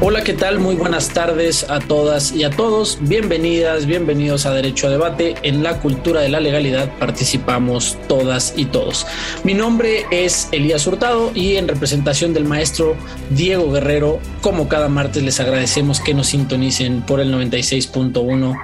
Hola, 0.00 0.22
¿qué 0.22 0.32
tal? 0.32 0.60
Muy 0.60 0.76
buenas 0.76 1.08
tardes 1.08 1.68
a 1.68 1.80
todas 1.80 2.30
y 2.30 2.44
a 2.44 2.50
todos. 2.50 2.98
Bienvenidas, 3.00 3.84
bienvenidos 3.86 4.46
a 4.46 4.54
Derecho 4.54 4.86
a 4.86 4.90
Debate. 4.90 5.34
En 5.42 5.64
la 5.64 5.80
cultura 5.80 6.20
de 6.20 6.28
la 6.28 6.38
legalidad 6.38 6.96
participamos 7.00 7.98
todas 8.06 8.54
y 8.56 8.66
todos. 8.66 9.08
Mi 9.42 9.54
nombre 9.54 10.06
es 10.12 10.50
Elías 10.52 10.86
Hurtado 10.86 11.32
y 11.34 11.56
en 11.56 11.66
representación 11.66 12.32
del 12.32 12.44
maestro 12.44 12.94
Diego 13.30 13.72
Guerrero, 13.72 14.20
como 14.40 14.68
cada 14.68 14.88
martes 14.88 15.24
les 15.24 15.40
agradecemos 15.40 16.00
que 16.00 16.14
nos 16.14 16.28
sintonicen 16.28 17.02
por 17.02 17.18
el 17.18 17.34
96.1 17.34 18.56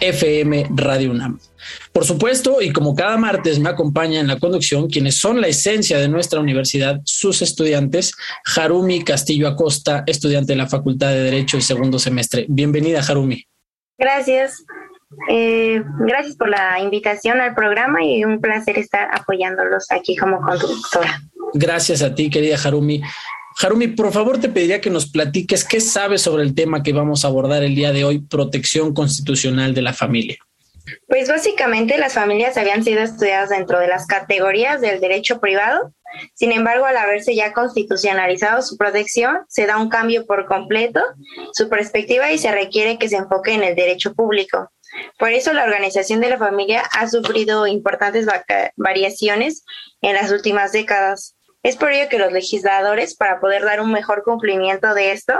FM 0.00 0.66
Radio 0.74 1.12
UNAM. 1.12 1.38
Por 1.92 2.04
supuesto, 2.04 2.60
y 2.60 2.72
como 2.72 2.94
cada 2.94 3.16
martes 3.16 3.58
me 3.58 3.68
acompaña 3.68 4.20
en 4.20 4.26
la 4.26 4.38
conducción 4.38 4.88
quienes 4.88 5.16
son 5.16 5.40
la 5.40 5.48
esencia 5.48 5.98
de 5.98 6.08
nuestra 6.08 6.40
universidad, 6.40 7.00
sus 7.04 7.42
estudiantes, 7.42 8.12
Harumi 8.56 9.02
Castillo 9.04 9.48
Acosta, 9.48 10.04
estudiante 10.06 10.52
de 10.52 10.56
la 10.56 10.66
Facultad 10.66 11.08
de 11.08 11.22
Derecho 11.22 11.56
y 11.56 11.62
segundo 11.62 11.98
semestre. 11.98 12.46
Bienvenida, 12.48 13.00
Harumi. 13.00 13.44
Gracias. 13.98 14.64
Eh, 15.28 15.82
gracias 16.00 16.36
por 16.36 16.48
la 16.48 16.80
invitación 16.80 17.40
al 17.40 17.54
programa 17.54 18.04
y 18.04 18.24
un 18.24 18.40
placer 18.40 18.78
estar 18.78 19.08
apoyándolos 19.12 19.90
aquí 19.90 20.16
como 20.16 20.40
conductora. 20.40 21.20
Gracias 21.52 22.02
a 22.02 22.14
ti, 22.14 22.30
querida 22.30 22.56
Harumi. 22.62 23.00
Harumi, 23.62 23.88
por 23.88 24.12
favor, 24.12 24.40
te 24.40 24.48
pediría 24.48 24.80
que 24.80 24.90
nos 24.90 25.06
platiques 25.06 25.64
qué 25.64 25.80
sabes 25.80 26.22
sobre 26.22 26.42
el 26.42 26.54
tema 26.54 26.82
que 26.82 26.92
vamos 26.92 27.24
a 27.24 27.28
abordar 27.28 27.62
el 27.62 27.74
día 27.74 27.92
de 27.92 28.04
hoy, 28.04 28.18
protección 28.18 28.92
constitucional 28.92 29.74
de 29.74 29.82
la 29.82 29.92
familia. 29.92 30.38
Pues 31.08 31.28
básicamente 31.28 31.96
las 31.98 32.12
familias 32.12 32.56
habían 32.56 32.84
sido 32.84 33.00
estudiadas 33.02 33.50
dentro 33.50 33.78
de 33.78 33.88
las 33.88 34.06
categorías 34.06 34.80
del 34.80 35.00
derecho 35.00 35.40
privado. 35.40 35.92
Sin 36.34 36.52
embargo, 36.52 36.84
al 36.84 36.96
haberse 36.96 37.34
ya 37.34 37.52
constitucionalizado 37.52 38.62
su 38.62 38.76
protección, 38.76 39.38
se 39.48 39.66
da 39.66 39.78
un 39.78 39.88
cambio 39.88 40.26
por 40.26 40.46
completo 40.46 41.00
su 41.52 41.68
perspectiva 41.68 42.30
y 42.30 42.38
se 42.38 42.52
requiere 42.52 42.98
que 42.98 43.08
se 43.08 43.16
enfoque 43.16 43.52
en 43.52 43.64
el 43.64 43.74
derecho 43.74 44.14
público. 44.14 44.70
Por 45.18 45.30
eso 45.30 45.52
la 45.52 45.64
organización 45.64 46.20
de 46.20 46.30
la 46.30 46.38
familia 46.38 46.82
ha 46.92 47.08
sufrido 47.08 47.66
importantes 47.66 48.26
variaciones 48.76 49.64
en 50.02 50.14
las 50.14 50.30
últimas 50.30 50.72
décadas. 50.72 51.36
Es 51.62 51.76
por 51.76 51.90
ello 51.90 52.08
que 52.08 52.18
los 52.18 52.32
legisladores, 52.32 53.16
para 53.16 53.40
poder 53.40 53.64
dar 53.64 53.80
un 53.80 53.90
mejor 53.90 54.22
cumplimiento 54.22 54.94
de 54.94 55.12
esto, 55.12 55.34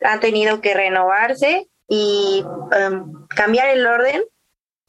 han 0.00 0.20
tenido 0.20 0.60
que 0.60 0.74
renovarse 0.74 1.68
y 1.86 2.42
um, 2.44 3.26
cambiar 3.28 3.68
el 3.68 3.86
orden 3.86 4.22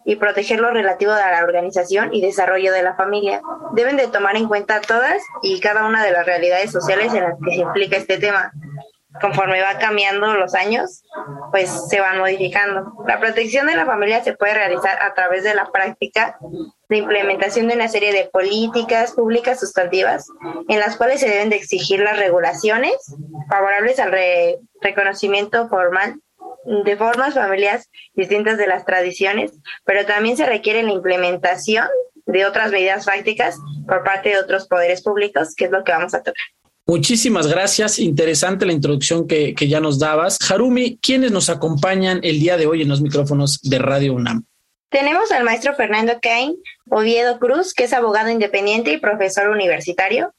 y 0.06 0.16
proteger 0.18 0.60
lo 0.60 0.72
relativo 0.72 1.12
a 1.12 1.32
la 1.32 1.44
organización 1.44 2.14
y 2.14 2.22
desarrollo 2.22 2.72
de 2.72 2.84
la 2.84 2.96
familia. 2.96 3.42
Deben 3.74 3.98
de 3.98 4.08
tomar 4.08 4.38
en 4.38 4.48
cuenta 4.48 4.80
todas 4.80 5.22
y 5.42 5.60
cada 5.60 5.86
una 5.88 6.06
de 6.06 6.12
las 6.12 6.26
realidades 6.26 6.72
sociales 6.72 7.14
en 7.14 7.24
las 7.24 7.34
que 7.44 7.56
se 7.56 7.62
implica 7.62 7.98
este 7.98 8.20
tema. 8.20 8.52
Conforme 9.20 9.62
va 9.62 9.80
cambiando 9.80 10.34
los 10.36 10.54
años, 10.56 11.04
pues 11.52 11.88
se 11.90 12.02
van 12.02 12.20
modificando. 12.20 12.92
La 13.08 13.20
protección 13.20 13.66
de 13.66 13.76
la 13.76 13.86
familia 13.86 14.24
se 14.24 14.34
puede 14.34 14.54
realizar 14.54 15.02
a 15.02 15.14
través 15.14 15.44
de 15.44 15.56
la 15.56 15.72
práctica 15.72 16.38
de 16.90 16.98
implementación 16.98 17.68
de 17.68 17.76
una 17.76 17.88
serie 17.88 18.12
de 18.12 18.26
políticas 18.26 19.14
públicas 19.14 19.60
sustantivas 19.60 20.28
en 20.68 20.80
las 20.80 20.98
cuales 20.98 21.22
se 21.22 21.30
deben 21.30 21.50
de 21.50 21.56
exigir 21.56 22.02
las 22.02 22.20
regulaciones 22.20 22.94
favorables 23.50 24.00
al 24.00 24.14
reconocimiento 24.82 25.70
formal 25.70 26.20
de 26.66 26.98
formas 26.98 27.36
familiares 27.36 27.90
distintas 28.14 28.58
de 28.58 28.68
las 28.68 28.86
tradiciones, 28.86 29.54
pero 29.86 30.06
también 30.06 30.38
se 30.38 30.46
requiere 30.46 30.84
la 30.84 30.92
implementación 30.92 31.88
de 32.26 32.46
otras 32.46 32.72
medidas 32.72 33.06
prácticas 33.06 33.58
por 33.88 34.04
parte 34.04 34.30
de 34.30 34.40
otros 34.40 34.68
poderes 34.68 35.02
públicos, 35.02 35.54
que 35.56 35.66
es 35.66 35.72
lo 35.72 35.84
que 35.84 35.92
vamos 35.92 36.14
a 36.14 36.20
tocar. 36.20 36.44
Muchísimas 36.88 37.48
gracias. 37.48 37.98
Interesante 37.98 38.66
la 38.66 38.74
introducción 38.74 39.28
que, 39.28 39.56
que 39.56 39.68
ya 39.68 39.80
nos 39.80 39.98
dabas. 39.98 40.38
Harumi, 40.48 41.00
¿quiénes 41.02 41.32
nos 41.32 41.50
acompañan 41.50 42.20
el 42.22 42.40
día 42.40 42.58
de 42.58 42.68
hoy 42.68 42.84
en 42.84 42.90
los 42.90 43.02
micrófonos 43.02 43.60
de 43.62 43.80
Radio 43.80 44.14
UNAM? 44.14 44.46
Tenemos 44.90 45.32
al 45.32 45.44
maestro 45.44 45.74
Fernando 45.74 46.14
Cain 46.22 46.56
Oviedo 46.90 47.40
Cruz, 47.40 47.74
que 47.74 47.86
es 47.86 47.94
abogado 47.94 48.30
independiente 48.30 48.94
y 48.94 48.98
profesor 48.98 49.50
universitario. 49.50 50.34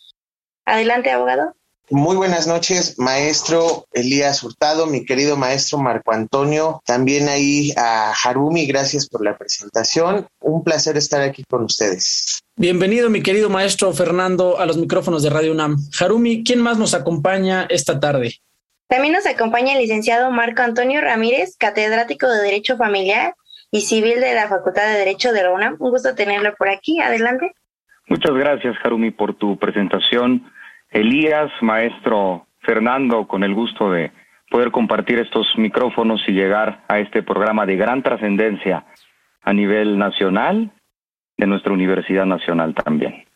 Adelante, 0.64 1.10
abogado. 1.10 1.55
Muy 1.90 2.16
buenas 2.16 2.48
noches, 2.48 2.98
maestro 2.98 3.86
Elías 3.92 4.42
Hurtado, 4.42 4.88
mi 4.88 5.04
querido 5.04 5.36
maestro 5.36 5.78
Marco 5.78 6.12
Antonio, 6.12 6.82
también 6.84 7.28
ahí 7.28 7.72
a 7.76 8.12
Harumi, 8.12 8.66
gracias 8.66 9.08
por 9.08 9.24
la 9.24 9.38
presentación. 9.38 10.26
Un 10.40 10.64
placer 10.64 10.96
estar 10.96 11.20
aquí 11.22 11.44
con 11.48 11.62
ustedes. 11.62 12.40
Bienvenido, 12.56 13.08
mi 13.08 13.22
querido 13.22 13.50
maestro 13.50 13.92
Fernando, 13.92 14.58
a 14.58 14.66
los 14.66 14.78
micrófonos 14.78 15.22
de 15.22 15.30
Radio 15.30 15.52
UNAM. 15.52 15.76
Harumi, 16.00 16.42
¿quién 16.42 16.60
más 16.60 16.76
nos 16.76 16.92
acompaña 16.92 17.68
esta 17.70 18.00
tarde? 18.00 18.34
También 18.88 19.12
nos 19.12 19.26
acompaña 19.26 19.74
el 19.74 19.78
licenciado 19.78 20.32
Marco 20.32 20.62
Antonio 20.62 21.00
Ramírez, 21.00 21.56
catedrático 21.56 22.28
de 22.28 22.42
Derecho 22.42 22.76
Familiar 22.76 23.36
y 23.70 23.82
Civil 23.82 24.20
de 24.20 24.34
la 24.34 24.48
Facultad 24.48 24.88
de 24.88 24.98
Derecho 24.98 25.32
de 25.32 25.44
la 25.44 25.52
UNAM. 25.52 25.76
Un 25.78 25.90
gusto 25.90 26.16
tenerlo 26.16 26.52
por 26.56 26.68
aquí. 26.68 27.00
Adelante. 27.00 27.52
Muchas 28.08 28.34
gracias, 28.34 28.74
Harumi, 28.82 29.12
por 29.12 29.36
tu 29.36 29.56
presentación. 29.56 30.50
Elías, 30.96 31.50
maestro 31.60 32.46
Fernando, 32.60 33.28
con 33.28 33.44
el 33.44 33.52
gusto 33.52 33.90
de 33.90 34.12
poder 34.50 34.70
compartir 34.70 35.18
estos 35.18 35.46
micrófonos 35.58 36.22
y 36.26 36.32
llegar 36.32 36.84
a 36.88 36.98
este 37.00 37.22
programa 37.22 37.66
de 37.66 37.76
gran 37.76 38.02
trascendencia 38.02 38.86
a 39.42 39.52
nivel 39.52 39.98
nacional, 39.98 40.72
de 41.36 41.46
nuestra 41.46 41.74
Universidad 41.74 42.24
Nacional 42.24 42.74
también. 42.74 43.26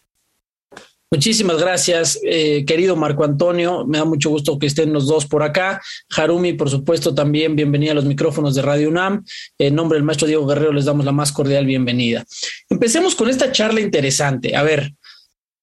Muchísimas 1.12 1.60
gracias, 1.60 2.18
eh, 2.24 2.64
querido 2.64 2.96
Marco 2.96 3.24
Antonio. 3.24 3.84
Me 3.84 3.98
da 3.98 4.06
mucho 4.06 4.30
gusto 4.30 4.58
que 4.58 4.66
estén 4.66 4.92
los 4.94 5.06
dos 5.06 5.26
por 5.26 5.42
acá. 5.42 5.82
Harumi, 6.16 6.54
por 6.54 6.70
supuesto, 6.70 7.14
también 7.14 7.56
bienvenida 7.56 7.92
a 7.92 7.96
los 7.96 8.06
micrófonos 8.06 8.54
de 8.54 8.62
Radio 8.62 8.88
UNAM. 8.88 9.22
En 9.58 9.74
nombre 9.74 9.98
del 9.98 10.04
maestro 10.04 10.28
Diego 10.28 10.46
Guerrero 10.46 10.72
les 10.72 10.86
damos 10.86 11.04
la 11.04 11.12
más 11.12 11.30
cordial 11.30 11.66
bienvenida. 11.66 12.24
Empecemos 12.70 13.14
con 13.16 13.28
esta 13.28 13.52
charla 13.52 13.80
interesante. 13.80 14.56
A 14.56 14.62
ver, 14.62 14.92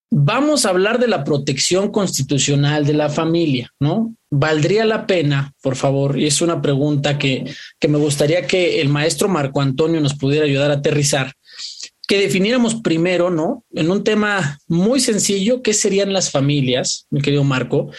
vamos 0.10 0.66
a 0.66 0.70
hablar 0.70 1.00
de 1.00 1.08
la 1.08 1.24
protección 1.24 1.92
constitucional 1.92 2.86
de 2.86 2.94
la 2.94 3.10
familia, 3.10 3.72
¿no? 3.80 4.16
¿Valdría 4.30 4.86
la 4.86 5.06
pena, 5.06 5.54
por 5.62 5.76
favor? 5.76 6.18
Y 6.18 6.26
es 6.26 6.42
una 6.42 6.62
pregunta 6.62 7.18
que, 7.18 7.46
que 7.80 7.88
me 7.88 7.98
gustaría 7.98 8.46
que 8.48 8.82
el 8.82 8.90
maestro 8.90 9.28
Marco 9.28 9.62
Antonio 9.62 10.02
nos 10.02 10.16
pudiera 10.16 10.46
ayudar 10.46 10.72
a 10.72 10.76
aterrizar, 10.76 11.34
que 12.08 12.20
definiéramos 12.20 12.76
primero, 12.76 13.30
¿no? 13.30 13.64
En 13.72 13.92
un 13.92 14.04
tema 14.04 14.60
muy 14.68 15.00
sencillo, 15.00 15.62
¿qué 15.62 15.74
serían 15.74 16.14
las 16.14 16.32
familias, 16.32 17.06
mi 17.10 17.22
querido 17.22 17.44
Marco? 17.44 17.92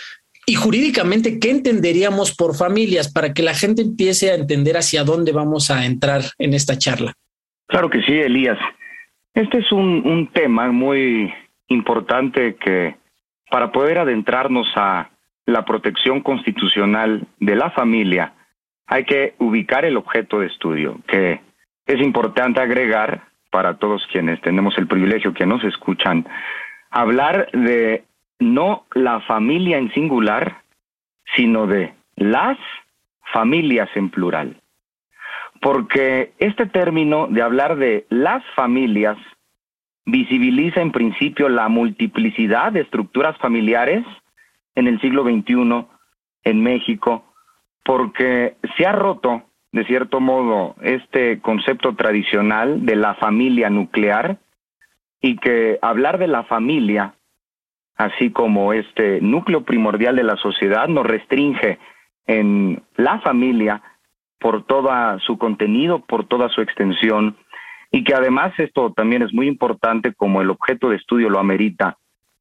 Y 0.47 0.55
jurídicamente, 0.55 1.39
¿qué 1.39 1.51
entenderíamos 1.51 2.35
por 2.35 2.57
familias 2.57 3.13
para 3.13 3.35
que 3.35 3.43
la 3.43 3.53
gente 3.53 3.83
empiece 3.83 4.31
a 4.31 4.35
entender 4.35 4.79
hacia 4.79 5.05
dónde 5.05 5.33
vamos 5.33 5.71
a 5.71 5.85
entrar 5.85 6.23
en 6.39 6.55
esta 6.55 6.79
charla? 6.79 7.13
Claro 7.67 7.91
que 7.91 8.01
sí, 8.01 8.13
Elías. 8.13 8.59
Este 9.35 9.59
es 9.59 9.71
un, 9.73 10.07
un 10.07 10.33
tema 10.33 10.73
muy 10.73 11.31
importante 11.69 12.57
que 12.57 12.97
para 13.51 13.73
poder 13.73 13.99
adentrarnos 13.99 14.67
a 14.77 15.11
la 15.47 15.65
protección 15.65 16.21
constitucional 16.21 17.27
de 17.41 17.57
la 17.57 17.71
familia, 17.71 18.35
hay 18.87 19.05
que 19.05 19.35
ubicar 19.39 19.85
el 19.85 19.97
objeto 19.97 20.41
de 20.41 20.47
estudio, 20.47 20.99
que 21.07 21.41
es 21.87 22.01
importante 22.01 22.61
agregar 22.61 23.23
para 23.51 23.79
todos 23.79 24.07
quienes 24.13 24.41
tenemos 24.41 24.77
el 24.77 24.87
privilegio 24.87 25.33
que 25.33 25.47
nos 25.47 25.65
escuchan, 25.65 26.27
hablar 26.91 27.51
de 27.53 28.05
no 28.39 28.85
la 28.95 29.21
familia 29.21 29.79
en 29.79 29.93
singular, 29.93 30.63
sino 31.37 31.67
de 31.67 31.95
las 32.17 32.59
familias 33.33 33.89
en 33.95 34.11
plural. 34.11 34.57
Porque 35.61 36.33
este 36.39 36.67
término 36.67 37.27
de 37.27 37.43
hablar 37.43 37.77
de 37.77 38.07
las 38.11 38.45
familias 38.55 39.17
visibiliza 40.09 40.81
en 40.81 40.91
principio 40.91 41.51
la 41.51 41.69
multiplicidad 41.69 42.73
de 42.73 42.81
estructuras 42.81 43.37
familiares 43.39 44.05
en 44.75 44.87
el 44.87 44.99
siglo 45.03 45.23
XXI 45.23 45.87
en 46.45 46.63
México, 46.63 47.25
porque 47.85 48.57
se 48.77 48.87
ha 48.87 48.93
roto, 48.93 49.43
de 49.71 49.85
cierto 49.85 50.21
modo, 50.21 50.77
este 50.81 51.41
concepto 51.41 51.95
tradicional 51.95 52.87
de 52.87 52.97
la 52.97 53.17
familia 53.17 53.69
nuclear 53.69 54.39
y 55.21 55.37
que 55.37 55.79
hablar 55.83 56.19
de 56.19 56.29
la 56.29 56.45
familia, 56.45 57.15
así 57.97 58.31
como 58.31 58.73
este 58.73 59.21
núcleo 59.21 59.65
primordial 59.65 60.17
de 60.17 60.25
la 60.25 60.37
sociedad, 60.37 60.89
nos 60.89 61.05
restringe 61.05 61.79
en 62.27 62.83
la 62.97 63.21
familia 63.21 63.83
por 64.41 64.65
todo 64.65 65.19
su 65.19 65.37
contenido, 65.37 65.99
por 65.99 66.27
toda 66.27 66.49
su 66.49 66.63
extensión, 66.63 67.37
y 67.91 68.05
que 68.05 68.15
además 68.15 68.53
esto 68.59 68.93
también 68.95 69.23
es 69.23 69.33
muy 69.33 69.47
importante 69.47 70.13
como 70.15 70.43
el 70.43 70.51
objeto 70.51 70.91
de 70.91 70.97
estudio 70.97 71.31
lo 71.31 71.39
amerita. 71.39 71.97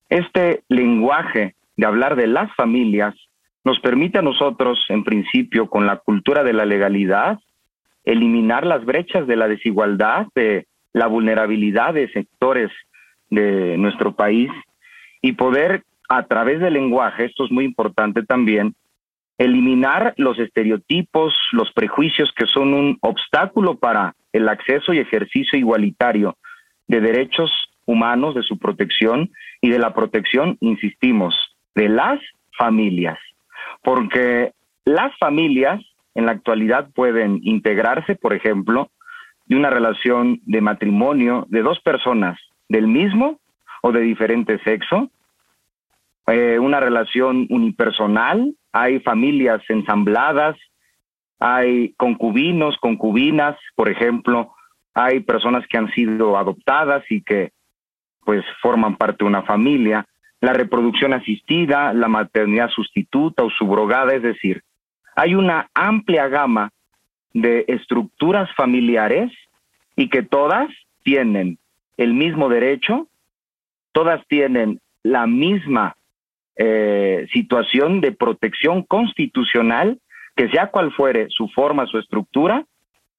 Este 0.09 0.63
lenguaje 0.67 1.55
de 1.75 1.85
hablar 1.85 2.15
de 2.15 2.27
las 2.27 2.53
familias 2.55 3.15
nos 3.63 3.79
permite 3.79 4.19
a 4.19 4.21
nosotros, 4.21 4.85
en 4.89 5.03
principio, 5.03 5.69
con 5.69 5.85
la 5.85 5.97
cultura 5.97 6.43
de 6.43 6.53
la 6.53 6.65
legalidad, 6.65 7.39
eliminar 8.05 8.65
las 8.65 8.85
brechas 8.85 9.27
de 9.27 9.35
la 9.35 9.47
desigualdad, 9.47 10.27
de 10.33 10.67
la 10.93 11.07
vulnerabilidad 11.07 11.93
de 11.93 12.09
sectores 12.11 12.71
de 13.29 13.77
nuestro 13.77 14.15
país 14.15 14.49
y 15.21 15.33
poder, 15.33 15.83
a 16.09 16.23
través 16.23 16.61
del 16.61 16.75
lenguaje, 16.75 17.25
esto 17.25 17.43
es 17.43 17.51
muy 17.51 17.65
importante 17.65 18.23
también, 18.23 18.73
eliminar 19.37 20.13
los 20.17 20.39
estereotipos, 20.39 21.33
los 21.51 21.71
prejuicios 21.71 22.31
que 22.35 22.47
son 22.47 22.73
un 22.73 22.97
obstáculo 23.01 23.75
para 23.75 24.15
el 24.33 24.49
acceso 24.49 24.93
y 24.93 24.99
ejercicio 24.99 25.57
igualitario 25.57 26.37
de 26.87 27.01
derechos 27.01 27.51
humanos, 27.85 28.35
de 28.35 28.43
su 28.43 28.57
protección 28.57 29.31
y 29.61 29.69
de 29.69 29.79
la 29.79 29.93
protección, 29.93 30.57
insistimos, 30.59 31.35
de 31.75 31.89
las 31.89 32.19
familias. 32.57 33.17
Porque 33.83 34.51
las 34.85 35.15
familias 35.17 35.81
en 36.15 36.25
la 36.25 36.31
actualidad 36.31 36.89
pueden 36.93 37.39
integrarse, 37.43 38.15
por 38.15 38.33
ejemplo, 38.33 38.89
de 39.45 39.55
una 39.55 39.69
relación 39.69 40.41
de 40.45 40.61
matrimonio 40.61 41.45
de 41.49 41.61
dos 41.61 41.79
personas 41.79 42.39
del 42.67 42.87
mismo 42.87 43.39
o 43.81 43.91
de 43.91 44.01
diferente 44.01 44.59
sexo, 44.63 45.09
eh, 46.27 46.59
una 46.59 46.79
relación 46.79 47.47
unipersonal, 47.49 48.53
hay 48.71 48.99
familias 48.99 49.61
ensambladas, 49.69 50.57
hay 51.39 51.93
concubinos, 51.93 52.77
concubinas, 52.77 53.57
por 53.75 53.89
ejemplo, 53.89 54.53
hay 54.93 55.21
personas 55.21 55.65
que 55.67 55.77
han 55.77 55.91
sido 55.91 56.37
adoptadas 56.37 57.03
y 57.09 57.21
que 57.21 57.51
pues 58.25 58.43
forman 58.61 58.97
parte 58.97 59.23
de 59.23 59.29
una 59.29 59.43
familia, 59.43 60.05
la 60.41 60.53
reproducción 60.53 61.13
asistida, 61.13 61.93
la 61.93 62.07
maternidad 62.07 62.69
sustituta 62.69 63.43
o 63.43 63.49
subrogada, 63.49 64.13
es 64.13 64.21
decir, 64.21 64.63
hay 65.15 65.33
una 65.33 65.69
amplia 65.73 66.27
gama 66.27 66.71
de 67.33 67.65
estructuras 67.67 68.49
familiares 68.55 69.31
y 69.95 70.09
que 70.09 70.23
todas 70.23 70.69
tienen 71.03 71.57
el 71.97 72.13
mismo 72.13 72.49
derecho, 72.49 73.07
todas 73.93 74.25
tienen 74.27 74.79
la 75.03 75.25
misma 75.25 75.96
eh, 76.57 77.27
situación 77.31 78.01
de 78.01 78.11
protección 78.11 78.83
constitucional, 78.83 79.99
que 80.35 80.49
sea 80.49 80.67
cual 80.67 80.91
fuere 80.91 81.27
su 81.29 81.47
forma, 81.49 81.87
su 81.87 81.97
estructura, 81.97 82.65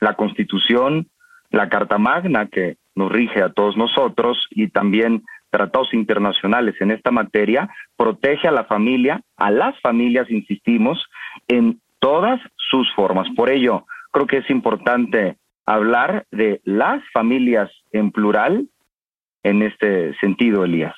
la 0.01 0.15
constitución, 0.15 1.09
la 1.51 1.69
Carta 1.69 1.99
Magna 1.99 2.47
que 2.47 2.77
nos 2.95 3.11
rige 3.11 3.43
a 3.43 3.53
todos 3.53 3.77
nosotros 3.77 4.47
y 4.51 4.69
también 4.69 5.25
tratados 5.51 5.95
internacionales 5.95 6.75
en 6.81 6.91
esta 6.91 7.11
materia, 7.11 7.69
protege 7.97 8.49
a 8.49 8.53
la 8.53 8.65
familia, 8.65 9.23
a 9.37 9.51
las 9.51 9.81
familias, 9.81 10.31
insistimos, 10.31 11.07
en 11.47 11.81
todas 12.01 12.41
sus 12.57 12.93
formas. 12.95 13.29
Por 13.35 13.51
ello, 13.51 13.87
creo 14.11 14.27
que 14.27 14.39
es 14.39 14.51
importante 14.51 15.37
hablar 15.65 16.27
de 16.31 16.61
las 16.65 17.03
familias 17.13 17.71
en 17.93 18.11
plural 18.11 18.69
en 19.43 19.63
este 19.63 20.15
sentido, 20.19 20.65
Elías. 20.65 20.95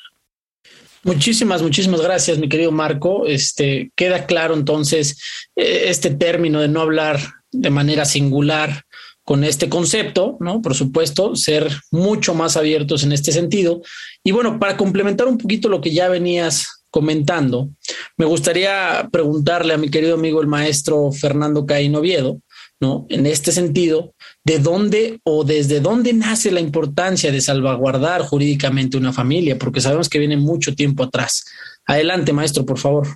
Muchísimas, 1.02 1.62
muchísimas 1.62 2.02
gracias, 2.02 2.38
mi 2.38 2.49
querido 2.49 2.73
Marco. 2.73 3.26
Este 3.26 3.91
queda 3.97 4.26
claro 4.26 4.55
entonces 4.55 5.19
eh, 5.56 5.85
este 5.87 6.11
término 6.11 6.61
de 6.61 6.69
no 6.69 6.82
hablar 6.82 7.19
de 7.52 7.70
manera 7.70 8.05
singular 8.05 8.85
con 9.25 9.44
este 9.44 9.69
concepto, 9.69 10.37
¿no? 10.41 10.61
Por 10.61 10.75
supuesto, 10.75 11.37
ser 11.37 11.70
mucho 11.91 12.35
más 12.35 12.56
abiertos 12.56 13.02
en 13.05 13.12
este 13.12 13.32
sentido. 13.32 13.81
Y 14.25 14.32
bueno, 14.32 14.58
para 14.58 14.76
complementar 14.76 15.29
un 15.29 15.38
poquito 15.38 15.69
lo 15.69 15.81
que 15.81 15.93
ya 15.93 16.08
venías 16.08 16.85
comentando, 16.91 17.70
me 18.17 18.25
gustaría 18.25 19.08
preguntarle 19.12 19.75
a 19.75 19.79
mi 19.79 19.88
querido 19.88 20.17
amigo 20.17 20.41
el 20.41 20.49
maestro 20.49 21.12
Fernando 21.12 21.64
Caín 21.64 21.94
Oviedo, 21.94 22.41
¿no? 22.81 23.06
En 23.11 23.27
este 23.27 23.53
sentido, 23.53 24.15
¿de 24.43 24.59
dónde 24.59 25.21
o 25.25 25.44
desde 25.44 25.81
dónde 25.81 26.12
nace 26.15 26.50
la 26.50 26.61
importancia 26.61 27.31
de 27.31 27.41
salvaguardar 27.41 28.23
jurídicamente 28.23 28.97
una 28.97 29.12
familia? 29.12 29.59
Porque 29.59 29.81
sabemos 29.81 30.09
que 30.09 30.19
viene 30.19 30.37
mucho 30.37 30.75
tiempo 30.75 31.05
atrás. 31.05 31.44
Adelante, 31.87 32.32
maestro, 32.32 32.65
por 32.65 32.79
favor. 32.79 33.06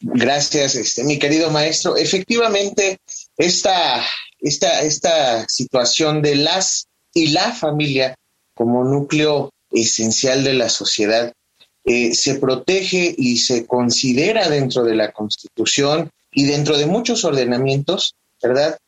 Gracias, 0.00 0.74
este, 0.74 1.04
mi 1.04 1.18
querido 1.18 1.50
maestro. 1.50 1.96
Efectivamente, 1.96 2.98
esta, 3.36 4.04
esta, 4.40 4.82
esta 4.82 5.48
situación 5.48 6.22
de 6.22 6.36
las 6.36 6.86
y 7.14 7.28
la 7.28 7.52
familia 7.52 8.14
como 8.54 8.84
núcleo 8.84 9.50
esencial 9.70 10.44
de 10.44 10.54
la 10.54 10.68
sociedad 10.68 11.32
eh, 11.84 12.14
se 12.14 12.36
protege 12.36 13.14
y 13.16 13.38
se 13.38 13.66
considera 13.66 14.48
dentro 14.48 14.84
de 14.84 14.94
la 14.94 15.12
Constitución 15.12 16.10
y 16.32 16.46
dentro 16.46 16.78
de 16.78 16.86
muchos 16.86 17.24
ordenamientos, 17.24 18.14
¿verdad? 18.42 18.78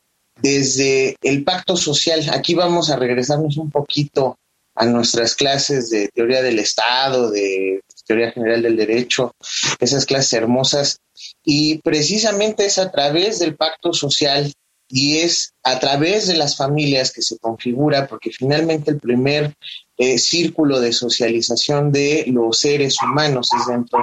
Desde 0.41 1.15
el 1.21 1.43
pacto 1.43 1.77
social, 1.77 2.21
aquí 2.33 2.55
vamos 2.55 2.89
a 2.89 2.97
regresarnos 2.97 3.57
un 3.57 3.69
poquito 3.69 4.37
a 4.75 4.85
nuestras 4.85 5.35
clases 5.35 5.89
de 5.89 6.09
teoría 6.09 6.41
del 6.41 6.59
Estado, 6.59 7.31
de 7.31 7.81
teoría 8.05 8.31
general 8.31 8.61
del 8.61 8.75
derecho, 8.75 9.33
esas 9.79 10.05
clases 10.05 10.33
hermosas, 10.33 10.99
y 11.43 11.77
precisamente 11.79 12.65
es 12.65 12.77
a 12.77 12.91
través 12.91 13.39
del 13.39 13.55
pacto 13.55 13.93
social 13.93 14.51
y 14.87 15.19
es 15.19 15.53
a 15.63 15.79
través 15.79 16.27
de 16.27 16.35
las 16.35 16.57
familias 16.57 17.11
que 17.11 17.21
se 17.21 17.37
configura, 17.39 18.07
porque 18.07 18.31
finalmente 18.31 18.91
el 18.91 18.99
primer 18.99 19.55
eh, 19.97 20.19
círculo 20.19 20.79
de 20.79 20.91
socialización 20.91 21.91
de 21.91 22.25
los 22.27 22.59
seres 22.59 22.97
humanos 23.01 23.49
es 23.59 23.65
dentro 23.65 23.99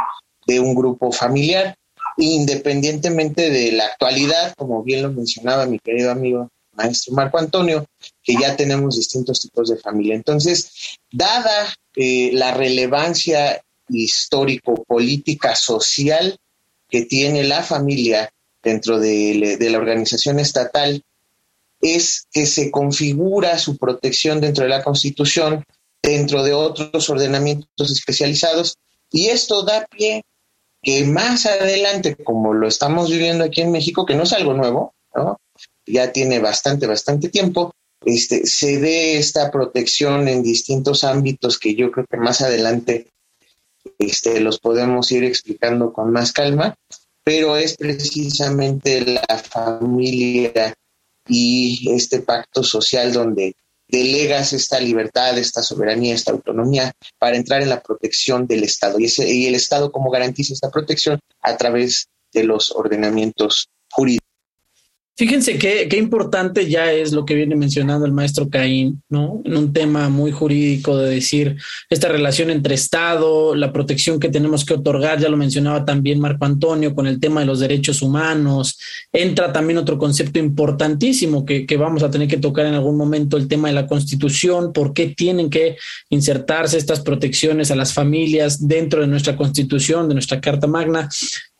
de 0.46 0.58
un 0.58 0.74
grupo 0.74 1.12
familiar 1.12 1.76
independientemente 2.16 3.50
de 3.50 3.72
la 3.72 3.86
actualidad, 3.86 4.54
como 4.56 4.82
bien 4.82 5.02
lo 5.02 5.12
mencionaba 5.12 5.66
mi 5.66 5.78
querido 5.78 6.10
amigo 6.10 6.48
maestro 6.72 7.14
Marco 7.14 7.38
Antonio, 7.38 7.84
que 8.22 8.34
ya 8.34 8.56
tenemos 8.56 8.96
distintos 8.96 9.40
tipos 9.40 9.68
de 9.68 9.76
familia. 9.76 10.14
Entonces, 10.14 10.98
dada 11.10 11.74
eh, 11.96 12.30
la 12.32 12.54
relevancia 12.54 13.62
histórico-política 13.88 15.54
social 15.54 16.38
que 16.88 17.04
tiene 17.04 17.44
la 17.44 17.62
familia 17.62 18.30
dentro 18.62 18.98
de, 18.98 19.56
de 19.58 19.70
la 19.70 19.78
organización 19.78 20.38
estatal, 20.38 21.02
es 21.80 22.26
que 22.30 22.46
se 22.46 22.70
configura 22.70 23.58
su 23.58 23.76
protección 23.76 24.40
dentro 24.40 24.62
de 24.62 24.70
la 24.70 24.84
Constitución, 24.84 25.64
dentro 26.00 26.44
de 26.44 26.52
otros 26.52 27.10
ordenamientos 27.10 27.90
especializados, 27.90 28.76
y 29.10 29.28
esto 29.28 29.62
da 29.62 29.84
pie 29.86 30.22
que 30.82 31.04
más 31.04 31.46
adelante, 31.46 32.16
como 32.16 32.52
lo 32.52 32.66
estamos 32.66 33.10
viviendo 33.10 33.44
aquí 33.44 33.62
en 33.62 33.70
México, 33.70 34.04
que 34.04 34.14
no 34.14 34.24
es 34.24 34.32
algo 34.32 34.54
nuevo, 34.54 34.94
¿no? 35.14 35.38
ya 35.86 36.12
tiene 36.12 36.38
bastante, 36.38 36.86
bastante 36.86 37.28
tiempo, 37.28 37.74
este, 38.04 38.46
se 38.46 38.78
dé 38.80 39.16
esta 39.16 39.50
protección 39.50 40.28
en 40.28 40.42
distintos 40.42 41.04
ámbitos 41.04 41.58
que 41.58 41.74
yo 41.74 41.90
creo 41.90 42.06
que 42.10 42.16
más 42.16 42.40
adelante 42.40 43.06
este, 43.98 44.40
los 44.40 44.58
podemos 44.58 45.10
ir 45.12 45.24
explicando 45.24 45.92
con 45.92 46.10
más 46.10 46.32
calma, 46.32 46.74
pero 47.24 47.56
es 47.56 47.76
precisamente 47.76 49.00
la 49.02 49.38
familia 49.38 50.74
y 51.28 51.92
este 51.92 52.20
pacto 52.20 52.64
social 52.64 53.12
donde 53.12 53.54
delegas 53.92 54.54
esta 54.54 54.80
libertad, 54.80 55.36
esta 55.38 55.62
soberanía, 55.62 56.14
esta 56.14 56.32
autonomía 56.32 56.92
para 57.18 57.36
entrar 57.36 57.60
en 57.60 57.68
la 57.68 57.82
protección 57.82 58.46
del 58.46 58.64
Estado. 58.64 58.98
Y, 58.98 59.04
ese, 59.04 59.30
y 59.30 59.46
el 59.46 59.54
Estado 59.54 59.92
como 59.92 60.10
garantiza 60.10 60.54
esta 60.54 60.70
protección 60.70 61.20
a 61.42 61.56
través 61.58 62.08
de 62.32 62.44
los 62.44 62.72
ordenamientos 62.72 63.68
jurídicos. 63.90 64.31
Fíjense 65.14 65.58
qué, 65.58 65.88
qué 65.90 65.98
importante 65.98 66.70
ya 66.70 66.90
es 66.90 67.12
lo 67.12 67.26
que 67.26 67.34
viene 67.34 67.54
mencionando 67.54 68.06
el 68.06 68.12
maestro 68.12 68.48
Caín, 68.48 69.02
¿no? 69.10 69.42
En 69.44 69.58
un 69.58 69.72
tema 69.74 70.08
muy 70.08 70.32
jurídico 70.32 70.96
de 70.96 71.10
decir 71.10 71.56
esta 71.90 72.08
relación 72.08 72.48
entre 72.48 72.74
Estado, 72.74 73.54
la 73.54 73.74
protección 73.74 74.18
que 74.18 74.30
tenemos 74.30 74.64
que 74.64 74.72
otorgar, 74.72 75.20
ya 75.20 75.28
lo 75.28 75.36
mencionaba 75.36 75.84
también 75.84 76.18
Marco 76.18 76.46
Antonio 76.46 76.94
con 76.94 77.06
el 77.06 77.20
tema 77.20 77.40
de 77.40 77.46
los 77.46 77.60
derechos 77.60 78.00
humanos. 78.00 78.78
Entra 79.12 79.52
también 79.52 79.78
otro 79.78 79.98
concepto 79.98 80.38
importantísimo 80.38 81.44
que, 81.44 81.66
que 81.66 81.76
vamos 81.76 82.02
a 82.02 82.10
tener 82.10 82.26
que 82.26 82.38
tocar 82.38 82.64
en 82.64 82.74
algún 82.74 82.96
momento, 82.96 83.36
el 83.36 83.48
tema 83.48 83.68
de 83.68 83.74
la 83.74 83.86
constitución, 83.86 84.72
por 84.72 84.94
qué 84.94 85.08
tienen 85.08 85.50
que 85.50 85.76
insertarse 86.08 86.78
estas 86.78 87.00
protecciones 87.00 87.70
a 87.70 87.76
las 87.76 87.92
familias 87.92 88.66
dentro 88.66 89.02
de 89.02 89.08
nuestra 89.08 89.36
constitución, 89.36 90.08
de 90.08 90.14
nuestra 90.14 90.40
Carta 90.40 90.66
Magna. 90.66 91.10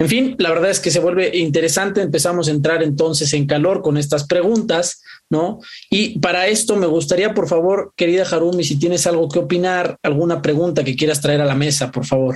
En 0.03 0.09
fin, 0.09 0.35
la 0.41 0.49
verdad 0.49 0.69
es 0.71 0.81
que 0.81 0.91
se 0.91 0.99
vuelve 0.99 1.31
interesante. 1.37 2.03
Empezamos 2.03 2.49
a 2.49 2.51
entrar 2.51 2.83
entonces 2.83 3.33
en 3.35 3.47
calor 3.47 3.83
con 3.83 3.97
estas 3.97 4.27
preguntas, 4.27 5.01
¿no? 5.31 5.61
Y 5.91 6.19
para 6.19 6.49
esto 6.49 6.75
me 6.75 6.89
gustaría, 6.89 7.35
por 7.35 7.47
favor, 7.47 7.93
querida 7.97 8.25
Harumi, 8.25 8.65
si 8.65 8.81
tienes 8.81 9.07
algo 9.07 9.29
que 9.29 9.39
opinar, 9.39 9.99
alguna 10.03 10.43
pregunta 10.43 10.83
que 10.83 10.97
quieras 10.97 11.21
traer 11.21 11.41
a 11.41 11.45
la 11.45 11.55
mesa, 11.55 11.93
por 11.93 12.05
favor. 12.05 12.35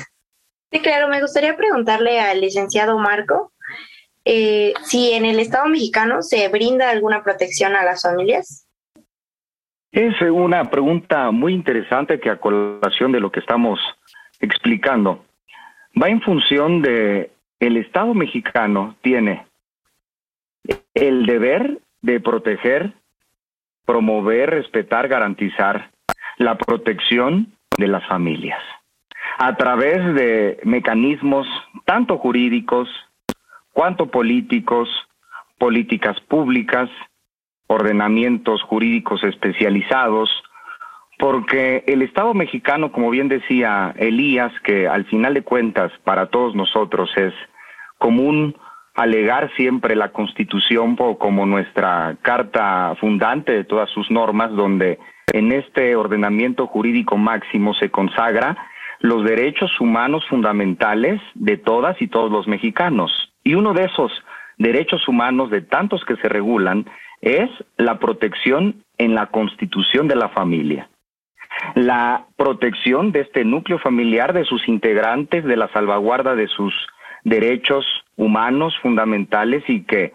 Sí, 0.70 0.78
claro, 0.78 1.08
me 1.08 1.20
gustaría 1.20 1.56
preguntarle 1.56 2.20
al 2.20 2.40
licenciado 2.40 2.98
Marco 2.98 3.52
eh, 4.24 4.72
si 4.84 5.10
en 5.14 5.24
el 5.24 5.40
Estado 5.40 5.66
mexicano 5.66 6.22
se 6.22 6.46
brinda 6.46 6.88
alguna 6.88 7.24
protección 7.24 7.74
a 7.74 7.82
las 7.82 8.02
familias. 8.02 8.68
Es 9.90 10.14
una 10.20 10.70
pregunta 10.70 11.32
muy 11.32 11.52
interesante 11.52 12.20
que 12.20 12.30
a 12.30 12.38
colación 12.38 13.10
de 13.10 13.18
lo 13.18 13.32
que 13.32 13.40
estamos 13.40 13.80
explicando 14.38 15.24
va 16.00 16.08
en 16.08 16.20
función 16.20 16.80
de 16.80 17.32
el 17.60 17.76
Estado 17.76 18.14
mexicano 18.14 18.96
tiene 19.02 19.46
el 20.94 21.26
deber 21.26 21.78
de 22.02 22.20
proteger, 22.20 22.92
promover, 23.84 24.50
respetar, 24.50 25.08
garantizar 25.08 25.90
la 26.38 26.56
protección 26.56 27.52
de 27.78 27.88
las 27.88 28.06
familias. 28.06 28.60
A 29.38 29.56
través 29.56 30.14
de 30.14 30.60
mecanismos 30.64 31.46
tanto 31.84 32.18
jurídicos 32.18 32.88
cuanto 33.72 34.06
políticos, 34.06 34.88
políticas 35.58 36.18
públicas, 36.20 36.88
ordenamientos 37.66 38.62
jurídicos 38.62 39.22
especializados, 39.24 40.30
porque 41.18 41.82
el 41.86 42.02
Estado 42.02 42.34
mexicano, 42.34 42.92
como 42.92 43.10
bien 43.10 43.28
decía 43.28 43.94
Elías, 43.96 44.52
que 44.64 44.86
al 44.86 45.06
final 45.06 45.34
de 45.34 45.42
cuentas 45.42 45.90
para 46.04 46.26
todos 46.26 46.54
nosotros 46.54 47.10
es 47.16 47.32
común 47.98 48.54
alegar 48.94 49.50
siempre 49.56 49.94
la 49.94 50.12
Constitución 50.12 50.96
como 50.96 51.46
nuestra 51.46 52.16
carta 52.22 52.94
fundante 53.00 53.52
de 53.52 53.64
todas 53.64 53.90
sus 53.90 54.10
normas, 54.10 54.50
donde 54.52 54.98
en 55.32 55.52
este 55.52 55.96
ordenamiento 55.96 56.66
jurídico 56.66 57.16
máximo 57.16 57.74
se 57.74 57.90
consagra 57.90 58.56
los 59.00 59.24
derechos 59.24 59.80
humanos 59.80 60.24
fundamentales 60.28 61.20
de 61.34 61.58
todas 61.58 62.00
y 62.00 62.08
todos 62.08 62.30
los 62.30 62.46
mexicanos. 62.46 63.32
Y 63.44 63.54
uno 63.54 63.74
de 63.74 63.84
esos 63.84 64.12
derechos 64.56 65.06
humanos, 65.08 65.50
de 65.50 65.60
tantos 65.60 66.04
que 66.04 66.16
se 66.16 66.28
regulan, 66.28 66.86
es 67.20 67.50
la 67.76 67.98
protección 67.98 68.82
en 68.96 69.14
la 69.14 69.26
constitución 69.26 70.08
de 70.08 70.16
la 70.16 70.30
familia 70.30 70.88
la 71.74 72.26
protección 72.36 73.12
de 73.12 73.20
este 73.20 73.44
núcleo 73.44 73.78
familiar, 73.78 74.32
de 74.32 74.44
sus 74.44 74.66
integrantes, 74.68 75.44
de 75.44 75.56
la 75.56 75.68
salvaguarda 75.72 76.34
de 76.34 76.48
sus 76.48 76.74
derechos 77.24 77.84
humanos 78.16 78.74
fundamentales 78.82 79.64
y 79.68 79.84
que 79.84 80.12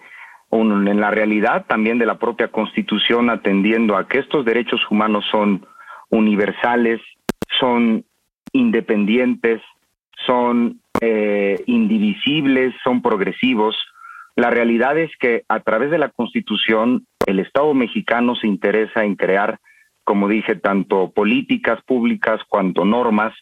en 0.52 1.00
la 1.00 1.12
realidad 1.12 1.66
también 1.68 1.98
de 1.98 2.06
la 2.06 2.20
propia 2.20 2.50
Constitución 2.50 3.30
atendiendo 3.30 3.96
a 3.96 4.08
que 4.08 4.20
estos 4.20 4.46
derechos 4.46 4.82
humanos 4.90 5.26
son 5.32 5.66
universales, 6.10 7.00
son 7.60 8.04
independientes, 8.52 9.62
son 10.26 10.82
eh, 11.00 11.64
indivisibles, 11.68 12.74
son 12.84 13.02
progresivos. 13.02 13.76
La 14.36 14.50
realidad 14.50 14.98
es 14.98 15.10
que 15.18 15.44
a 15.48 15.62
través 15.62 15.90
de 15.90 15.98
la 15.98 16.10
Constitución 16.10 17.06
el 17.26 17.40
Estado 17.40 17.74
mexicano 17.74 18.36
se 18.36 18.48
interesa 18.48 19.04
en 19.04 19.16
crear 19.16 19.60
como 20.12 20.28
dije, 20.28 20.58
tanto 20.58 21.12
políticas 21.12 21.82
públicas 21.84 22.42
cuanto 22.50 22.84
normas, 22.84 23.34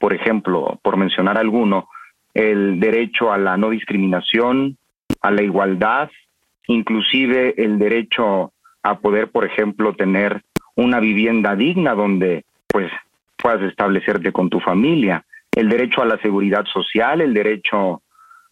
por 0.00 0.12
ejemplo, 0.12 0.76
por 0.82 0.96
mencionar 0.96 1.38
alguno, 1.38 1.88
el 2.34 2.80
derecho 2.80 3.32
a 3.32 3.38
la 3.38 3.56
no 3.56 3.70
discriminación, 3.70 4.76
a 5.20 5.30
la 5.30 5.42
igualdad, 5.44 6.10
inclusive 6.66 7.54
el 7.58 7.78
derecho 7.78 8.50
a 8.82 8.98
poder, 8.98 9.30
por 9.30 9.44
ejemplo, 9.44 9.94
tener 9.94 10.42
una 10.74 10.98
vivienda 10.98 11.54
digna 11.54 11.94
donde 11.94 12.44
pues 12.66 12.90
puedas 13.36 13.62
establecerte 13.62 14.32
con 14.32 14.50
tu 14.50 14.58
familia, 14.58 15.24
el 15.54 15.68
derecho 15.68 16.02
a 16.02 16.06
la 16.06 16.18
seguridad 16.18 16.64
social, 16.64 17.20
el 17.20 17.34
derecho 17.34 18.02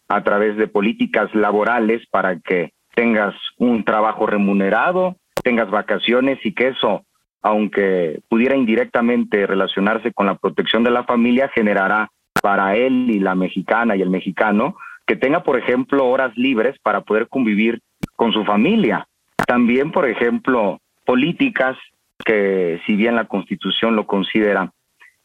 a 0.07 0.23
través 0.23 0.55
de 0.55 0.67
políticas 0.67 1.35
laborales 1.35 2.07
para 2.09 2.39
que 2.39 2.71
tengas 2.95 3.35
un 3.57 3.83
trabajo 3.83 4.25
remunerado, 4.27 5.17
tengas 5.43 5.69
vacaciones 5.69 6.39
y 6.45 6.53
que 6.53 6.69
eso 6.69 7.03
aunque 7.41 8.21
pudiera 8.27 8.55
indirectamente 8.55 9.45
relacionarse 9.45 10.11
con 10.13 10.25
la 10.25 10.35
protección 10.35 10.83
de 10.83 10.91
la 10.91 11.03
familia, 11.03 11.49
generará 11.53 12.09
para 12.41 12.75
él 12.75 13.09
y 13.09 13.19
la 13.19 13.35
mexicana 13.35 13.95
y 13.95 14.01
el 14.01 14.09
mexicano 14.09 14.75
que 15.05 15.15
tenga, 15.15 15.43
por 15.43 15.57
ejemplo, 15.57 16.07
horas 16.07 16.35
libres 16.35 16.77
para 16.79 17.01
poder 17.01 17.27
convivir 17.27 17.81
con 18.15 18.31
su 18.31 18.43
familia. 18.43 19.07
También, 19.45 19.91
por 19.91 20.07
ejemplo, 20.09 20.79
políticas 21.05 21.77
que, 22.23 22.81
si 22.85 22.95
bien 22.95 23.15
la 23.15 23.25
Constitución 23.25 23.95
lo 23.95 24.07
considera 24.07 24.71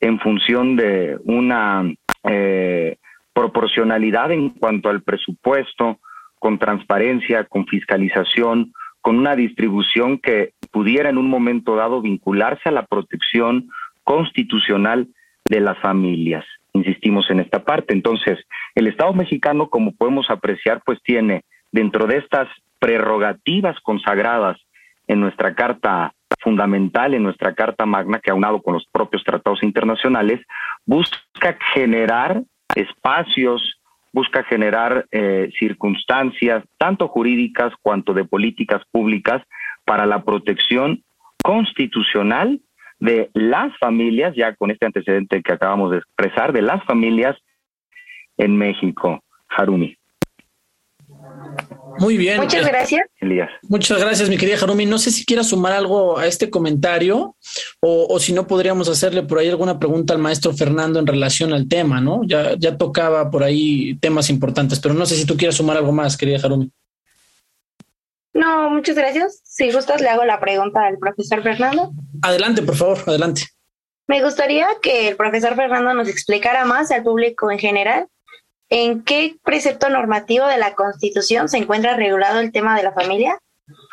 en 0.00 0.18
función 0.20 0.76
de 0.76 1.18
una 1.24 1.84
eh, 2.24 2.96
proporcionalidad 3.32 4.32
en 4.32 4.50
cuanto 4.50 4.88
al 4.90 5.02
presupuesto, 5.02 5.98
con 6.38 6.58
transparencia, 6.58 7.44
con 7.44 7.66
fiscalización, 7.66 8.72
con 9.00 9.16
una 9.18 9.36
distribución 9.36 10.18
que 10.18 10.52
pudiera 10.70 11.10
en 11.10 11.18
un 11.18 11.28
momento 11.28 11.76
dado 11.76 12.00
vincularse 12.00 12.68
a 12.68 12.72
la 12.72 12.86
protección 12.86 13.68
constitucional 14.04 15.08
de 15.44 15.60
las 15.60 15.78
familias. 15.78 16.44
Insistimos 16.72 17.30
en 17.30 17.40
esta 17.40 17.64
parte. 17.64 17.92
Entonces, 17.92 18.38
el 18.74 18.86
Estado 18.86 19.12
mexicano, 19.12 19.68
como 19.68 19.92
podemos 19.92 20.30
apreciar, 20.30 20.82
pues 20.84 21.02
tiene 21.02 21.44
dentro 21.72 22.06
de 22.06 22.18
estas 22.18 22.48
prerrogativas 22.78 23.78
consagradas 23.80 24.58
en 25.06 25.20
nuestra 25.20 25.54
Carta 25.54 26.14
fundamental, 26.40 27.14
en 27.14 27.24
nuestra 27.24 27.54
Carta 27.54 27.84
Magna, 27.86 28.20
que 28.20 28.30
aunado 28.30 28.62
con 28.62 28.74
los 28.74 28.86
propios 28.86 29.24
tratados 29.24 29.62
internacionales, 29.62 30.40
busca 30.86 31.58
generar 31.74 32.42
espacios 32.74 33.80
busca 34.12 34.42
generar 34.44 35.06
eh, 35.12 35.50
circunstancias 35.58 36.64
tanto 36.78 37.08
jurídicas 37.08 37.72
cuanto 37.80 38.12
de 38.12 38.24
políticas 38.24 38.82
públicas 38.90 39.42
para 39.84 40.06
la 40.06 40.22
protección 40.22 41.02
constitucional 41.42 42.60
de 42.98 43.30
las 43.32 43.76
familias, 43.78 44.34
ya 44.36 44.54
con 44.54 44.70
este 44.70 44.86
antecedente 44.86 45.42
que 45.42 45.52
acabamos 45.52 45.90
de 45.90 45.98
expresar, 45.98 46.52
de 46.52 46.62
las 46.62 46.84
familias 46.84 47.36
en 48.36 48.56
México. 48.56 49.22
Harumi. 49.48 49.96
Muy 51.98 52.16
bien. 52.16 52.40
Muchas 52.40 52.66
gracias. 52.66 53.06
Elías. 53.20 53.50
Muchas 53.68 54.00
gracias, 54.00 54.28
mi 54.28 54.36
querida 54.36 54.56
Harumi. 54.62 54.86
No 54.86 54.98
sé 54.98 55.10
si 55.10 55.24
quieras 55.24 55.48
sumar 55.48 55.72
algo 55.72 56.18
a 56.18 56.26
este 56.26 56.48
comentario 56.48 57.36
o, 57.80 58.18
si 58.20 58.32
no 58.32 58.46
podríamos 58.46 58.88
hacerle 58.88 59.22
por 59.22 59.38
ahí 59.38 59.48
alguna 59.48 59.78
pregunta 59.78 60.14
al 60.14 60.20
maestro 60.20 60.52
Fernando 60.52 60.98
en 60.98 61.06
relación 61.06 61.52
al 61.52 61.68
tema, 61.68 62.00
¿no? 62.00 62.22
Ya, 62.24 62.54
ya 62.56 62.78
tocaba 62.78 63.30
por 63.30 63.42
ahí 63.42 63.96
temas 63.96 64.30
importantes, 64.30 64.78
pero 64.78 64.94
no 64.94 65.04
sé 65.04 65.16
si 65.16 65.26
tú 65.26 65.36
quieras 65.36 65.56
sumar 65.56 65.76
algo 65.76 65.92
más, 65.92 66.16
querida 66.16 66.38
Harumi. 66.42 66.70
No, 68.32 68.70
muchas 68.70 68.96
gracias. 68.96 69.40
Si 69.44 69.72
gustas, 69.72 70.00
le 70.00 70.08
hago 70.08 70.24
la 70.24 70.40
pregunta 70.40 70.86
al 70.86 70.98
profesor 70.98 71.42
Fernando. 71.42 71.92
Adelante, 72.22 72.62
por 72.62 72.76
favor, 72.76 72.98
adelante. 73.06 73.46
Me 74.06 74.22
gustaría 74.22 74.68
que 74.82 75.08
el 75.08 75.16
profesor 75.16 75.56
Fernando 75.56 75.94
nos 75.94 76.08
explicara 76.08 76.64
más 76.64 76.90
al 76.90 77.02
público 77.02 77.50
en 77.50 77.58
general 77.58 78.08
¿En 78.72 79.02
qué 79.02 79.36
precepto 79.44 79.90
normativo 79.90 80.46
de 80.46 80.56
la 80.56 80.76
Constitución 80.76 81.48
se 81.48 81.58
encuentra 81.58 81.96
regulado 81.96 82.38
el 82.38 82.52
tema 82.52 82.76
de 82.76 82.84
la 82.84 82.92
familia? 82.92 83.36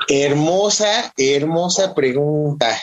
Hermosa, 0.08 1.12
hermosa 1.18 1.96
pregunta. 1.96 2.80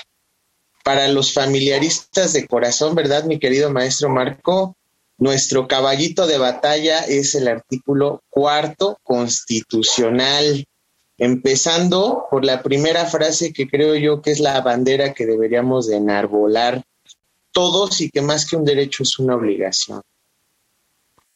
Para 0.82 1.06
los 1.06 1.32
familiaristas 1.32 2.32
de 2.32 2.48
corazón, 2.48 2.96
¿verdad, 2.96 3.24
mi 3.24 3.38
querido 3.38 3.70
maestro 3.70 4.08
Marco? 4.08 4.76
Nuestro 5.18 5.68
caballito 5.68 6.26
de 6.26 6.36
batalla 6.36 7.04
es 7.04 7.36
el 7.36 7.46
artículo 7.46 8.24
cuarto 8.28 8.98
constitucional, 9.04 10.66
empezando 11.18 12.26
por 12.30 12.44
la 12.44 12.62
primera 12.62 13.06
frase 13.06 13.52
que 13.52 13.68
creo 13.68 13.94
yo 13.94 14.20
que 14.20 14.32
es 14.32 14.40
la 14.40 14.60
bandera 14.60 15.14
que 15.14 15.26
deberíamos 15.26 15.86
de 15.86 15.96
enarbolar 15.96 16.82
todos 17.52 18.00
y 18.00 18.10
que 18.10 18.20
más 18.20 18.46
que 18.46 18.56
un 18.56 18.64
derecho 18.64 19.04
es 19.04 19.18
una 19.18 19.36
obligación 19.36 20.02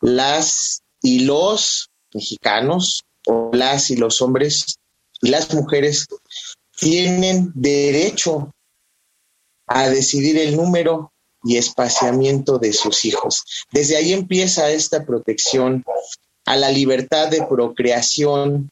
las 0.01 0.83
y 1.03 1.21
los 1.21 1.91
mexicanos 2.13 3.05
o 3.27 3.51
las 3.53 3.91
y 3.91 3.97
los 3.97 4.23
hombres 4.23 4.79
y 5.21 5.31
las 5.31 5.55
mujeres 5.55 6.07
tienen 6.79 7.53
derecho 7.55 8.53
a 9.67 9.89
decidir 9.89 10.39
el 10.39 10.57
número 10.57 11.13
y 11.45 11.57
espaciamiento 11.57 12.59
de 12.59 12.73
sus 12.73 13.05
hijos. 13.05 13.45
Desde 13.71 13.97
ahí 13.97 14.13
empieza 14.13 14.71
esta 14.71 15.05
protección 15.05 15.85
a 16.47 16.57
la 16.57 16.71
libertad 16.71 17.29
de 17.29 17.45
procreación 17.47 18.71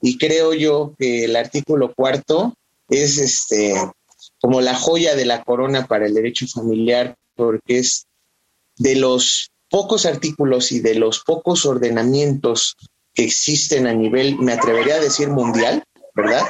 y 0.00 0.18
creo 0.18 0.54
yo 0.54 0.94
que 0.98 1.24
el 1.24 1.36
artículo 1.36 1.92
cuarto 1.94 2.54
es 2.88 3.18
este 3.18 3.74
como 4.40 4.60
la 4.60 4.74
joya 4.74 5.14
de 5.14 5.24
la 5.24 5.42
corona 5.42 5.86
para 5.86 6.06
el 6.06 6.14
derecho 6.14 6.46
familiar 6.46 7.16
porque 7.34 7.78
es 7.78 8.06
de 8.76 8.96
los 8.96 9.50
pocos 9.68 10.06
artículos 10.06 10.72
y 10.72 10.80
de 10.80 10.94
los 10.94 11.20
pocos 11.20 11.66
ordenamientos 11.66 12.76
que 13.14 13.24
existen 13.24 13.86
a 13.86 13.92
nivel, 13.92 14.38
me 14.38 14.52
atrevería 14.52 14.96
a 14.96 15.00
decir 15.00 15.28
mundial, 15.28 15.82
¿verdad? 16.14 16.46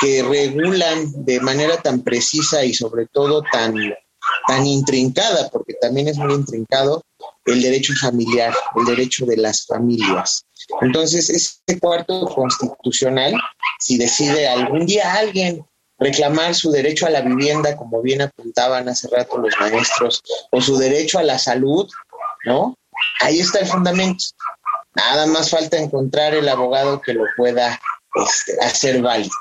Que 0.00 0.22
regulan 0.22 1.24
de 1.24 1.40
manera 1.40 1.80
tan 1.80 2.02
precisa 2.02 2.64
y 2.64 2.74
sobre 2.74 3.06
todo 3.06 3.42
tan, 3.52 3.74
tan 4.46 4.66
intrincada, 4.66 5.48
porque 5.50 5.74
también 5.74 6.08
es 6.08 6.16
muy 6.16 6.34
intrincado, 6.34 7.02
el 7.44 7.62
derecho 7.62 7.94
familiar, 7.94 8.54
el 8.76 8.84
derecho 8.84 9.26
de 9.26 9.36
las 9.36 9.66
familias. 9.66 10.44
Entonces, 10.80 11.30
este 11.30 11.78
cuarto 11.78 12.26
constitucional, 12.26 13.34
si 13.78 13.96
decide 13.96 14.48
algún 14.48 14.86
día 14.86 15.14
alguien 15.14 15.64
reclamar 15.98 16.54
su 16.54 16.70
derecho 16.70 17.06
a 17.06 17.10
la 17.10 17.22
vivienda, 17.22 17.76
como 17.76 18.00
bien 18.02 18.22
apuntaban 18.22 18.88
hace 18.88 19.08
rato 19.08 19.38
los 19.38 19.54
maestros, 19.58 20.22
o 20.50 20.60
su 20.60 20.76
derecho 20.76 21.18
a 21.18 21.24
la 21.24 21.38
salud, 21.38 21.88
¿no? 22.44 22.76
Ahí 23.20 23.40
está 23.40 23.60
el 23.60 23.66
fundamento. 23.66 24.24
Nada 24.94 25.26
más 25.26 25.50
falta 25.50 25.76
encontrar 25.76 26.34
el 26.34 26.48
abogado 26.48 27.00
que 27.00 27.14
lo 27.14 27.24
pueda 27.36 27.80
este, 28.14 28.58
hacer 28.60 29.02
válido. 29.02 29.34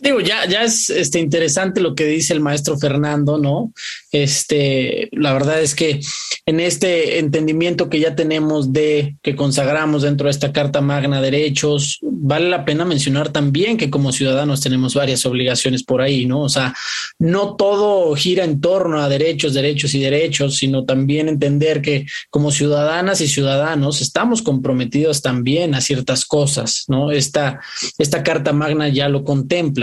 Digo, 0.00 0.20
ya, 0.20 0.46
ya 0.46 0.64
es 0.64 0.90
este, 0.90 1.20
interesante 1.20 1.80
lo 1.80 1.94
que 1.94 2.06
dice 2.06 2.32
el 2.32 2.40
maestro 2.40 2.78
Fernando, 2.78 3.38
¿no? 3.38 3.72
Este, 4.10 5.08
la 5.12 5.32
verdad 5.32 5.60
es 5.60 5.74
que 5.74 6.00
en 6.46 6.60
este 6.60 7.18
entendimiento 7.18 7.88
que 7.88 8.00
ya 8.00 8.16
tenemos 8.16 8.72
de 8.72 9.16
que 9.22 9.36
consagramos 9.36 10.02
dentro 10.02 10.26
de 10.26 10.32
esta 10.32 10.52
Carta 10.52 10.80
Magna 10.80 11.20
Derechos, 11.20 11.98
vale 12.02 12.48
la 12.48 12.64
pena 12.64 12.84
mencionar 12.84 13.30
también 13.30 13.76
que 13.76 13.90
como 13.90 14.12
ciudadanos 14.12 14.60
tenemos 14.60 14.94
varias 14.94 15.24
obligaciones 15.26 15.82
por 15.82 16.00
ahí, 16.00 16.26
¿no? 16.26 16.40
O 16.40 16.48
sea, 16.48 16.74
no 17.18 17.56
todo 17.56 18.14
gira 18.14 18.44
en 18.44 18.60
torno 18.60 19.00
a 19.00 19.08
derechos, 19.08 19.54
derechos 19.54 19.94
y 19.94 20.00
derechos, 20.00 20.56
sino 20.56 20.84
también 20.84 21.28
entender 21.28 21.82
que 21.82 22.06
como 22.30 22.50
ciudadanas 22.50 23.20
y 23.20 23.28
ciudadanos 23.28 24.00
estamos 24.00 24.42
comprometidos 24.42 25.20
también 25.22 25.74
a 25.74 25.80
ciertas 25.80 26.24
cosas, 26.24 26.84
¿no? 26.88 27.10
Esta, 27.10 27.60
esta 27.98 28.22
Carta 28.22 28.52
Magna 28.52 28.88
ya 28.88 29.08
lo 29.08 29.24
contempla. 29.24 29.81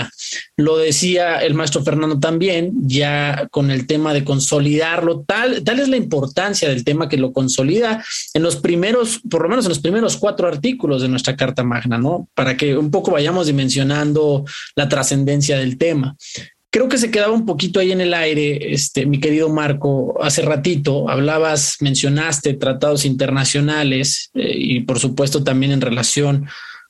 Lo 0.56 0.78
decía 0.78 1.38
el 1.38 1.56
maestro 1.56 1.84
Fernando 1.84 2.20
también, 2.20 2.72
ya 2.84 3.48
con 3.52 3.72
el 3.72 3.88
tema 3.88 4.14
de 4.14 4.24
consolidarlo, 4.24 5.24
tal, 5.28 5.64
tal 5.64 5.80
es 5.80 5.90
la 5.90 5.98
importancia 5.98 6.70
del 6.70 6.84
tema 6.84 7.10
que 7.10 7.18
lo 7.18 7.34
consolida 7.34 8.04
en 8.34 8.44
los 8.44 8.58
primeros, 8.58 9.22
por 9.30 9.44
lo 9.44 9.50
menos 9.50 9.66
en 9.66 9.70
los 9.70 9.80
primeros 9.80 10.18
cuatro 10.18 10.48
artículos 10.48 11.02
de 11.02 11.10
nuestra 11.10 11.36
Carta 11.36 11.64
Magna, 11.64 11.98
¿no? 11.98 12.30
Para 12.36 12.56
que 12.56 12.78
un 12.78 12.92
poco 12.92 13.12
vayamos 13.12 13.48
dimensionando 13.48 14.46
la 14.76 14.88
trascendencia 14.88 15.58
del 15.58 15.78
tema. 15.78 16.16
Creo 16.72 16.88
que 16.88 17.00
se 17.00 17.10
quedaba 17.10 17.34
un 17.34 17.48
poquito 17.48 17.80
ahí 17.80 17.92
en 17.92 18.02
el 18.02 18.14
aire, 18.14 18.74
este, 18.74 19.08
mi 19.08 19.20
querido 19.20 19.50
Marco, 19.50 20.22
hace 20.22 20.44
ratito 20.44 21.10
hablabas, 21.10 21.78
mencionaste 21.80 22.54
tratados 22.54 23.06
internacionales 23.06 24.30
eh, 24.36 24.54
y 24.56 24.82
por 24.82 25.00
supuesto 25.00 25.44
también 25.44 25.72
en 25.72 25.82
relación 25.82 26.48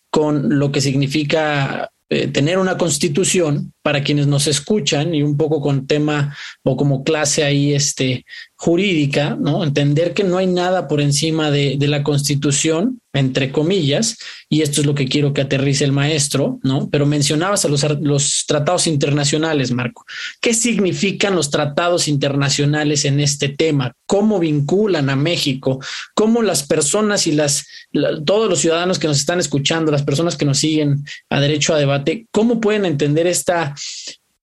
con 0.09 0.59
lo 0.59 0.71
que 0.73 0.81
significa 0.81 1.91
eh, 2.09 2.27
tener 2.27 2.57
una 2.57 2.77
constitución 2.77 3.73
para 3.89 4.03
quienes 4.03 4.27
nos 4.27 4.45
escuchan 4.45 5.15
y 5.15 5.23
un 5.23 5.35
poco 5.35 5.61
con 5.61 5.87
tema 5.87 6.37
o 6.61 6.77
como 6.77 7.03
clase 7.03 7.43
ahí 7.43 7.73
este, 7.73 8.23
jurídica, 8.61 9.37
¿no? 9.39 9.63
Entender 9.63 10.13
que 10.13 10.25
no 10.25 10.37
hay 10.37 10.45
nada 10.45 10.89
por 10.89 10.99
encima 10.99 11.49
de, 11.49 11.77
la 11.79 12.03
constitución, 12.03 12.99
entre 13.13 13.53
comillas, 13.53 14.17
y 14.49 14.63
esto 14.63 14.81
es 14.81 14.85
lo 14.85 14.93
que 14.93 15.07
quiero 15.07 15.33
que 15.33 15.39
aterrice 15.39 15.85
el 15.85 15.93
maestro, 15.93 16.59
¿no? 16.61 16.89
Pero 16.89 17.05
mencionabas 17.05 17.63
a 17.63 17.69
los, 17.69 17.85
los 18.01 18.43
tratados 18.45 18.85
internacionales, 18.85 19.71
Marco. 19.71 20.05
¿Qué 20.41 20.53
significan 20.53 21.35
los 21.35 21.49
tratados 21.49 22.09
internacionales 22.09 23.05
en 23.05 23.21
este 23.21 23.47
tema? 23.47 23.93
¿Cómo 24.05 24.39
vinculan 24.39 25.09
a 25.09 25.15
México? 25.15 25.79
¿Cómo 26.13 26.41
las 26.41 26.63
personas 26.63 27.27
y 27.27 27.31
las, 27.31 27.65
la, 27.91 28.21
todos 28.21 28.49
los 28.49 28.59
ciudadanos 28.59 28.99
que 28.99 29.07
nos 29.07 29.19
están 29.19 29.39
escuchando, 29.39 29.89
las 29.89 30.03
personas 30.03 30.35
que 30.35 30.45
nos 30.45 30.59
siguen 30.59 31.05
a 31.29 31.39
derecho 31.39 31.73
a 31.73 31.79
debate, 31.79 32.27
cómo 32.29 32.59
pueden 32.59 32.83
entender 32.83 33.25
esta 33.25 33.73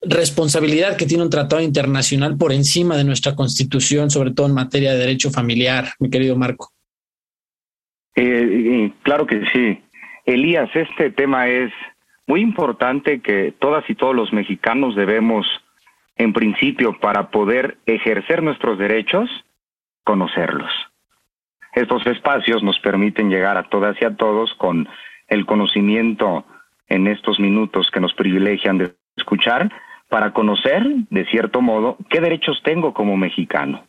responsabilidad 0.02 0.96
que 0.96 1.06
tiene 1.06 1.24
un 1.24 1.30
tratado 1.30 1.62
internacional 1.62 2.36
por 2.36 2.52
encima 2.52 2.96
de 2.96 3.04
nuestra 3.04 3.34
constitución, 3.34 4.10
sobre 4.10 4.30
todo 4.30 4.46
en 4.46 4.54
materia 4.54 4.92
de 4.92 4.98
derecho 4.98 5.30
familiar, 5.30 5.86
mi 5.98 6.10
querido 6.10 6.36
Marco. 6.36 6.70
Eh, 8.14 8.92
claro 9.02 9.26
que 9.26 9.42
sí. 9.52 9.82
Elías, 10.24 10.70
este 10.74 11.10
tema 11.10 11.48
es 11.48 11.72
muy 12.26 12.40
importante 12.40 13.20
que 13.20 13.54
todas 13.58 13.88
y 13.88 13.94
todos 13.94 14.14
los 14.14 14.32
mexicanos 14.32 14.96
debemos, 14.96 15.46
en 16.16 16.32
principio, 16.32 16.98
para 16.98 17.30
poder 17.30 17.78
ejercer 17.86 18.42
nuestros 18.42 18.78
derechos, 18.78 19.28
conocerlos. 20.02 20.70
Estos 21.74 22.06
espacios 22.06 22.62
nos 22.62 22.78
permiten 22.80 23.28
llegar 23.28 23.56
a 23.56 23.68
todas 23.68 23.96
y 24.00 24.04
a 24.04 24.16
todos 24.16 24.54
con 24.54 24.88
el 25.28 25.44
conocimiento 25.44 26.44
en 26.88 27.06
estos 27.06 27.38
minutos 27.38 27.90
que 27.90 28.00
nos 28.00 28.14
privilegian 28.14 28.78
de 28.78 28.94
escuchar 29.16 29.70
para 30.08 30.32
conocer, 30.32 30.86
de 31.10 31.24
cierto 31.26 31.60
modo, 31.60 31.96
qué 32.08 32.20
derechos 32.20 32.60
tengo 32.62 32.94
como 32.94 33.16
mexicano. 33.16 33.86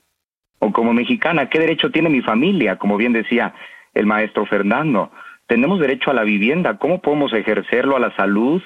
O 0.60 0.72
como 0.72 0.94
mexicana, 0.94 1.50
qué 1.50 1.60
derecho 1.60 1.92
tiene 1.92 2.10
mi 2.10 2.22
familia, 2.22 2.78
como 2.78 2.98
bien 2.98 3.14
decía 3.14 3.54
el 3.94 4.08
maestro 4.08 4.46
Fernando. 4.46 5.12
Tenemos 5.46 5.80
derecho 5.80 6.10
a 6.10 6.16
la 6.16 6.24
vivienda, 6.24 6.78
¿cómo 6.78 7.02
podemos 7.02 7.32
ejercerlo 7.34 7.96
a 7.96 8.00
la 8.00 8.16
salud, 8.16 8.62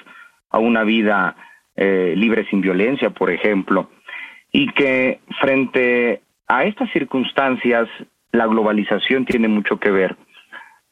a 0.50 0.58
una 0.58 0.84
vida 0.84 1.36
eh, 1.76 2.14
libre 2.16 2.46
sin 2.48 2.62
violencia, 2.62 3.10
por 3.10 3.30
ejemplo? 3.30 3.90
Y 4.50 4.68
que 4.72 5.20
frente 5.40 6.22
a 6.48 6.64
estas 6.64 6.90
circunstancias, 6.92 7.88
la 8.32 8.46
globalización 8.46 9.26
tiene 9.26 9.48
mucho 9.48 9.78
que 9.78 9.90
ver. 9.90 10.16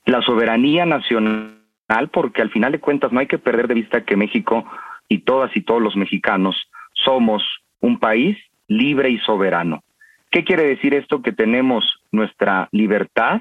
La 0.05 0.21
soberanía 0.23 0.85
nacional, 0.85 2.11
porque 2.13 2.43
al 2.43 2.51
final 2.51 2.73
de 2.73 2.81
cuentas 2.81 3.13
no 3.13 3.21
hay 3.21 3.27
que 3.27 3.39
perder 3.39 3.67
de 3.69 3.75
vista 3.75 4.05
que 4.05 4.17
México 4.17 4.65
y 5.11 5.19
todas 5.19 5.55
y 5.57 5.61
todos 5.61 5.83
los 5.83 5.97
mexicanos 5.97 6.57
somos 6.95 7.43
un 7.81 7.99
país 7.99 8.39
libre 8.69 9.11
y 9.11 9.19
soberano. 9.19 9.83
¿Qué 10.31 10.45
quiere 10.45 10.63
decir 10.65 10.95
esto? 10.95 11.21
Que 11.21 11.33
tenemos 11.33 11.85
nuestra 12.13 12.69
libertad 12.71 13.41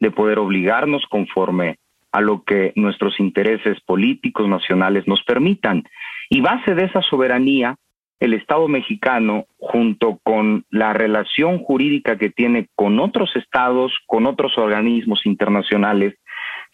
de 0.00 0.10
poder 0.10 0.40
obligarnos 0.40 1.04
conforme 1.08 1.78
a 2.10 2.20
lo 2.20 2.42
que 2.42 2.72
nuestros 2.74 3.20
intereses 3.20 3.80
políticos 3.82 4.48
nacionales 4.48 5.06
nos 5.06 5.22
permitan. 5.22 5.84
Y 6.28 6.40
base 6.40 6.74
de 6.74 6.86
esa 6.86 7.00
soberanía, 7.02 7.76
el 8.18 8.34
Estado 8.34 8.66
mexicano, 8.66 9.46
junto 9.58 10.18
con 10.24 10.64
la 10.70 10.92
relación 10.92 11.58
jurídica 11.58 12.18
que 12.18 12.30
tiene 12.30 12.68
con 12.74 12.98
otros 12.98 13.34
estados, 13.36 13.96
con 14.06 14.26
otros 14.26 14.58
organismos 14.58 15.24
internacionales, 15.24 16.14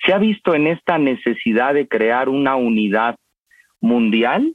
se 0.05 0.15
ha 0.15 0.19
visto 0.19 0.55
en 0.55 0.67
esta 0.67 0.97
necesidad 0.97 1.75
de 1.75 1.87
crear 1.87 2.31
una 2.31 2.57
unidad 2.57 3.17
mundial 3.81 4.55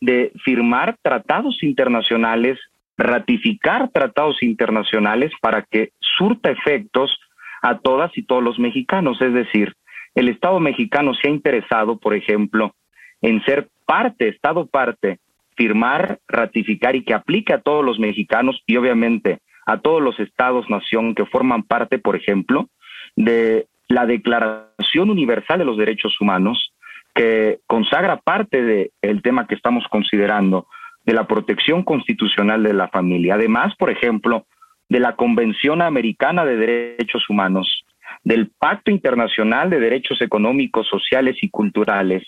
de 0.00 0.32
firmar 0.44 0.96
tratados 1.02 1.62
internacionales, 1.62 2.58
ratificar 2.96 3.88
tratados 3.90 4.42
internacionales 4.42 5.32
para 5.40 5.62
que 5.62 5.92
surta 6.00 6.50
efectos 6.50 7.18
a 7.62 7.78
todas 7.78 8.16
y 8.16 8.22
todos 8.22 8.42
los 8.42 8.58
mexicanos. 8.58 9.20
Es 9.20 9.32
decir, 9.32 9.74
el 10.14 10.28
Estado 10.28 10.60
mexicano 10.60 11.14
se 11.14 11.28
ha 11.28 11.30
interesado, 11.30 11.98
por 11.98 12.14
ejemplo, 12.14 12.74
en 13.20 13.42
ser 13.44 13.68
parte, 13.86 14.28
Estado 14.28 14.66
parte, 14.66 15.18
firmar, 15.56 16.18
ratificar 16.28 16.96
y 16.96 17.04
que 17.04 17.14
aplique 17.14 17.52
a 17.52 17.60
todos 17.60 17.84
los 17.84 17.98
mexicanos 17.98 18.60
y 18.66 18.76
obviamente 18.76 19.38
a 19.66 19.78
todos 19.78 20.02
los 20.02 20.18
estados 20.18 20.68
nación 20.68 21.14
que 21.14 21.26
forman 21.26 21.62
parte, 21.62 21.98
por 21.98 22.16
ejemplo, 22.16 22.68
de 23.16 23.68
la 23.88 24.06
Declaración 24.06 25.10
Universal 25.10 25.58
de 25.58 25.64
los 25.64 25.76
Derechos 25.76 26.20
Humanos, 26.20 26.71
que 27.14 27.60
consagra 27.66 28.16
parte 28.16 28.62
del 28.62 28.90
el 29.02 29.22
tema 29.22 29.46
que 29.46 29.54
estamos 29.54 29.84
considerando, 29.90 30.66
de 31.04 31.14
la 31.14 31.26
protección 31.26 31.82
constitucional 31.82 32.62
de 32.62 32.74
la 32.74 32.88
familia. 32.88 33.34
Además, 33.34 33.74
por 33.76 33.90
ejemplo, 33.90 34.46
de 34.88 35.00
la 35.00 35.16
Convención 35.16 35.82
Americana 35.82 36.44
de 36.44 36.56
Derechos 36.56 37.28
Humanos, 37.28 37.84
del 38.24 38.50
Pacto 38.58 38.90
Internacional 38.90 39.70
de 39.70 39.80
Derechos 39.80 40.20
Económicos, 40.20 40.86
Sociales 40.88 41.36
y 41.42 41.50
Culturales, 41.50 42.22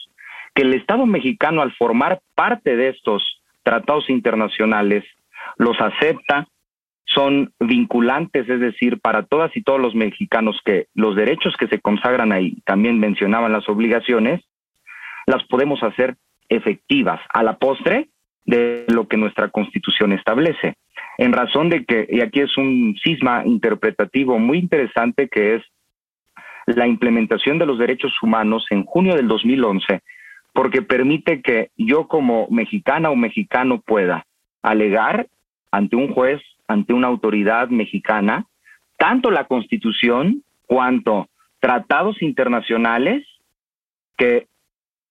que 0.54 0.62
el 0.62 0.74
Estado 0.74 1.06
mexicano 1.06 1.62
al 1.62 1.72
formar 1.72 2.20
parte 2.34 2.76
de 2.76 2.88
estos 2.88 3.42
tratados 3.62 4.08
internacionales 4.08 5.04
los 5.56 5.80
acepta, 5.80 6.48
son 7.06 7.52
vinculantes, 7.60 8.48
es 8.48 8.60
decir, 8.60 8.98
para 9.00 9.24
todas 9.24 9.54
y 9.56 9.62
todos 9.62 9.80
los 9.80 9.94
mexicanos 9.94 10.60
que 10.64 10.86
los 10.94 11.16
derechos 11.16 11.54
que 11.58 11.68
se 11.68 11.80
consagran 11.80 12.32
ahí, 12.32 12.56
también 12.64 12.98
mencionaban 12.98 13.52
las 13.52 13.68
obligaciones, 13.68 14.40
las 15.26 15.44
podemos 15.44 15.82
hacer 15.82 16.16
efectivas 16.48 17.20
a 17.32 17.42
la 17.42 17.56
postre 17.56 18.08
de 18.44 18.84
lo 18.88 19.08
que 19.08 19.16
nuestra 19.16 19.48
constitución 19.48 20.12
establece. 20.12 20.74
En 21.18 21.32
razón 21.32 21.68
de 21.68 21.84
que, 21.84 22.06
y 22.10 22.20
aquí 22.20 22.40
es 22.40 22.56
un 22.56 22.96
cisma 23.02 23.44
interpretativo 23.44 24.38
muy 24.38 24.58
interesante 24.58 25.28
que 25.28 25.56
es 25.56 25.62
la 26.66 26.86
implementación 26.86 27.58
de 27.58 27.66
los 27.66 27.78
derechos 27.78 28.12
humanos 28.22 28.66
en 28.70 28.84
junio 28.84 29.14
del 29.14 29.28
2011, 29.28 30.02
porque 30.52 30.82
permite 30.82 31.42
que 31.42 31.70
yo 31.76 32.08
como 32.08 32.46
mexicana 32.50 33.10
o 33.10 33.16
mexicano 33.16 33.80
pueda 33.80 34.26
alegar 34.62 35.28
ante 35.70 35.96
un 35.96 36.12
juez, 36.12 36.40
ante 36.68 36.94
una 36.94 37.08
autoridad 37.08 37.68
mexicana, 37.68 38.46
tanto 38.96 39.30
la 39.30 39.44
constitución 39.44 40.42
cuanto 40.66 41.28
tratados 41.60 42.22
internacionales 42.22 43.26
que 44.16 44.46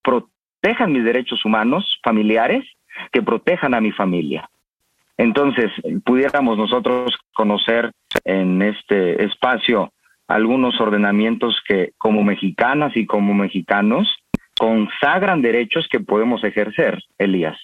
protejan 0.04 0.92
mis 0.92 1.04
derechos 1.04 1.44
humanos 1.46 2.00
familiares, 2.04 2.66
que 3.12 3.22
protejan 3.22 3.74
a 3.74 3.82
mi 3.82 3.92
familia. 3.92 4.50
Entonces, 5.18 5.72
pudiéramos 6.06 6.58
nosotros 6.58 7.18
conocer 7.34 7.92
en 8.24 8.62
este 8.62 9.24
espacio 9.24 9.92
algunos 10.28 10.80
ordenamientos 10.80 11.62
que 11.68 11.92
como 11.98 12.24
mexicanas 12.24 12.96
y 12.96 13.06
como 13.06 13.34
mexicanos 13.34 14.08
consagran 14.58 15.42
derechos 15.42 15.88
que 15.90 16.00
podemos 16.00 16.44
ejercer, 16.44 17.00
Elías. 17.18 17.58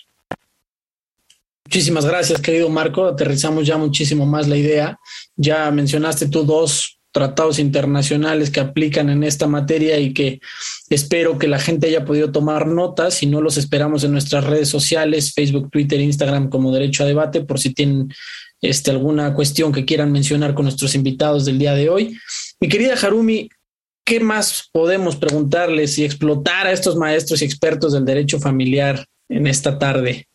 Muchísimas 1.66 2.06
gracias, 2.06 2.42
querido 2.42 2.70
Marco. 2.70 3.06
Aterrizamos 3.06 3.66
ya 3.66 3.78
muchísimo 3.78 4.26
más 4.26 4.48
la 4.48 4.58
idea. 4.58 4.98
Ya 5.36 5.70
mencionaste 5.72 6.28
tú 6.28 6.44
dos 6.44 6.99
tratados 7.12 7.60
internacionales 7.60 8.52
que 8.52 8.60
aplican 8.60 9.10
en 9.10 9.24
esta 9.24 9.48
materia 9.48 10.00
y 10.00 10.14
que 10.14 10.40
espero 10.90 11.38
que 11.38 11.48
la 11.48 11.60
gente 11.60 11.88
haya 11.88 12.06
podido 12.06 12.32
tomar 12.32 12.68
notas. 12.68 13.16
Si 13.16 13.26
no, 13.26 13.42
los 13.42 13.58
esperamos 13.58 14.04
en 14.04 14.12
nuestras 14.12 14.44
redes 14.44 14.70
sociales, 14.70 15.34
Facebook, 15.34 15.70
Twitter, 15.72 16.00
Instagram 16.00 16.50
como 16.50 16.72
Derecho 16.72 17.04
a 17.04 17.08
Debate, 17.08 17.42
por 17.42 17.60
si 17.60 17.74
tienen 17.74 18.14
este, 18.62 18.92
alguna 18.92 19.34
cuestión 19.34 19.72
que 19.72 19.86
quieran 19.86 20.12
mencionar 20.12 20.54
con 20.54 20.66
nuestros 20.66 20.96
invitados 20.96 21.46
del 21.46 21.58
día 21.58 21.74
de 21.74 21.90
hoy. 21.90 22.18
Mi 22.60 22.68
querida 22.68 22.96
Harumi, 23.02 23.50
¿qué 24.06 24.20
más 24.20 24.70
podemos 24.72 25.16
preguntarles 25.16 25.98
y 25.98 26.06
explotar 26.06 26.68
a 26.68 26.72
estos 26.72 26.96
maestros 26.96 27.42
y 27.42 27.46
expertos 27.46 27.94
del 27.94 28.06
derecho 28.06 28.40
familiar 28.40 29.06
en 29.30 29.48
esta 29.48 29.80
tarde? 29.80 30.28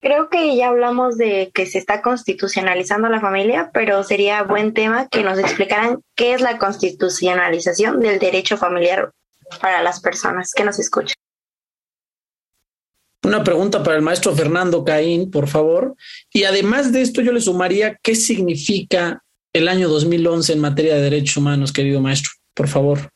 Creo 0.00 0.28
que 0.28 0.56
ya 0.56 0.68
hablamos 0.68 1.18
de 1.18 1.50
que 1.52 1.66
se 1.66 1.78
está 1.78 2.02
constitucionalizando 2.02 3.08
la 3.08 3.20
familia, 3.20 3.70
pero 3.74 4.04
sería 4.04 4.44
buen 4.44 4.72
tema 4.72 5.08
que 5.08 5.24
nos 5.24 5.38
explicaran 5.38 6.02
qué 6.14 6.34
es 6.34 6.40
la 6.40 6.58
constitucionalización 6.58 7.98
del 7.98 8.20
derecho 8.20 8.56
familiar 8.56 9.10
para 9.60 9.82
las 9.82 10.00
personas 10.00 10.52
que 10.54 10.64
nos 10.64 10.78
escuchan. 10.78 11.16
Una 13.24 13.42
pregunta 13.42 13.82
para 13.82 13.96
el 13.96 14.02
maestro 14.02 14.34
Fernando 14.34 14.84
Caín, 14.84 15.30
por 15.30 15.48
favor. 15.48 15.96
Y 16.32 16.44
además 16.44 16.92
de 16.92 17.02
esto, 17.02 17.20
yo 17.20 17.32
le 17.32 17.40
sumaría 17.40 17.98
qué 18.00 18.14
significa 18.14 19.24
el 19.52 19.66
año 19.66 19.88
2011 19.88 20.52
en 20.52 20.60
materia 20.60 20.94
de 20.94 21.02
derechos 21.02 21.36
humanos, 21.38 21.72
querido 21.72 22.00
maestro, 22.00 22.30
por 22.54 22.68
favor. 22.68 23.10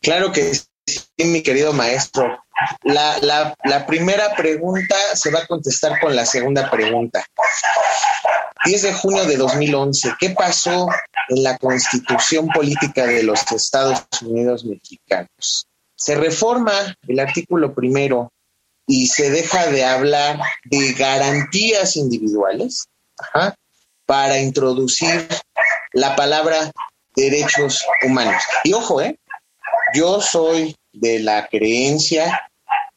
Claro 0.00 0.32
que 0.32 0.52
sí, 0.88 1.24
mi 1.24 1.42
querido 1.42 1.72
maestro. 1.72 2.42
La, 2.82 3.18
la, 3.22 3.54
la, 3.64 3.86
primera 3.86 4.34
pregunta 4.34 4.96
se 5.14 5.30
va 5.30 5.40
a 5.40 5.46
contestar 5.46 6.00
con 6.00 6.16
la 6.16 6.26
segunda 6.26 6.68
pregunta. 6.70 7.24
10 8.64 8.82
de 8.82 8.92
junio 8.94 9.24
de 9.24 9.36
2011, 9.36 10.14
¿qué 10.18 10.30
pasó 10.30 10.88
en 11.28 11.42
la 11.44 11.56
constitución 11.58 12.48
política 12.48 13.06
de 13.06 13.22
los 13.22 13.40
Estados 13.52 14.04
Unidos 14.22 14.64
mexicanos? 14.64 15.68
Se 15.94 16.16
reforma 16.16 16.72
el 17.06 17.20
artículo 17.20 17.74
primero 17.74 18.32
y 18.86 19.06
se 19.06 19.30
deja 19.30 19.66
de 19.66 19.84
hablar 19.84 20.40
de 20.64 20.92
garantías 20.94 21.96
individuales 21.96 22.88
para 24.06 24.38
introducir 24.38 25.28
la 25.92 26.16
palabra 26.16 26.72
derechos 27.14 27.84
humanos. 28.02 28.42
Y 28.64 28.72
ojo, 28.72 29.00
¿eh? 29.00 29.18
yo 29.94 30.20
soy 30.20 30.74
de 31.00 31.20
la 31.20 31.46
creencia 31.48 32.48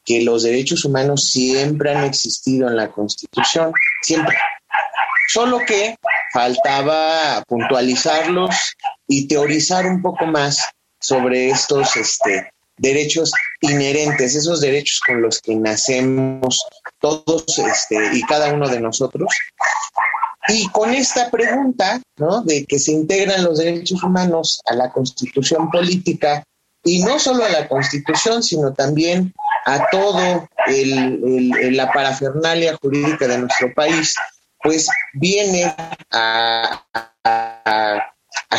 que 0.04 0.22
los 0.22 0.42
derechos 0.42 0.84
humanos 0.84 1.30
siempre 1.30 1.94
han 1.94 2.04
existido 2.04 2.68
en 2.68 2.76
la 2.76 2.90
Constitución, 2.90 3.72
siempre. 4.02 4.36
Solo 5.28 5.60
que 5.60 5.96
faltaba 6.32 7.42
puntualizarlos 7.46 8.74
y 9.06 9.28
teorizar 9.28 9.86
un 9.86 10.02
poco 10.02 10.26
más 10.26 10.68
sobre 11.00 11.50
estos 11.50 11.96
este, 11.96 12.50
derechos 12.76 13.32
inherentes, 13.60 14.34
esos 14.34 14.60
derechos 14.60 15.00
con 15.06 15.22
los 15.22 15.40
que 15.40 15.54
nacemos 15.54 16.66
todos 16.98 17.58
este, 17.58 18.16
y 18.16 18.22
cada 18.22 18.52
uno 18.52 18.68
de 18.68 18.80
nosotros. 18.80 19.28
Y 20.48 20.68
con 20.68 20.92
esta 20.92 21.30
pregunta, 21.30 22.00
¿no? 22.16 22.42
De 22.42 22.64
que 22.64 22.78
se 22.78 22.92
integran 22.92 23.44
los 23.44 23.58
derechos 23.58 24.02
humanos 24.02 24.60
a 24.66 24.74
la 24.74 24.90
constitución 24.90 25.70
política, 25.70 26.42
y 26.84 27.02
no 27.02 27.18
solo 27.18 27.44
a 27.44 27.48
la 27.48 27.68
constitución, 27.68 28.42
sino 28.42 28.72
también 28.72 29.32
a 29.66 29.86
todo 29.90 30.48
el, 30.66 31.76
la 31.76 31.92
parafernalia 31.92 32.76
jurídica 32.80 33.28
de 33.28 33.38
nuestro 33.38 33.72
país, 33.74 34.14
pues 34.62 34.88
viene 35.14 35.74
a, 36.10 36.84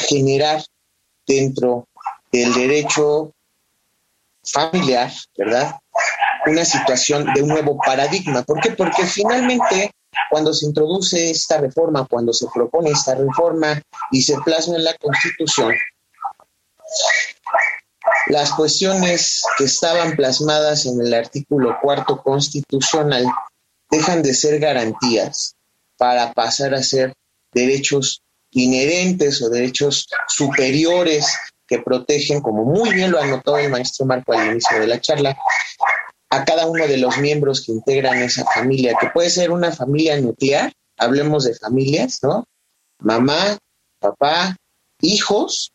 generar 0.08 0.64
dentro 1.28 1.88
del 2.32 2.54
derecho 2.54 3.34
familiar, 4.44 5.12
¿verdad? 5.38 5.76
Una 6.48 6.66
situación 6.66 7.32
de 7.34 7.42
un 7.42 7.50
nuevo 7.50 7.78
paradigma. 7.78 8.44
¿Por 8.44 8.60
qué? 8.60 8.72
Porque 8.72 9.06
finalmente 9.06 9.92
cuando 10.30 10.54
se 10.54 10.66
introduce 10.66 11.32
esta 11.32 11.58
reforma, 11.60 12.06
cuando 12.10 12.34
se 12.34 12.48
propone 12.54 12.92
esta 12.92 13.16
reforma 13.16 13.82
y 14.12 14.22
se 14.22 14.36
plasma 14.42 14.76
en 14.76 14.84
la 14.84 14.94
Constitución, 14.96 15.74
las 18.28 18.52
cuestiones 18.52 19.44
que 19.58 19.66
estaban 19.66 20.16
plasmadas 20.16 20.86
en 20.86 21.02
el 21.02 21.14
artículo 21.14 21.78
cuarto 21.82 22.22
constitucional 22.22 23.26
dejan 23.90 24.24
de 24.24 24.34
ser 24.34 24.60
garantías 24.60 25.56
para 25.98 26.34
pasar 26.34 26.74
a 26.74 26.84
ser 26.84 27.14
derechos 27.54 28.22
inherentes 28.52 29.42
o 29.42 29.50
derechos 29.50 30.08
superiores 30.28 31.28
que 31.68 31.80
protegen, 31.80 32.42
como 32.42 32.66
muy 32.66 32.94
bien 32.94 33.12
lo 33.12 33.20
anotó 33.20 33.58
el 33.58 33.70
maestro 33.70 34.06
Marco 34.06 34.34
al 34.34 34.52
inicio 34.52 34.80
de 34.80 34.88
la 34.88 35.00
charla, 35.00 35.38
a 36.30 36.46
cada 36.46 36.66
uno 36.66 36.88
de 36.88 36.98
los 36.98 37.18
miembros 37.18 37.66
que 37.66 37.72
integran 37.72 38.22
esa 38.22 38.46
familia, 38.46 38.96
que 39.00 39.10
puede 39.10 39.30
ser 39.30 39.52
una 39.52 39.72
familia 39.72 40.20
nuclear, 40.20 40.74
hablemos 40.98 41.46
de 41.46 41.56
familias, 41.56 42.20
¿no? 42.24 42.46
Mamá, 43.00 43.58
papá, 44.00 44.56
hijos, 45.02 45.73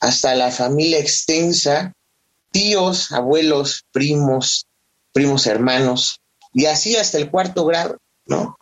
hasta 0.00 0.34
la 0.34 0.50
familia 0.50 0.98
extensa, 0.98 1.92
tíos, 2.50 3.12
abuelos, 3.12 3.84
primos, 3.92 4.66
primos 5.12 5.46
hermanos, 5.46 6.20
y 6.52 6.66
así 6.66 6.96
hasta 6.96 7.18
el 7.18 7.30
cuarto 7.30 7.64
grado, 7.64 7.98
¿no? 8.26 8.56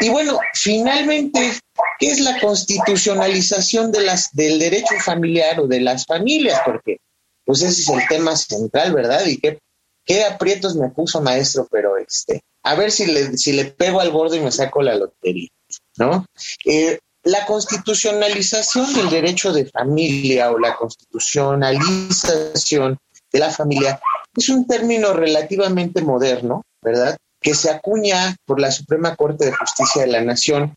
Y 0.00 0.08
bueno, 0.08 0.38
finalmente, 0.54 1.52
¿qué 1.98 2.10
es 2.10 2.20
la 2.20 2.40
constitucionalización 2.40 3.92
de 3.92 4.00
las, 4.00 4.30
del 4.32 4.58
derecho 4.58 4.94
familiar 5.04 5.60
o 5.60 5.66
de 5.66 5.80
las 5.80 6.06
familias? 6.06 6.60
Porque, 6.64 6.98
pues 7.44 7.62
ese 7.62 7.82
es 7.82 7.88
el 7.88 8.06
tema 8.08 8.36
central, 8.36 8.92
¿verdad? 8.92 9.24
Y 9.26 9.38
qué, 9.38 9.58
qué 10.04 10.24
aprietos 10.24 10.74
me 10.74 10.90
puso 10.90 11.20
maestro, 11.20 11.68
pero 11.70 11.96
este, 11.96 12.42
a 12.62 12.74
ver 12.74 12.90
si 12.90 13.06
le, 13.06 13.36
si 13.36 13.52
le 13.52 13.66
pego 13.66 14.00
al 14.00 14.10
gordo 14.10 14.36
y 14.36 14.40
me 14.40 14.52
saco 14.52 14.82
la 14.82 14.94
lotería, 14.94 15.48
¿no? 15.96 16.26
Eh, 16.64 16.98
la 17.24 17.46
constitucionalización 17.46 18.92
del 18.94 19.10
derecho 19.10 19.52
de 19.52 19.66
familia 19.66 20.50
o 20.50 20.58
la 20.58 20.74
constitucionalización 20.76 22.98
de 23.32 23.38
la 23.38 23.50
familia 23.50 24.00
es 24.36 24.48
un 24.48 24.66
término 24.66 25.12
relativamente 25.12 26.02
moderno, 26.02 26.64
¿verdad? 26.80 27.16
Que 27.40 27.54
se 27.54 27.70
acuña 27.70 28.34
por 28.44 28.58
la 28.60 28.72
Suprema 28.72 29.14
Corte 29.16 29.46
de 29.46 29.52
Justicia 29.52 30.02
de 30.02 30.08
la 30.08 30.22
Nación. 30.22 30.74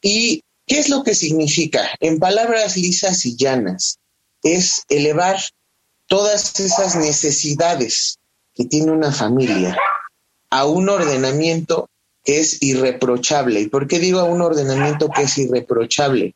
¿Y 0.00 0.42
qué 0.66 0.78
es 0.78 0.88
lo 0.88 1.02
que 1.02 1.14
significa? 1.14 1.90
En 2.00 2.18
palabras 2.18 2.76
lisas 2.76 3.26
y 3.26 3.36
llanas, 3.36 3.98
es 4.42 4.84
elevar 4.88 5.38
todas 6.06 6.58
esas 6.58 6.96
necesidades 6.96 8.18
que 8.54 8.64
tiene 8.64 8.92
una 8.92 9.12
familia 9.12 9.76
a 10.50 10.64
un 10.66 10.88
ordenamiento 10.88 11.88
es 12.24 12.62
irreprochable. 12.62 13.60
¿Y 13.60 13.68
por 13.68 13.86
qué 13.86 13.98
digo 13.98 14.24
un 14.24 14.42
ordenamiento 14.42 15.08
que 15.08 15.22
es 15.22 15.38
irreprochable? 15.38 16.34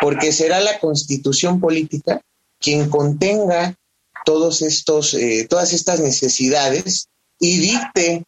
Porque 0.00 0.32
será 0.32 0.60
la 0.60 0.78
constitución 0.78 1.60
política 1.60 2.20
quien 2.60 2.90
contenga 2.90 3.76
todos 4.24 4.62
estos, 4.62 5.14
eh, 5.14 5.46
todas 5.48 5.72
estas 5.72 6.00
necesidades 6.00 7.08
y 7.38 7.58
dicte 7.58 8.24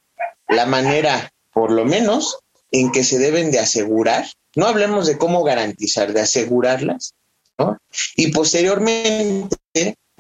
la 0.48 0.66
manera, 0.66 1.32
por 1.52 1.72
lo 1.72 1.84
menos, 1.84 2.38
en 2.70 2.92
que 2.92 3.04
se 3.04 3.18
deben 3.18 3.50
de 3.50 3.58
asegurar. 3.58 4.26
No 4.56 4.66
hablemos 4.66 5.06
de 5.06 5.18
cómo 5.18 5.42
garantizar, 5.42 6.12
de 6.12 6.20
asegurarlas, 6.20 7.14
¿no? 7.58 7.76
Y 8.16 8.32
posteriormente 8.32 9.56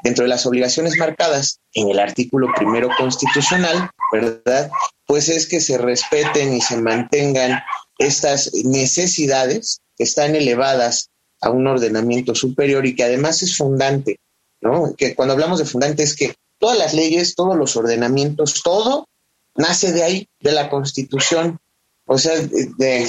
dentro 0.02 0.24
de 0.24 0.28
las 0.28 0.46
obligaciones 0.46 0.96
marcadas 0.96 1.60
en 1.74 1.90
el 1.90 1.98
artículo 1.98 2.48
primero 2.56 2.88
constitucional, 2.96 3.90
¿verdad? 4.12 4.70
Pues 5.06 5.28
es 5.28 5.46
que 5.46 5.60
se 5.60 5.78
respeten 5.78 6.54
y 6.54 6.60
se 6.60 6.76
mantengan 6.76 7.60
estas 7.98 8.52
necesidades 8.64 9.80
que 9.96 10.04
están 10.04 10.34
elevadas 10.34 11.10
a 11.40 11.50
un 11.50 11.66
ordenamiento 11.66 12.34
superior 12.34 12.86
y 12.86 12.94
que 12.94 13.04
además 13.04 13.42
es 13.42 13.56
fundante, 13.56 14.18
¿no? 14.60 14.94
Que 14.96 15.14
cuando 15.14 15.34
hablamos 15.34 15.58
de 15.58 15.64
fundante 15.64 16.02
es 16.02 16.14
que 16.14 16.34
todas 16.58 16.78
las 16.78 16.94
leyes, 16.94 17.34
todos 17.34 17.56
los 17.56 17.76
ordenamientos, 17.76 18.62
todo 18.62 19.08
nace 19.56 19.92
de 19.92 20.02
ahí, 20.02 20.28
de 20.40 20.52
la 20.52 20.70
Constitución. 20.70 21.58
O 22.06 22.18
sea, 22.18 22.34
de, 22.38 23.08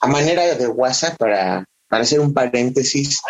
a 0.00 0.06
manera 0.06 0.54
de 0.54 0.68
WhatsApp, 0.68 1.16
para, 1.18 1.64
para 1.88 2.02
hacer 2.02 2.20
un 2.20 2.32
paréntesis, 2.32 3.20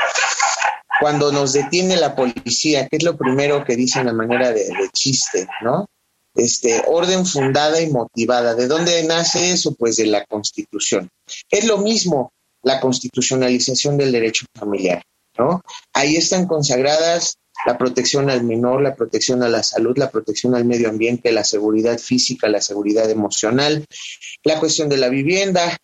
cuando 1.01 1.33
nos 1.33 1.53
detiene 1.53 1.97
la 1.97 2.15
policía, 2.15 2.87
¿qué 2.89 2.99
es 2.99 3.03
lo 3.03 3.17
primero 3.17 3.65
que 3.65 3.77
dicen 3.77 4.09
a 4.09 4.13
manera 4.13 4.53
de, 4.53 4.69
chiste, 4.93 5.49
no? 5.63 5.87
Este, 6.35 6.83
orden 6.87 7.27
fundada 7.27 7.81
y 7.81 7.91
motivada. 7.91 8.55
¿De 8.55 8.69
dónde 8.69 9.03
nace 9.05 9.53
eso? 9.53 9.75
Pues 9.75 9.97
de 9.97 10.07
la 10.07 10.25
Constitución. 10.27 11.09
Es 11.51 11.65
lo 11.65 11.79
mismo 11.79 12.33
la 12.63 12.81
constitucionalización 12.81 13.97
del 13.97 14.13
derecho 14.13 14.47
familiar, 14.57 15.03
¿no? 15.39 15.63
Ahí 15.95 16.17
están 16.17 16.47
consagradas 16.47 17.39
la 17.67 17.77
protección 17.77 18.31
al 18.31 18.45
menor, 18.45 18.83
la 18.83 18.95
protección 18.95 19.43
a 19.43 19.49
la 19.49 19.63
salud, 19.63 19.97
la 19.99 20.11
protección 20.11 20.55
al 20.55 20.65
medio 20.65 20.89
ambiente, 20.89 21.33
la 21.33 21.45
seguridad 21.45 21.99
física, 21.99 22.49
la 22.49 22.61
seguridad 22.61 23.11
emocional, 23.11 23.85
la 24.45 24.59
cuestión 24.59 24.89
de 24.89 24.97
la 24.97 25.09
vivienda, 25.09 25.77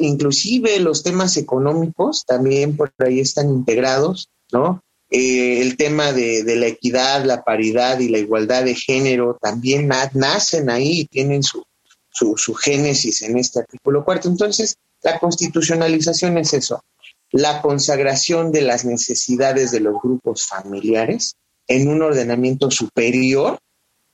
inclusive 0.00 0.78
los 0.80 1.02
temas 1.02 1.36
económicos 1.36 2.24
también 2.26 2.76
por 2.76 2.92
ahí 2.98 3.20
están 3.20 3.50
integrados, 3.50 4.28
¿no? 4.52 4.82
Eh, 5.10 5.60
el 5.60 5.76
tema 5.76 6.12
de, 6.12 6.44
la 6.56 6.68
equidad, 6.68 7.24
la 7.24 7.42
paridad 7.42 7.98
y 7.98 8.08
la 8.08 8.18
igualdad 8.18 8.64
de 8.64 8.76
género 8.76 9.36
también 9.40 9.88
nacen 9.88 10.70
ahí 10.70 11.00
y 11.00 11.04
tienen 11.06 11.42
su, 11.42 11.64
su, 12.12 12.54
génesis 12.54 13.22
en 13.22 13.36
este 13.36 13.58
artículo 13.58 14.04
cuarto. 14.04 14.28
Entonces, 14.28 14.76
la 15.02 15.18
constitucionalización 15.18 16.38
es 16.38 16.54
eso, 16.54 16.84
la 17.32 17.60
consagración 17.60 18.52
de 18.52 18.62
las 18.62 18.84
necesidades 18.84 19.72
de 19.72 19.80
los 19.80 20.00
grupos 20.00 20.46
familiares 20.46 21.34
en 21.66 21.88
un 21.88 22.02
ordenamiento 22.02 22.70
superior 22.70 23.58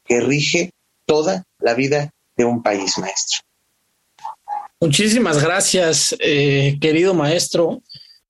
que 0.05 0.21
rige 0.21 0.71
toda 1.05 1.45
la 1.59 1.75
vida 1.75 2.11
de 2.37 2.45
un 2.45 2.63
país 2.63 2.97
maestro. 2.99 3.41
Muchísimas 4.81 5.43
gracias, 5.43 6.15
eh, 6.21 6.79
querido 6.81 7.15
maestro. 7.15 7.83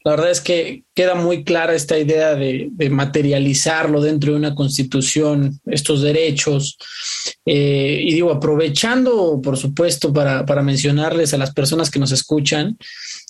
La 0.06 0.12
verdad 0.12 0.30
es 0.30 0.40
que 0.40 0.84
queda 0.94 1.16
muy 1.16 1.42
clara 1.42 1.74
esta 1.74 1.98
idea 1.98 2.36
de, 2.36 2.70
materializarlo 2.92 4.00
dentro 4.00 4.30
de 4.30 4.38
una 4.38 4.54
constitución, 4.54 5.60
estos 5.66 6.00
derechos. 6.00 6.78
Eh, 7.44 8.04
y 8.04 8.14
digo, 8.14 8.30
aprovechando, 8.30 9.40
por 9.42 9.56
supuesto, 9.56 10.12
para, 10.12 10.62
mencionarles 10.62 11.34
a 11.34 11.38
las 11.38 11.52
personas 11.52 11.90
que 11.90 11.98
nos 11.98 12.12
escuchan, 12.12 12.78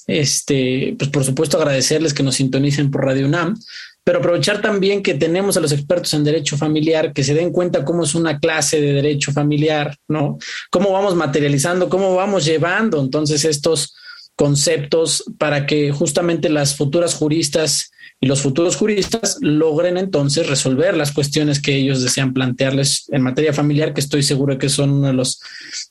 este, 0.07 0.95
pues 0.99 1.09
por 1.09 1.25
supuesto 1.25 1.57
agradecerles 1.57 2.12
que 2.12 2.23
nos 2.23 2.35
sintonicen 2.35 2.91
por 2.91 3.07
Radio 3.07 3.25
UNAM, 3.25 3.59
pero 4.05 4.19
aprovechar 4.19 4.61
también 4.61 5.03
que 5.03 5.15
tenemos 5.15 5.57
a 5.57 5.61
los 5.61 5.73
expertos 5.73 6.12
en 6.12 6.25
derecho 6.25 6.59
familiar 6.59 7.15
que 7.15 7.25
se 7.25 7.33
den 7.33 7.53
cuenta 7.53 7.87
cómo 7.87 8.05
es 8.05 8.15
una 8.15 8.39
clase 8.39 8.83
de 8.83 8.93
derecho 8.93 9.33
familiar, 9.33 9.97
¿no? 10.09 10.37
Cómo 10.71 10.93
vamos 10.93 11.15
materializando, 11.15 11.89
cómo 11.89 12.15
vamos 12.15 12.45
llevando 12.45 13.01
entonces 13.01 13.47
estos 13.47 13.95
conceptos 14.37 15.25
para 15.38 15.66
que 15.66 15.90
justamente 15.90 16.49
las 16.51 16.77
futuras 16.77 17.14
juristas 17.14 17.90
y 18.20 18.27
los 18.27 18.40
futuros 18.40 18.77
juristas 18.77 19.37
logren 19.40 19.99
entonces 19.99 20.49
resolver 20.49 20.96
las 20.96 21.12
cuestiones 21.12 21.61
que 21.61 21.77
ellos 21.77 22.03
desean 22.03 22.33
plantearles 22.33 23.09
en 23.11 23.22
materia 23.22 23.53
familiar, 23.53 23.92
que 23.92 24.01
estoy 24.01 24.22
seguro 24.22 24.59
que 24.59 24.68
son 24.68 24.90
uno 24.90 25.09
de 25.09 25.12
los, 25.12 25.40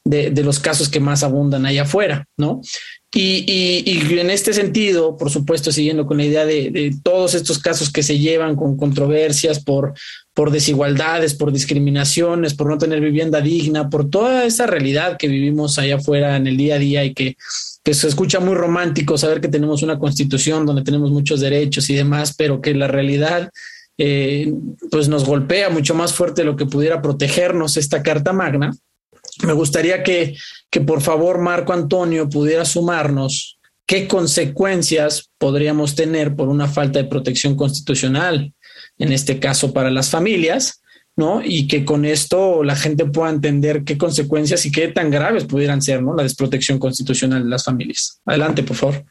de, 0.04 0.32
los 0.44 0.60
casos 0.60 0.90
que 0.90 1.00
más 1.00 1.22
abundan 1.24 1.66
allá 1.66 1.84
afuera, 1.84 2.26
¿no? 2.38 2.62
Y, 3.14 4.20
en 4.20 4.30
este 4.30 4.54
sentido, 4.54 5.16
por 5.16 5.30
supuesto, 5.30 5.72
siguiendo 5.72 6.06
con 6.06 6.18
la 6.18 6.26
idea 6.26 6.46
de, 6.46 6.70
de, 6.70 6.94
todos 7.02 7.34
estos 7.34 7.60
casos 7.60 7.90
que 7.90 8.04
se 8.04 8.20
llevan 8.20 8.58
con 8.58 8.76
controversias 8.76 9.64
por, 9.64 9.94
por 10.34 10.52
desigualdades, 10.52 11.34
por 11.34 11.54
discriminaciones, 11.54 12.56
por 12.56 12.70
no 12.70 12.78
tener 12.78 13.00
vivienda 13.00 13.40
digna, 13.40 13.90
por 13.90 14.10
toda 14.10 14.44
esa 14.44 14.68
realidad 14.68 15.16
que 15.18 15.30
vivimos 15.30 15.80
allá 15.80 15.96
afuera 15.96 16.36
en 16.36 16.48
el 16.48 16.58
día 16.58 16.76
a 16.76 16.80
día 16.80 17.06
y 17.06 17.14
que 17.14 17.38
que 17.86 17.94
se 17.94 18.08
escucha 18.08 18.40
muy 18.40 18.56
romántico 18.56 19.16
saber 19.16 19.40
que 19.40 19.48
tenemos 19.48 19.84
una 19.84 20.00
constitución 20.00 20.66
donde 20.66 20.82
tenemos 20.82 21.12
muchos 21.12 21.40
derechos 21.40 21.88
y 21.92 21.96
demás, 21.96 22.34
pero 22.36 22.60
que 22.60 22.74
la 22.74 22.88
realidad 22.88 23.52
eh, 24.00 24.52
pues 24.90 25.08
nos 25.08 25.24
golpea 25.24 25.70
mucho 25.70 25.94
más 25.94 26.12
fuerte 26.12 26.42
de 26.42 26.48
lo 26.48 26.56
que 26.56 26.66
pudiera 26.66 27.04
protegernos 27.04 27.78
esta 27.78 28.02
Carta 28.02 28.34
Magna. 28.34 28.76
Me 29.44 29.54
gustaría 29.54 30.04
que, 30.04 30.36
que 30.70 30.82
por 30.82 31.02
favor 31.02 31.40
Marco 31.40 31.74
Antonio 31.74 32.30
pudiera 32.30 32.66
sumarnos 32.66 33.60
qué 33.86 34.08
consecuencias 34.08 35.32
podríamos 35.38 35.96
tener 35.96 36.36
por 36.36 36.50
una 36.50 36.68
falta 36.68 37.02
de 37.02 37.10
protección 37.10 37.56
constitucional, 37.56 38.54
en 38.98 39.12
este 39.12 39.40
caso 39.40 39.74
para 39.74 39.92
las 39.92 40.10
familias, 40.10 40.82
¿no? 41.16 41.42
Y 41.44 41.68
que 41.68 41.86
con 41.86 42.06
esto 42.06 42.64
la 42.64 42.76
gente 42.76 43.06
pueda 43.06 43.30
entender 43.30 43.84
qué 43.84 43.98
consecuencias 43.98 44.66
y 44.66 44.72
qué 44.72 44.88
tan 44.88 45.12
graves 45.12 45.46
pudieran 45.46 45.82
ser, 45.82 46.02
¿no? 46.02 46.16
La 46.16 46.24
desprotección 46.24 46.80
constitucional 46.80 47.44
de 47.44 47.50
las 47.50 47.64
familias. 47.64 48.22
Adelante, 48.26 48.64
por 48.64 48.76
favor. 48.76 49.04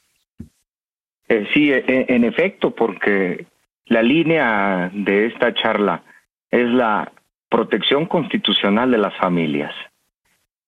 Eh, 1.29 1.47
sí, 1.55 1.71
e, 1.71 1.85
e, 1.87 2.07
en 2.09 2.25
efecto, 2.25 2.75
porque 2.75 3.47
la 3.87 4.03
línea 4.03 4.91
de 4.93 5.27
esta 5.27 5.55
charla 5.55 6.03
es 6.51 6.69
la 6.69 7.13
protección 7.49 8.07
constitucional 8.07 8.91
de 8.91 8.99
las 8.99 9.17
familias. 9.17 9.75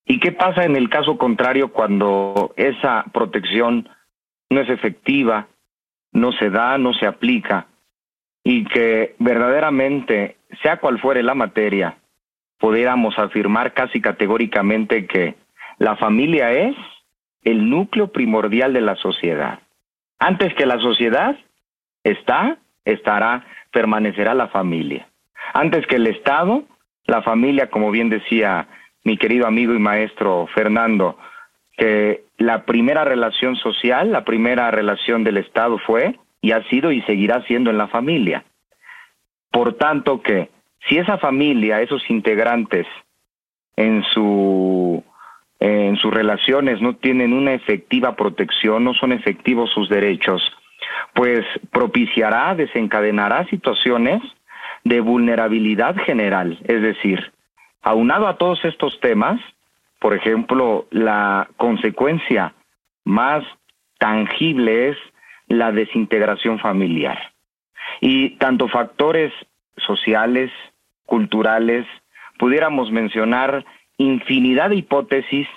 ¿Y 0.07 0.21
qué 0.21 0.33
pasa 0.33 0.65
en 0.65 0.77
el 0.77 0.89
caso 0.89 1.19
contrario 1.19 1.73
cuando 1.73 2.55
esa 2.57 3.05
protección 3.13 3.89
no 4.49 4.61
es 4.61 4.71
efectiva, 4.71 5.49
no 6.13 6.33
se 6.33 6.49
da, 6.49 6.79
no 6.79 6.95
se 6.95 7.07
aplica 7.07 7.67
y 8.45 8.65
que 8.65 9.17
verdaderamente 9.19 10.37
sea 10.63 10.79
cual 10.79 11.01
fuere 11.01 11.25
la 11.25 11.35
materia, 11.35 11.99
pudiéramos 12.59 13.19
afirmar 13.19 13.75
casi 13.75 14.01
categóricamente 14.01 15.07
que 15.07 15.35
la 15.79 15.97
familia 15.97 16.53
es 16.53 16.77
el 17.43 17.69
núcleo 17.69 18.13
primordial 18.13 18.73
de 18.73 18.83
la 18.83 18.95
sociedad. 18.95 19.59
Antes 20.21 20.55
que 20.55 20.65
la 20.65 20.79
sociedad 20.79 21.37
está, 22.05 22.59
estará, 22.85 23.45
permanecerá 23.73 24.35
la 24.35 24.47
familia. 24.47 25.09
Antes 25.53 25.85
que 25.89 25.97
el 25.97 26.07
Estado, 26.07 26.63
la 27.07 27.23
familia, 27.23 27.69
como 27.69 27.91
bien 27.91 28.09
decía 28.09 28.69
mi 29.07 29.17
querido 29.17 29.47
amigo 29.47 29.73
y 29.73 29.79
maestro 29.79 30.49
Fernando, 30.53 31.17
que 31.77 32.25
la 32.39 32.65
primera 32.65 33.05
relación 33.05 33.55
social, 33.55 34.11
la 34.11 34.25
primera 34.25 34.69
relación 34.73 35.23
del 35.23 35.37
Estado 35.37 35.79
fue 35.79 36.19
y 36.41 36.51
ha 36.51 36.65
sido 36.65 36.91
y 36.91 37.03
seguirá 37.03 37.41
siendo 37.45 37.71
en 37.71 37.79
la 37.79 37.87
familia. 37.87 38.45
Por 39.53 39.75
tanto 39.75 40.23
que 40.23 40.51
si 40.89 40.99
esa 40.99 41.19
familia, 41.19 41.81
esos 41.83 42.03
integrantes 42.11 42.85
en 43.77 44.03
su 44.13 45.05
en 45.61 45.97
sus 45.99 46.13
relaciones 46.13 46.83
no 46.83 46.97
tienen 46.97 47.33
una 47.33 47.55
efectiva 47.55 48.17
protección, 48.17 48.83
no 48.83 48.93
son 48.93 49.13
efectivos 49.13 49.71
sus 49.71 49.89
derechos, 49.89 50.43
pues 51.15 51.45
propiciará, 51.71 52.57
desencadenará 52.57 53.47
situaciones 53.47 54.21
de 54.83 55.01
vulnerabilidad 55.01 55.97
general, 55.97 56.59
es 56.65 56.83
decir, 56.83 57.33
aunado 57.83 58.27
a 58.27 58.37
todos 58.37 58.65
estos 58.65 58.99
temas, 59.01 59.41
por 60.01 60.15
ejemplo, 60.15 60.87
la 60.91 61.49
consecuencia 61.57 62.55
más 63.05 63.45
tangible 63.99 64.91
es 64.91 64.97
la 65.49 65.73
desintegración 65.73 66.59
familiar. 66.59 67.33
Y 68.01 68.31
tanto 68.37 68.69
factores 68.69 69.33
sociales, 69.77 70.51
culturales, 71.07 71.87
pudiéramos 72.39 72.91
mencionar 72.91 73.65
infinidad 73.97 74.71
de 74.71 74.77
hipótesis 74.77 75.49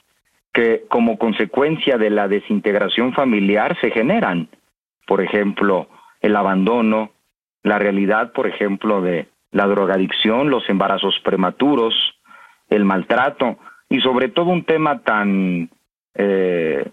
que 0.54 0.86
como 0.90 1.18
consecuencia 1.18 1.98
de 1.98 2.10
la 2.10 2.28
desintegración 2.28 3.14
familiar 3.14 3.78
se 3.82 3.92
generan. 3.92 4.50
Por 5.06 5.22
ejemplo, 5.22 5.88
el 6.22 6.36
abandono, 6.36 7.12
la 7.64 7.80
realidad, 7.80 8.32
por 8.32 8.48
ejemplo, 8.48 9.02
de 9.02 9.28
la 9.52 9.68
drogadicción, 9.68 10.50
los 10.50 10.70
embarazos 10.70 11.20
prematuros, 11.24 11.94
el 12.70 12.86
maltrato 12.86 13.58
y 13.90 14.00
sobre 14.02 14.30
todo 14.30 14.52
un 14.52 14.64
tema 14.64 15.00
tan 15.00 15.70
eh, 16.14 16.86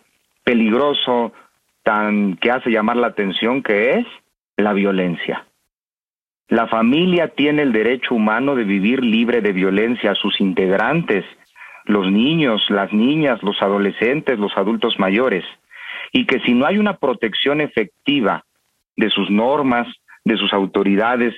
peligroso, 0.45 1.33
tan 1.83 2.37
que 2.37 2.51
hace 2.51 2.71
llamar 2.71 2.97
la 2.97 3.09
atención 3.09 3.63
que 3.63 3.91
es 3.91 4.07
la 4.57 4.73
violencia. 4.73 5.47
La 6.49 6.69
familia 6.69 7.29
tiene 7.29 7.63
el 7.63 7.73
derecho 7.73 8.15
humano 8.15 8.55
de 8.55 8.65
vivir 8.65 9.03
libre 9.03 9.41
de 9.41 9.53
violencia 9.53 10.13
a 10.13 10.15
sus 10.15 10.41
integrantes, 10.41 11.25
los 11.85 12.11
niños, 12.11 12.65
las 12.69 12.93
niñas, 12.93 13.43
los 13.43 13.61
adolescentes, 13.61 14.39
los 14.39 14.57
adultos 14.57 14.99
mayores, 14.99 15.45
y 16.13 16.25
que 16.25 16.41
si 16.41 16.55
no 16.55 16.67
hay 16.67 16.79
una 16.79 16.97
protección 16.97 17.61
efectiva 17.61 18.45
de 18.97 19.11
sus 19.11 19.29
normas, 19.31 19.89
de 20.25 20.37
sus 20.37 20.53
autoridades, 20.53 21.35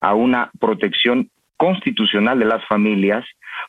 a 0.00 0.14
una 0.14 0.50
protección 0.58 1.30
constitucional 1.56 2.38
de 2.38 2.44
las 2.44 2.64
familias, 2.66 3.24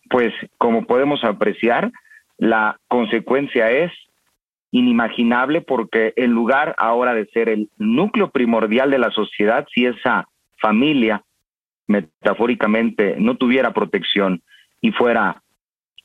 pues 0.09 0.33
como 0.57 0.85
podemos 0.85 1.23
apreciar, 1.23 1.91
la 2.37 2.79
consecuencia 2.87 3.71
es 3.71 3.91
inimaginable 4.71 5.61
porque 5.61 6.13
en 6.15 6.31
lugar 6.31 6.75
ahora 6.77 7.13
de 7.13 7.25
ser 7.27 7.49
el 7.49 7.69
núcleo 7.77 8.29
primordial 8.29 8.91
de 8.91 8.99
la 8.99 9.11
sociedad, 9.11 9.67
si 9.73 9.85
esa 9.85 10.27
familia 10.61 11.23
metafóricamente 11.87 13.15
no 13.17 13.35
tuviera 13.35 13.73
protección 13.73 14.43
y 14.79 14.91
fuera 14.91 15.41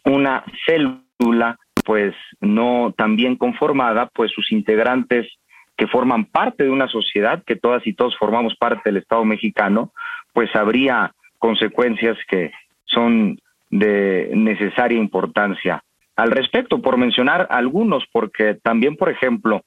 una 0.04 0.44
célula 0.66 1.58
pues 1.84 2.14
no 2.40 2.94
tan 2.96 3.16
bien 3.16 3.36
conformada, 3.36 4.10
pues 4.14 4.32
sus 4.32 4.50
integrantes 4.50 5.28
que 5.76 5.86
forman 5.86 6.26
parte 6.26 6.64
de 6.64 6.70
una 6.70 6.88
sociedad, 6.88 7.42
que 7.44 7.56
todas 7.56 7.86
y 7.86 7.94
todos 7.94 8.16
formamos 8.16 8.54
parte 8.56 8.82
del 8.84 8.98
Estado 8.98 9.24
mexicano, 9.24 9.92
pues 10.32 10.54
habría 10.54 11.12
consecuencias 11.38 12.16
que 12.28 12.52
son 12.84 13.38
de 13.70 14.30
necesaria 14.34 14.98
importancia. 14.98 15.82
Al 16.16 16.30
respecto, 16.30 16.80
por 16.80 16.96
mencionar 16.96 17.48
algunos, 17.50 18.04
porque 18.12 18.54
también, 18.54 18.96
por 18.96 19.10
ejemplo, 19.10 19.62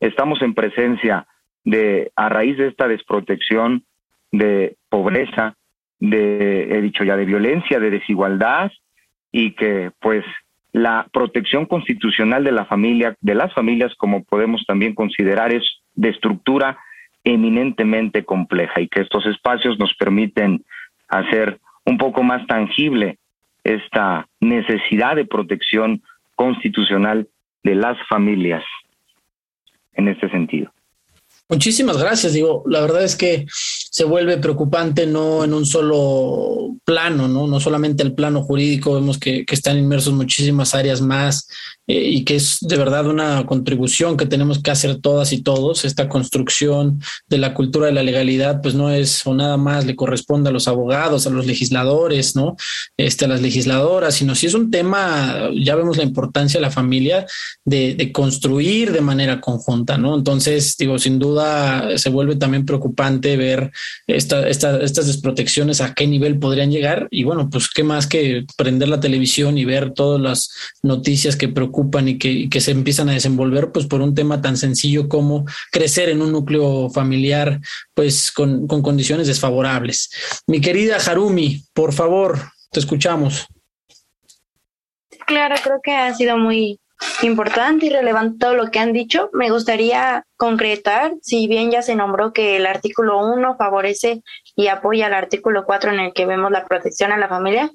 estamos 0.00 0.42
en 0.42 0.54
presencia 0.54 1.26
de, 1.64 2.10
a 2.16 2.28
raíz 2.28 2.56
de 2.58 2.68
esta 2.68 2.88
desprotección, 2.88 3.84
de 4.32 4.76
pobreza, 4.88 5.54
de, 6.00 6.76
he 6.76 6.80
dicho 6.80 7.04
ya, 7.04 7.16
de 7.16 7.24
violencia, 7.24 7.78
de 7.78 7.90
desigualdad, 7.90 8.72
y 9.30 9.52
que 9.52 9.92
pues 10.00 10.24
la 10.72 11.06
protección 11.12 11.66
constitucional 11.66 12.44
de 12.44 12.52
la 12.52 12.64
familia, 12.64 13.14
de 13.20 13.34
las 13.34 13.52
familias, 13.52 13.94
como 13.96 14.24
podemos 14.24 14.64
también 14.66 14.94
considerar, 14.94 15.52
es 15.52 15.64
de 15.94 16.08
estructura 16.08 16.78
eminentemente 17.24 18.24
compleja 18.24 18.80
y 18.80 18.88
que 18.88 19.00
estos 19.00 19.26
espacios 19.26 19.78
nos 19.78 19.94
permiten 19.94 20.64
hacer 21.08 21.60
un 21.84 21.98
poco 21.98 22.22
más 22.22 22.46
tangible 22.46 23.18
esta 23.64 24.26
necesidad 24.40 25.16
de 25.16 25.24
protección 25.24 26.02
constitucional 26.34 27.28
de 27.62 27.74
las 27.74 27.96
familias 28.08 28.64
en 29.94 30.08
este 30.08 30.28
sentido. 30.30 30.72
Muchísimas 31.52 31.98
gracias. 31.98 32.32
Digo, 32.32 32.64
la 32.66 32.80
verdad 32.80 33.04
es 33.04 33.14
que 33.14 33.44
se 33.50 34.04
vuelve 34.04 34.38
preocupante 34.38 35.06
no 35.06 35.44
en 35.44 35.52
un 35.52 35.66
solo 35.66 36.78
plano, 36.82 37.28
no, 37.28 37.46
no 37.46 37.60
solamente 37.60 38.02
el 38.02 38.14
plano 38.14 38.42
jurídico, 38.42 38.94
vemos 38.94 39.18
que, 39.18 39.44
que 39.44 39.54
están 39.54 39.76
inmersos 39.76 40.14
muchísimas 40.14 40.74
áreas 40.74 41.02
más 41.02 41.46
eh, 41.88 42.10
y 42.10 42.24
que 42.24 42.36
es 42.36 42.58
de 42.60 42.76
verdad 42.76 43.06
una 43.06 43.44
contribución 43.44 44.16
que 44.16 44.26
tenemos 44.26 44.62
que 44.62 44.70
hacer 44.70 45.00
todas 45.00 45.32
y 45.32 45.42
todos. 45.42 45.84
Esta 45.84 46.08
construcción 46.08 47.00
de 47.28 47.38
la 47.38 47.54
cultura 47.54 47.86
de 47.86 47.92
la 47.92 48.04
legalidad, 48.04 48.62
pues 48.62 48.74
no 48.74 48.90
es 48.90 49.26
o 49.26 49.34
nada 49.34 49.56
más 49.56 49.84
le 49.84 49.96
corresponde 49.96 50.50
a 50.50 50.52
los 50.52 50.68
abogados, 50.68 51.26
a 51.26 51.30
los 51.30 51.46
legisladores, 51.46 52.36
¿no? 52.36 52.56
Este, 52.96 53.24
a 53.24 53.28
las 53.28 53.42
legisladoras, 53.42 54.14
sino 54.14 54.34
si 54.36 54.46
es 54.46 54.54
un 54.54 54.70
tema, 54.70 55.50
ya 55.60 55.74
vemos 55.74 55.96
la 55.96 56.04
importancia 56.04 56.58
de 56.58 56.62
la 56.62 56.70
familia 56.70 57.26
de, 57.64 57.94
de 57.94 58.12
construir 58.12 58.92
de 58.92 59.00
manera 59.00 59.40
conjunta, 59.40 59.98
¿no? 59.98 60.16
Entonces, 60.16 60.76
digo, 60.78 60.98
sin 60.98 61.18
duda 61.18 61.98
se 61.98 62.10
vuelve 62.10 62.36
también 62.36 62.64
preocupante 62.64 63.36
ver 63.36 63.72
esta, 64.06 64.48
esta, 64.48 64.80
estas 64.80 65.08
desprotecciones, 65.08 65.80
a 65.80 65.94
qué 65.94 66.06
nivel 66.06 66.38
podrían 66.38 66.70
llegar. 66.70 67.08
Y 67.10 67.24
bueno, 67.24 67.50
pues 67.50 67.68
qué 67.68 67.82
más 67.82 68.06
que 68.06 68.44
prender 68.56 68.88
la 68.88 69.00
televisión 69.00 69.58
y 69.58 69.64
ver 69.64 69.92
todas 69.92 70.20
las 70.20 70.50
noticias 70.82 71.36
que 71.36 71.48
preocupan 71.48 71.72
ocupan 71.82 72.08
y 72.08 72.18
que, 72.18 72.60
se 72.60 72.70
empiezan 72.70 73.08
a 73.08 73.12
desenvolver 73.12 73.72
pues 73.72 73.86
por 73.86 74.00
un 74.00 74.14
tema 74.14 74.40
tan 74.40 74.56
sencillo 74.56 75.08
como 75.08 75.44
crecer 75.70 76.08
en 76.08 76.22
un 76.22 76.32
núcleo 76.32 76.90
familiar 76.90 77.60
pues 77.94 78.30
con, 78.30 78.66
con 78.66 78.82
condiciones 78.82 79.26
desfavorables. 79.26 80.10
Mi 80.46 80.60
querida 80.60 80.96
Harumi, 80.96 81.64
por 81.72 81.92
favor, 81.92 82.38
te 82.70 82.80
escuchamos. 82.80 83.46
Claro, 85.26 85.54
creo 85.62 85.80
que 85.82 85.92
ha 85.92 86.14
sido 86.14 86.36
muy 86.36 86.78
importante 87.22 87.86
y 87.86 87.90
relevante 87.90 88.38
todo 88.38 88.54
lo 88.54 88.70
que 88.70 88.78
han 88.78 88.92
dicho. 88.92 89.30
Me 89.32 89.50
gustaría 89.50 90.24
concretar, 90.36 91.12
si 91.22 91.46
bien 91.48 91.70
ya 91.70 91.82
se 91.82 91.94
nombró 91.94 92.32
que 92.32 92.56
el 92.56 92.66
artículo 92.66 93.24
1 93.26 93.56
favorece 93.56 94.22
y 94.56 94.68
apoya 94.68 95.06
al 95.06 95.14
artículo 95.14 95.64
4 95.64 95.92
en 95.92 96.00
el 96.00 96.12
que 96.12 96.26
vemos 96.26 96.50
la 96.50 96.64
protección 96.66 97.12
a 97.12 97.18
la 97.18 97.28
familia, 97.28 97.70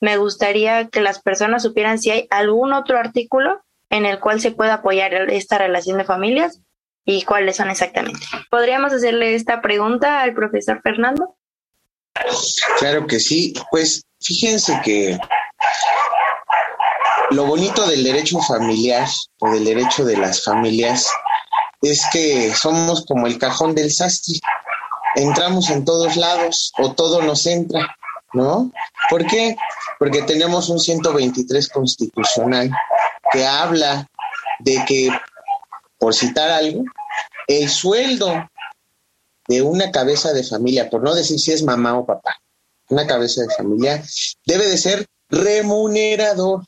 me 0.00 0.16
gustaría 0.16 0.88
que 0.88 1.00
las 1.00 1.20
personas 1.20 1.62
supieran 1.62 1.98
si 1.98 2.10
hay 2.10 2.26
algún 2.30 2.72
otro 2.72 2.98
artículo 2.98 3.62
en 3.90 4.06
el 4.06 4.18
cual 4.18 4.40
se 4.40 4.50
pueda 4.50 4.74
apoyar 4.74 5.12
esta 5.30 5.58
relación 5.58 5.98
de 5.98 6.04
familias 6.04 6.60
y 7.04 7.22
cuáles 7.22 7.56
son 7.56 7.70
exactamente. 7.70 8.20
¿Podríamos 8.50 8.92
hacerle 8.92 9.34
esta 9.34 9.60
pregunta 9.60 10.22
al 10.22 10.32
profesor 10.32 10.80
Fernando? 10.82 11.36
Claro 12.78 13.06
que 13.06 13.20
sí. 13.20 13.52
Pues 13.70 14.02
fíjense 14.20 14.80
que 14.82 15.18
lo 17.30 17.46
bonito 17.46 17.86
del 17.86 18.04
derecho 18.04 18.40
familiar 18.40 19.06
o 19.40 19.50
del 19.50 19.64
derecho 19.64 20.04
de 20.04 20.16
las 20.16 20.44
familias 20.44 21.10
es 21.82 22.06
que 22.12 22.54
somos 22.54 23.04
como 23.06 23.26
el 23.26 23.38
cajón 23.38 23.74
del 23.74 23.90
sastre. 23.90 24.38
Entramos 25.16 25.70
en 25.70 25.84
todos 25.84 26.16
lados 26.16 26.72
o 26.78 26.92
todo 26.92 27.22
nos 27.22 27.46
entra. 27.46 27.96
¿no? 28.32 28.70
¿Por 29.08 29.26
qué? 29.26 29.56
Porque 30.00 30.22
tenemos 30.22 30.70
un 30.70 30.80
123 30.80 31.68
constitucional 31.68 32.70
que 33.30 33.44
habla 33.44 34.08
de 34.60 34.82
que, 34.88 35.10
por 35.98 36.14
citar 36.14 36.50
algo, 36.50 36.84
el 37.46 37.68
sueldo 37.68 38.48
de 39.46 39.60
una 39.60 39.90
cabeza 39.90 40.32
de 40.32 40.42
familia, 40.42 40.88
por 40.88 41.02
no 41.02 41.14
decir 41.14 41.38
si 41.38 41.52
es 41.52 41.62
mamá 41.62 41.98
o 41.98 42.06
papá, 42.06 42.34
una 42.88 43.06
cabeza 43.06 43.42
de 43.42 43.54
familia, 43.54 44.02
debe 44.46 44.68
de 44.68 44.78
ser 44.78 45.06
remunerador 45.28 46.64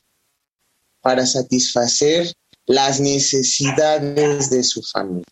para 1.01 1.25
satisfacer 1.25 2.31
las 2.67 2.99
necesidades 2.99 4.51
de 4.51 4.63
su 4.63 4.83
familia. 4.83 5.25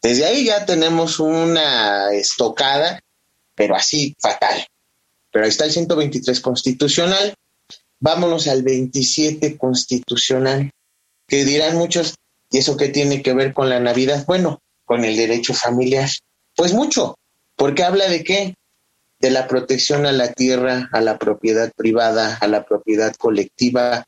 Desde 0.00 0.24
ahí 0.24 0.46
ya 0.46 0.64
tenemos 0.64 1.20
una 1.20 2.14
estocada, 2.14 2.98
pero 3.54 3.76
así 3.76 4.16
fatal. 4.18 4.66
Pero 5.30 5.44
ahí 5.44 5.50
está 5.50 5.64
el 5.64 5.72
123 5.72 6.40
constitucional. 6.40 7.34
Vámonos 8.00 8.46
al 8.46 8.62
27 8.62 9.56
constitucional, 9.58 10.70
que 11.26 11.44
dirán 11.44 11.76
muchos, 11.76 12.14
¿y 12.50 12.58
eso 12.58 12.76
qué 12.76 12.88
tiene 12.88 13.22
que 13.22 13.34
ver 13.34 13.52
con 13.52 13.68
la 13.68 13.80
Navidad? 13.80 14.24
Bueno, 14.26 14.60
con 14.84 15.04
el 15.04 15.16
derecho 15.16 15.52
familiar. 15.52 16.08
Pues 16.56 16.72
mucho, 16.72 17.18
porque 17.56 17.84
habla 17.84 18.08
de 18.08 18.24
qué? 18.24 18.54
De 19.20 19.30
la 19.30 19.48
protección 19.48 20.06
a 20.06 20.12
la 20.12 20.32
tierra, 20.32 20.88
a 20.92 21.00
la 21.00 21.18
propiedad 21.18 21.72
privada, 21.76 22.36
a 22.40 22.46
la 22.46 22.64
propiedad 22.64 23.14
colectiva. 23.16 24.04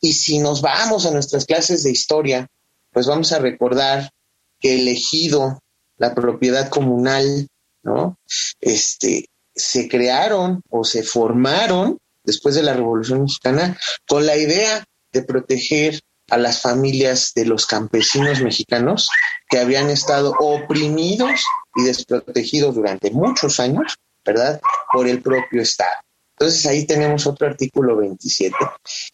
Y 0.00 0.12
si 0.14 0.40
nos 0.40 0.60
vamos 0.60 1.06
a 1.06 1.12
nuestras 1.12 1.46
clases 1.46 1.84
de 1.84 1.92
historia, 1.92 2.48
pues 2.92 3.06
vamos 3.06 3.32
a 3.32 3.38
recordar 3.38 4.10
que 4.58 4.74
el 4.74 4.88
ejido, 4.88 5.60
la 5.96 6.14
propiedad 6.14 6.68
comunal, 6.68 7.48
¿no? 7.82 8.18
Este, 8.60 9.26
se 9.62 9.88
crearon 9.88 10.62
o 10.70 10.84
se 10.84 11.02
formaron 11.02 11.98
después 12.24 12.54
de 12.54 12.62
la 12.62 12.74
Revolución 12.74 13.22
Mexicana 13.22 13.78
con 14.06 14.26
la 14.26 14.36
idea 14.36 14.84
de 15.12 15.22
proteger 15.22 16.00
a 16.30 16.38
las 16.38 16.62
familias 16.62 17.32
de 17.34 17.44
los 17.44 17.66
campesinos 17.66 18.40
mexicanos 18.40 19.10
que 19.48 19.58
habían 19.58 19.90
estado 19.90 20.34
oprimidos 20.38 21.42
y 21.74 21.82
desprotegidos 21.82 22.74
durante 22.74 23.10
muchos 23.10 23.58
años, 23.58 23.96
¿verdad? 24.24 24.60
Por 24.92 25.08
el 25.08 25.20
propio 25.20 25.62
Estado. 25.62 25.96
Entonces 26.38 26.64
ahí 26.66 26.86
tenemos 26.86 27.26
otro 27.26 27.48
artículo 27.48 27.96
27. 27.96 28.56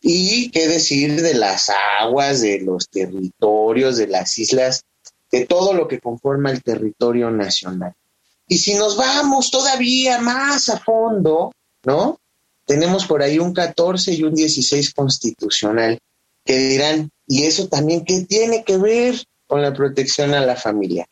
Y 0.01 0.51
qué 0.51 0.69
decir 0.69 1.21
de 1.23 1.35
las 1.35 1.73
aguas, 2.01 2.41
de 2.41 2.61
los 2.61 2.89
territorios, 2.89 3.97
de 3.97 4.07
las 4.07 4.39
islas, 4.39 4.85
de 5.33 5.45
todo 5.45 5.73
lo 5.73 5.89
que 5.89 5.99
conforma 5.99 6.53
el 6.53 6.63
territorio 6.63 7.31
nacional. 7.31 7.95
Y 8.49 8.59
si 8.59 8.75
nos 8.75 8.97
vamos 8.97 9.51
todavía 9.51 10.21
más 10.21 10.69
a 10.69 10.79
fondo, 10.79 11.53
¿no? 11.85 12.21
Tenemos 12.65 13.07
por 13.07 13.23
ahí 13.23 13.39
un 13.39 13.53
14 13.53 14.13
y 14.13 14.23
un 14.23 14.35
16 14.35 14.95
constitucional 14.95 15.99
que 16.45 16.59
dirán, 16.59 17.11
¿y 17.27 17.45
eso 17.45 17.69
también 17.69 18.05
qué 18.05 18.21
tiene 18.23 18.65
que 18.65 18.77
ver 18.77 19.17
con 19.47 19.63
la 19.63 19.73
protección 19.73 20.35
a 20.35 20.41
la 20.41 20.57
familia? 20.57 21.07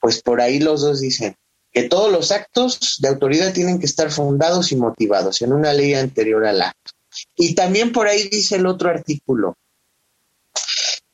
Pues 0.00 0.22
por 0.22 0.40
ahí 0.40 0.60
los 0.60 0.82
dos 0.82 1.00
dicen 1.00 1.36
que 1.72 1.84
todos 1.84 2.12
los 2.12 2.30
actos 2.30 2.98
de 3.00 3.08
autoridad 3.08 3.52
tienen 3.52 3.78
que 3.78 3.86
estar 3.86 4.10
fundados 4.10 4.70
y 4.72 4.76
motivados 4.76 5.42
en 5.42 5.52
una 5.52 5.72
ley 5.72 5.94
anterior 5.94 6.46
al 6.46 6.62
acto. 6.62 6.92
Y 7.36 7.54
también 7.54 7.92
por 7.92 8.06
ahí 8.06 8.28
dice 8.28 8.56
el 8.56 8.66
otro 8.66 8.90
artículo, 8.90 9.56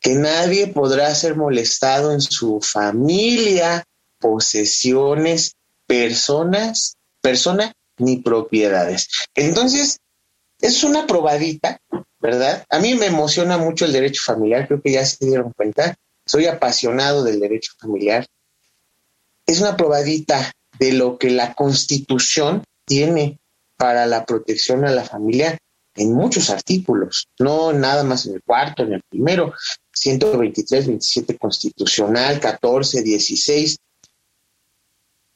que 0.01 0.15
nadie 0.15 0.67
podrá 0.67 1.15
ser 1.15 1.37
molestado 1.37 2.13
en 2.13 2.21
su 2.21 2.61
familia, 2.61 3.85
posesiones, 4.19 5.55
personas, 5.91 6.97
persona 7.21 7.73
ni 7.99 8.19
propiedades. 8.19 9.09
Entonces, 9.35 9.99
es 10.61 10.85
una 10.85 11.05
probadita, 11.05 11.81
¿verdad? 12.21 12.65
A 12.71 12.79
mí 12.79 12.95
me 12.95 13.07
emociona 13.07 13.59
mucho 13.59 13.87
el 13.87 13.93
derecho 13.93 14.23
familiar, 14.25 14.69
creo 14.69 14.81
que 14.81 14.93
ya 14.93 15.05
se 15.05 15.27
dieron 15.27 15.53
cuenta. 15.53 15.97
Soy 16.25 16.47
apasionado 16.47 17.25
del 17.25 17.41
derecho 17.41 17.73
familiar. 17.77 18.25
Es 19.45 19.61
una 19.61 19.77
probadita 19.77 20.53
de 20.79 20.93
lo 20.93 21.19
que 21.19 21.31
la 21.31 21.55
Constitución 21.55 22.63
tiene 22.85 23.41
para 23.77 24.07
la 24.07 24.25
protección 24.25 24.85
a 24.85 24.93
la 24.93 25.03
familia 25.03 25.59
en 25.97 26.15
muchos 26.15 26.51
artículos, 26.51 27.27
no 27.41 27.73
nada 27.73 28.05
más 28.05 28.27
en 28.27 28.35
el 28.35 28.43
cuarto, 28.45 28.85
en 28.85 28.93
el 28.93 29.03
primero, 29.09 29.55
123, 29.93 30.87
27 30.87 31.37
constitucional, 31.37 32.39
14, 32.39 33.03
16. 33.03 33.77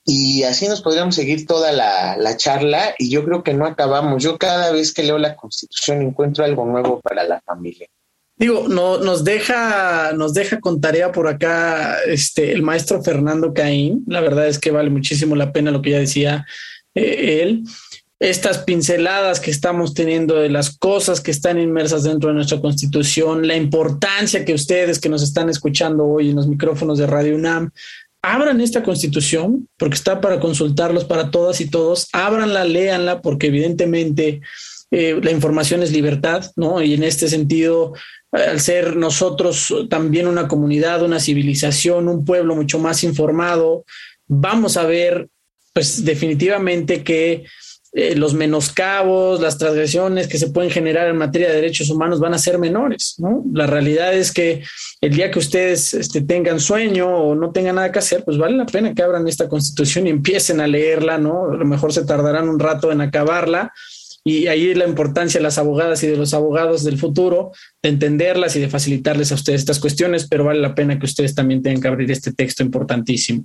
Y 0.07 0.43
así 0.43 0.69
nos 0.69 0.83
podríamos 0.83 1.15
seguir 1.15 1.47
toda 1.47 1.73
la, 1.73 2.17
la, 2.19 2.37
charla 2.37 2.95
y 2.99 3.09
yo 3.09 3.25
creo 3.25 3.43
que 3.43 3.55
no 3.55 3.65
acabamos. 3.65 4.23
Yo 4.23 4.37
cada 4.37 4.71
vez 4.71 4.93
que 4.93 5.03
leo 5.03 5.17
la 5.17 5.35
constitución 5.35 6.03
encuentro 6.03 6.45
algo 6.45 6.67
nuevo 6.67 7.01
para 7.01 7.25
la 7.25 7.41
familia. 7.41 7.89
Digo, 8.37 8.67
no, 8.69 8.99
nos 8.99 9.23
deja, 9.23 10.13
nos 10.13 10.35
deja 10.35 10.61
con 10.61 10.81
tarea 10.81 11.13
por 11.13 11.29
acá 11.29 11.97
este, 12.07 12.53
el 12.53 12.63
maestro 12.63 13.03
Fernando 13.03 13.55
Caín. 13.55 14.05
La 14.07 14.21
verdad 14.21 14.49
es 14.49 14.59
que 14.59 14.73
vale 14.73 14.91
muchísimo 14.91 15.37
la 15.37 15.53
pena 15.53 15.71
lo 15.71 15.81
que 15.81 15.91
ya 15.91 15.99
decía 16.01 16.45
eh, 16.95 17.43
él. 17.43 17.63
Estas 18.19 18.59
pinceladas 18.59 19.39
que 19.39 19.51
estamos 19.51 19.95
teniendo 19.95 20.37
de 20.37 20.49
las 20.49 20.77
cosas 20.77 21.21
que 21.21 21.31
están 21.31 21.61
inmersas 21.61 22.05
dentro 22.05 22.29
de 22.29 22.35
nuestra 22.37 22.61
constitución, 22.61 23.47
la 23.47 23.57
importancia 23.57 24.45
que 24.45 24.55
ustedes 24.55 24.99
que 24.99 25.09
nos 25.09 25.23
están 25.23 25.49
escuchando 25.49 26.05
hoy 26.05 26.31
en 26.31 26.37
los 26.37 26.49
micrófonos 26.49 26.99
de 26.99 27.07
Radio 27.07 27.37
UNAM 27.37 27.71
abran 28.25 28.63
esta 28.63 28.83
constitución, 28.83 29.69
porque 29.77 29.97
está 29.97 30.23
para 30.23 30.41
consultarlos 30.41 31.05
para 31.05 31.31
todas 31.31 31.61
y 31.61 31.69
todos, 31.69 32.09
ábranla, 32.13 32.65
léanla, 32.65 33.21
porque 33.21 33.49
evidentemente 33.49 34.41
eh, 34.91 35.21
la 35.23 35.31
información 35.31 35.83
es 35.83 35.93
libertad, 35.93 36.51
¿no? 36.57 36.81
Y 36.81 36.95
en 36.95 37.03
este 37.03 37.29
sentido, 37.29 37.93
al 38.33 38.61
ser 38.61 38.97
nosotros 38.97 39.75
también 39.91 40.27
una 40.27 40.49
comunidad, 40.49 41.03
una 41.03 41.21
civilización, 41.21 42.09
un 42.09 42.25
pueblo 42.25 42.57
mucho 42.57 42.79
más 42.79 43.05
informado, 43.05 43.85
vamos 44.27 44.79
a 44.79 44.85
ver, 44.85 45.29
pues 45.75 46.03
definitivamente 46.03 47.05
que 47.05 47.45
eh, 47.97 48.17
los 48.17 48.35
menoscabos, 48.35 49.41
las 49.41 49.57
transgresiones 49.57 50.27
que 50.27 50.37
se 50.37 50.51
pueden 50.51 50.71
generar 50.71 51.07
en 51.09 51.17
materia 51.17 51.49
de 51.49 51.55
derechos 51.55 51.91
humanos 51.91 52.19
van 52.19 52.35
a 52.35 52.39
ser 52.39 52.59
menores, 52.59 53.15
¿no? 53.19 53.45
La 53.53 53.69
realidad 53.69 54.13
es 54.13 54.33
que 54.33 54.65
el 55.01 55.15
día 55.15 55.31
que 55.31 55.39
ustedes 55.39 55.95
este, 55.95 56.21
tengan 56.21 56.59
sueño 56.59 57.09
o 57.09 57.37
no 57.37 57.53
tengan 57.53 57.77
nada 57.77 57.93
que 57.93 58.01
hacer, 58.01 58.25
pues 58.25 58.37
vale 58.37 58.57
la 58.57 58.67
pena 58.67 58.93
que 58.95 59.03
abran 59.03 59.29
esta 59.29 59.49
constitución 59.49 60.09
y 60.09 60.11
empiecen 60.11 60.61
a 60.61 60.67
leerla, 60.67 61.19
¿no? 61.19 61.53
A 61.53 61.55
lo 61.55 61.65
mejor 61.65 61.93
se 61.93 62.05
tardarán 62.05 62.49
un 62.49 62.59
rato 62.59 62.91
en 62.91 63.01
acabarla, 63.01 63.73
y 64.27 64.47
ahí 64.47 64.75
la 64.75 64.89
importancia 64.89 65.39
de 65.39 65.43
las 65.43 65.59
abogadas 65.59 66.03
y 66.03 66.07
de 66.07 66.17
los 66.17 66.33
abogados 66.33 66.83
del 66.83 66.99
futuro, 66.99 67.53
de 67.83 67.91
entenderlas 67.91 68.57
y 68.57 68.61
de 68.61 68.71
facilitarles 68.71 69.31
a 69.31 69.35
ustedes 69.35 69.61
estas 69.61 69.79
cuestiones, 69.79 70.27
pero 70.27 70.45
vale 70.45 70.61
la 70.61 70.75
pena 70.75 70.99
que 70.99 71.05
ustedes 71.05 71.35
también 71.35 71.63
tengan 71.63 71.83
que 71.83 71.89
abrir 71.89 72.11
este 72.11 72.33
texto 72.33 72.63
importantísimo. 72.63 73.45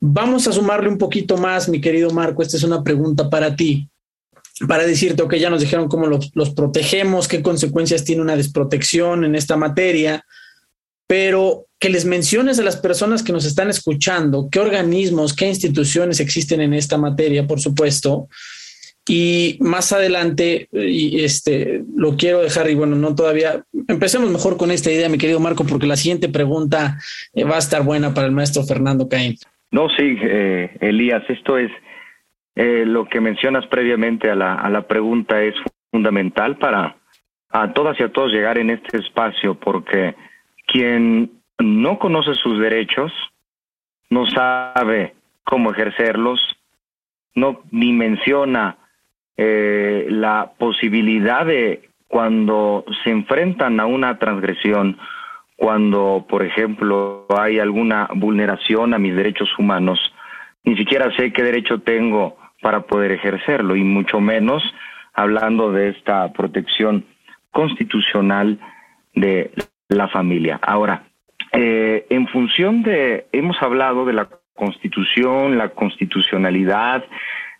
Vamos 0.00 0.46
a 0.46 0.52
sumarle 0.52 0.88
un 0.88 0.98
poquito 0.98 1.36
más, 1.36 1.68
mi 1.68 1.80
querido 1.80 2.10
Marco, 2.10 2.42
esta 2.42 2.56
es 2.56 2.62
una 2.62 2.82
pregunta 2.82 3.30
para 3.30 3.56
ti, 3.56 3.88
para 4.68 4.86
decirte, 4.86 5.22
ok, 5.22 5.34
ya 5.36 5.50
nos 5.50 5.60
dijeron 5.60 5.88
cómo 5.88 6.06
los, 6.06 6.50
protegemos, 6.54 7.26
qué 7.26 7.42
consecuencias 7.42 8.04
tiene 8.04 8.22
una 8.22 8.36
desprotección 8.36 9.24
en 9.24 9.34
esta 9.34 9.56
materia, 9.56 10.24
pero 11.06 11.66
que 11.78 11.90
les 11.90 12.04
menciones 12.04 12.58
a 12.58 12.62
las 12.62 12.76
personas 12.76 13.22
que 13.22 13.32
nos 13.32 13.44
están 13.44 13.68
escuchando 13.68 14.48
qué 14.50 14.60
organismos, 14.60 15.34
qué 15.34 15.48
instituciones 15.48 16.20
existen 16.20 16.60
en 16.60 16.74
esta 16.74 16.96
materia, 16.98 17.46
por 17.46 17.60
supuesto, 17.60 18.28
y 19.06 19.58
más 19.60 19.92
adelante, 19.92 20.68
y 20.72 21.22
este, 21.24 21.84
lo 21.94 22.16
quiero 22.16 22.40
dejar, 22.40 22.70
y 22.70 22.74
bueno, 22.74 22.96
no 22.96 23.14
todavía, 23.14 23.64
empecemos 23.86 24.30
mejor 24.30 24.56
con 24.56 24.70
esta 24.70 24.90
idea, 24.90 25.10
mi 25.10 25.18
querido 25.18 25.40
Marco, 25.40 25.64
porque 25.64 25.86
la 25.86 25.96
siguiente 25.96 26.28
pregunta 26.28 26.98
eh, 27.34 27.44
va 27.44 27.56
a 27.56 27.58
estar 27.58 27.82
buena 27.82 28.14
para 28.14 28.28
el 28.28 28.32
maestro 28.32 28.64
Fernando 28.64 29.08
Caín. 29.08 29.36
No, 29.74 29.88
sí, 29.88 30.16
eh, 30.22 30.76
Elías, 30.78 31.24
esto 31.28 31.58
es 31.58 31.68
eh, 32.54 32.84
lo 32.86 33.06
que 33.06 33.20
mencionas 33.20 33.66
previamente 33.66 34.30
a 34.30 34.36
la, 34.36 34.54
a 34.54 34.70
la 34.70 34.82
pregunta, 34.82 35.42
es 35.42 35.56
fundamental 35.90 36.58
para 36.58 36.94
a 37.50 37.72
todas 37.72 37.98
y 37.98 38.04
a 38.04 38.12
todos 38.12 38.30
llegar 38.30 38.56
en 38.56 38.70
este 38.70 38.98
espacio, 38.98 39.56
porque 39.56 40.14
quien 40.68 41.28
no 41.58 41.98
conoce 41.98 42.34
sus 42.34 42.60
derechos, 42.60 43.12
no 44.10 44.26
sabe 44.26 45.14
cómo 45.42 45.72
ejercerlos, 45.72 46.38
no 47.34 47.62
ni 47.72 47.92
menciona 47.92 48.76
eh, 49.36 50.06
la 50.08 50.52
posibilidad 50.56 51.44
de 51.46 51.88
cuando 52.06 52.84
se 53.02 53.10
enfrentan 53.10 53.80
a 53.80 53.86
una 53.86 54.20
transgresión, 54.20 54.98
cuando, 55.56 56.26
por 56.28 56.44
ejemplo, 56.44 57.26
hay 57.28 57.58
alguna 57.58 58.08
vulneración 58.14 58.94
a 58.94 58.98
mis 58.98 59.14
derechos 59.14 59.48
humanos, 59.58 59.98
ni 60.64 60.76
siquiera 60.76 61.14
sé 61.16 61.32
qué 61.32 61.42
derecho 61.42 61.80
tengo 61.80 62.36
para 62.60 62.82
poder 62.82 63.12
ejercerlo, 63.12 63.76
y 63.76 63.84
mucho 63.84 64.20
menos 64.20 64.62
hablando 65.12 65.70
de 65.72 65.90
esta 65.90 66.32
protección 66.32 67.04
constitucional 67.50 68.58
de 69.14 69.52
la 69.88 70.08
familia. 70.08 70.58
Ahora, 70.62 71.04
eh, 71.52 72.06
en 72.10 72.26
función 72.28 72.82
de, 72.82 73.26
hemos 73.32 73.60
hablado 73.62 74.04
de 74.06 74.12
la 74.12 74.28
constitución, 74.54 75.56
la 75.56 75.68
constitucionalidad, 75.68 77.04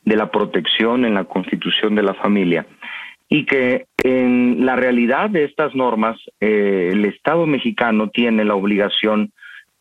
de 0.05 0.17
la 0.17 0.31
protección 0.31 1.05
en 1.05 1.15
la 1.15 1.25
constitución 1.25 1.95
de 1.95 2.03
la 2.03 2.15
familia 2.15 2.67
y 3.35 3.47
que 3.47 3.87
en 4.05 4.65
la 4.65 4.77
realidad 4.77 5.29
de 5.29 5.43
estas 5.43 5.75
normas 5.75 6.17
eh, 6.39 6.91
el 6.93 7.05
Estado 7.05 7.47
mexicano 7.47 8.09
tiene 8.09 8.45
la 8.45 8.55
obligación 8.55 9.33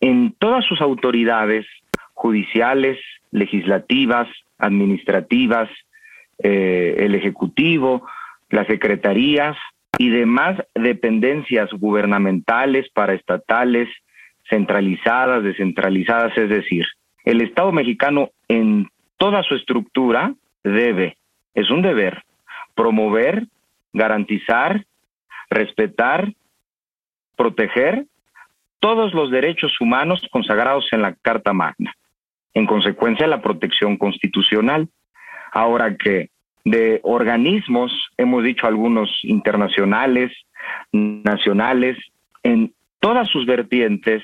en 0.01 0.33
todas 0.39 0.65
sus 0.65 0.81
autoridades 0.81 1.67
judiciales, 2.15 2.97
legislativas, 3.29 4.27
administrativas, 4.57 5.69
eh, 6.39 6.95
el 6.97 7.13
Ejecutivo, 7.13 8.07
las 8.49 8.65
secretarías 8.65 9.55
y 9.99 10.09
demás 10.09 10.59
dependencias 10.73 11.69
gubernamentales, 11.73 12.89
paraestatales, 12.89 13.87
centralizadas, 14.49 15.43
descentralizadas, 15.43 16.35
es 16.39 16.49
decir, 16.49 16.87
el 17.23 17.41
Estado 17.41 17.71
mexicano 17.71 18.31
en 18.47 18.87
toda 19.17 19.43
su 19.43 19.53
estructura 19.53 20.33
debe, 20.63 21.17
es 21.53 21.69
un 21.69 21.83
deber, 21.83 22.23
promover, 22.75 23.47
garantizar, 23.93 24.85
respetar, 25.49 26.33
proteger 27.35 28.05
todos 28.79 29.13
los 29.13 29.31
derechos 29.31 29.79
humanos 29.79 30.21
consagrados 30.31 30.87
en 30.91 31.01
la 31.01 31.13
Carta 31.13 31.53
Magna. 31.53 31.93
En 32.53 32.65
consecuencia, 32.65 33.27
la 33.27 33.41
protección 33.41 33.97
constitucional. 33.97 34.89
Ahora 35.51 35.95
que 35.95 36.29
de 36.65 36.99
organismos, 37.03 37.91
hemos 38.17 38.43
dicho 38.43 38.67
algunos 38.67 39.09
internacionales, 39.23 40.31
nacionales, 40.91 41.97
en 42.43 42.73
todas 42.99 43.27
sus 43.29 43.45
vertientes, 43.45 44.23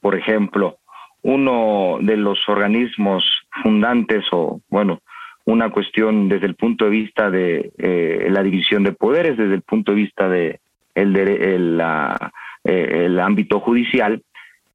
por 0.00 0.14
ejemplo, 0.14 0.78
uno 1.22 1.98
de 2.00 2.16
los 2.16 2.38
organismos 2.48 3.24
fundantes 3.62 4.24
o, 4.32 4.60
bueno, 4.68 5.00
una 5.46 5.70
cuestión 5.70 6.28
desde 6.28 6.46
el 6.46 6.54
punto 6.54 6.86
de 6.86 6.90
vista 6.90 7.30
de 7.30 7.72
eh, 7.78 8.28
la 8.30 8.42
división 8.42 8.82
de 8.82 8.92
poderes, 8.92 9.36
desde 9.36 9.54
el 9.54 9.62
punto 9.62 9.92
de 9.92 9.96
vista 9.96 10.28
de 10.28 10.60
el, 10.94 11.16
el, 11.16 11.80
eh, 12.64 13.02
el 13.04 13.20
ámbito 13.20 13.60
judicial, 13.60 14.22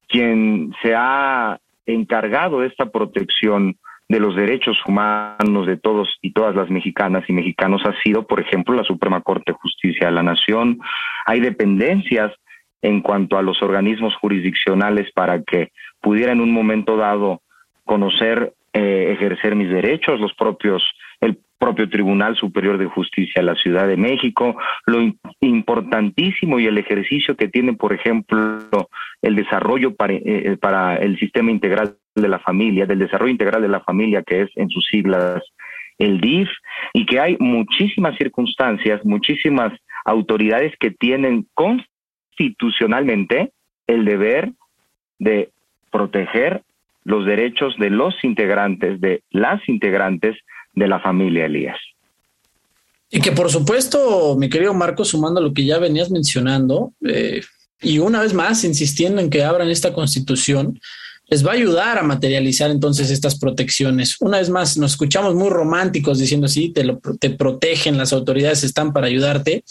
quien 0.07 0.73
se 0.81 0.93
ha 0.95 1.59
encargado 1.85 2.59
de 2.59 2.67
esta 2.67 2.87
protección 2.87 3.77
de 4.07 4.19
los 4.19 4.35
derechos 4.35 4.77
humanos 4.87 5.67
de 5.67 5.77
todos 5.77 6.17
y 6.21 6.31
todas 6.33 6.55
las 6.55 6.69
mexicanas 6.69 7.23
y 7.27 7.33
mexicanos 7.33 7.83
ha 7.85 7.93
sido, 8.01 8.25
por 8.25 8.39
ejemplo, 8.39 8.75
la 8.75 8.83
Suprema 8.83 9.21
Corte 9.21 9.51
de 9.51 9.57
Justicia 9.57 10.07
de 10.07 10.13
la 10.13 10.23
Nación. 10.23 10.79
Hay 11.25 11.39
dependencias 11.39 12.33
en 12.81 13.01
cuanto 13.01 13.37
a 13.37 13.43
los 13.43 13.61
organismos 13.61 14.15
jurisdiccionales 14.15 15.11
para 15.11 15.43
que 15.43 15.71
pudiera 16.01 16.31
en 16.31 16.41
un 16.41 16.51
momento 16.51 16.97
dado 16.97 17.41
conocer, 17.85 18.53
eh, 18.73 19.11
ejercer 19.13 19.55
mis 19.55 19.69
derechos, 19.69 20.19
los 20.19 20.33
propios, 20.33 20.83
el 21.21 21.39
propio 21.57 21.89
Tribunal 21.89 22.35
Superior 22.35 22.77
de 22.77 22.85
Justicia 22.85 23.41
de 23.41 23.43
la 23.43 23.55
Ciudad 23.55 23.87
de 23.87 23.97
México, 23.97 24.55
lo 24.85 24.99
importantísimo 25.41 26.59
y 26.59 26.67
el 26.67 26.77
ejercicio 26.77 27.35
que 27.35 27.47
tiene, 27.47 27.73
por 27.73 27.93
ejemplo, 27.93 28.89
el 29.21 29.35
desarrollo 29.35 29.95
para, 29.95 30.13
eh, 30.13 30.57
para 30.59 30.95
el 30.95 31.19
sistema 31.19 31.51
integral 31.51 31.97
de 32.15 32.27
la 32.27 32.39
familia, 32.39 32.85
del 32.85 32.99
desarrollo 32.99 33.31
integral 33.31 33.61
de 33.61 33.67
la 33.67 33.81
familia, 33.81 34.23
que 34.23 34.43
es 34.43 34.49
en 34.55 34.69
sus 34.69 34.85
siglas 34.85 35.43
el 35.97 36.21
DIF, 36.21 36.49
y 36.93 37.05
que 37.05 37.19
hay 37.19 37.35
muchísimas 37.39 38.17
circunstancias, 38.17 39.03
muchísimas 39.03 39.73
autoridades 40.05 40.73
que 40.79 40.91
tienen 40.91 41.45
constitucionalmente 41.53 43.51
el 43.85 44.05
deber 44.05 44.51
de 45.19 45.49
proteger 45.91 46.63
los 47.09 47.25
derechos 47.25 47.73
de 47.79 47.89
los 47.89 48.13
integrantes, 48.23 49.01
de 49.01 49.23
las 49.31 49.67
integrantes 49.67 50.35
de 50.73 50.87
la 50.87 50.99
familia 50.99 51.45
Elías. 51.45 51.77
Y 53.09 53.19
que 53.19 53.31
por 53.31 53.49
supuesto, 53.49 54.35
mi 54.37 54.47
querido 54.47 54.75
Marco, 54.75 55.03
sumando 55.03 55.39
a 55.39 55.43
lo 55.43 55.51
que 55.51 55.65
ya 55.65 55.79
venías 55.79 56.11
mencionando, 56.11 56.93
eh, 57.03 57.41
y 57.81 57.97
una 57.97 58.21
vez 58.21 58.35
más 58.35 58.63
insistiendo 58.63 59.21
en 59.21 59.31
que 59.31 59.43
abran 59.43 59.69
esta 59.69 59.91
constitución, 59.91 60.79
les 61.29 61.43
va 61.45 61.51
a 61.51 61.55
ayudar 61.55 61.97
a 61.97 62.03
materializar 62.03 62.69
entonces 62.69 63.09
estas 63.09 63.39
protecciones. 63.39 64.17
Una 64.19 64.37
vez 64.37 64.51
más, 64.51 64.77
nos 64.77 64.91
escuchamos 64.91 65.33
muy 65.33 65.49
románticos 65.49 66.19
diciendo, 66.19 66.47
sí, 66.47 66.69
te, 66.69 66.83
lo, 66.83 66.99
te 67.19 67.31
protegen, 67.31 67.97
las 67.97 68.13
autoridades 68.13 68.63
están 68.63 68.93
para 68.93 69.07
ayudarte. 69.07 69.63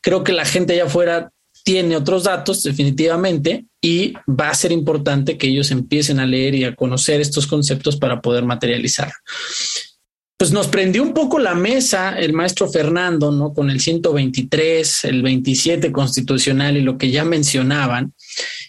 Creo 0.00 0.24
que 0.24 0.32
la 0.32 0.44
gente 0.44 0.72
allá 0.72 0.86
afuera 0.86 1.30
tiene 1.66 1.96
otros 1.96 2.22
datos 2.22 2.62
definitivamente 2.62 3.66
y 3.82 4.14
va 4.28 4.50
a 4.50 4.54
ser 4.54 4.70
importante 4.70 5.36
que 5.36 5.48
ellos 5.48 5.72
empiecen 5.72 6.20
a 6.20 6.26
leer 6.26 6.54
y 6.54 6.62
a 6.62 6.76
conocer 6.76 7.20
estos 7.20 7.48
conceptos 7.48 7.96
para 7.96 8.20
poder 8.20 8.44
materializar. 8.44 9.12
Pues 10.38 10.52
nos 10.52 10.68
prendió 10.68 11.02
un 11.02 11.12
poco 11.12 11.40
la 11.40 11.56
mesa 11.56 12.16
el 12.16 12.34
maestro 12.34 12.68
Fernando, 12.68 13.32
¿no? 13.32 13.52
Con 13.52 13.68
el 13.68 13.80
123, 13.80 15.04
el 15.06 15.22
27 15.22 15.90
constitucional 15.90 16.76
y 16.76 16.82
lo 16.82 16.98
que 16.98 17.10
ya 17.10 17.24
mencionaban. 17.24 18.14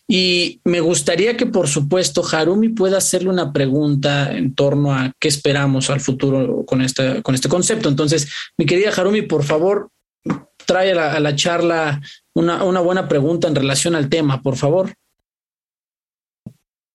Y 0.07 0.59
me 0.63 0.79
gustaría 0.79 1.37
que, 1.37 1.45
por 1.45 1.67
supuesto, 1.67 2.23
Harumi 2.25 2.69
pueda 2.69 2.97
hacerle 2.97 3.29
una 3.29 3.53
pregunta 3.53 4.35
en 4.35 4.55
torno 4.55 4.91
a 4.91 5.13
qué 5.19 5.27
esperamos 5.27 5.91
al 5.91 5.99
futuro 5.99 6.65
con, 6.65 6.81
esta, 6.81 7.21
con 7.21 7.35
este 7.35 7.49
concepto. 7.49 7.89
Entonces, 7.89 8.27
mi 8.57 8.65
querida 8.65 8.89
Harumi, 8.89 9.21
por 9.21 9.43
favor, 9.43 9.91
trae 10.67 10.91
a 10.91 11.19
la, 11.19 11.35
charla 11.35 12.01
una, 12.37 12.63
una 12.63 12.81
buena 12.81 13.07
pregunta 13.07 13.47
en 13.47 13.55
relación 13.55 13.95
al 13.95 14.09
tema, 14.09 14.41
por 14.43 14.57
favor. 14.57 14.93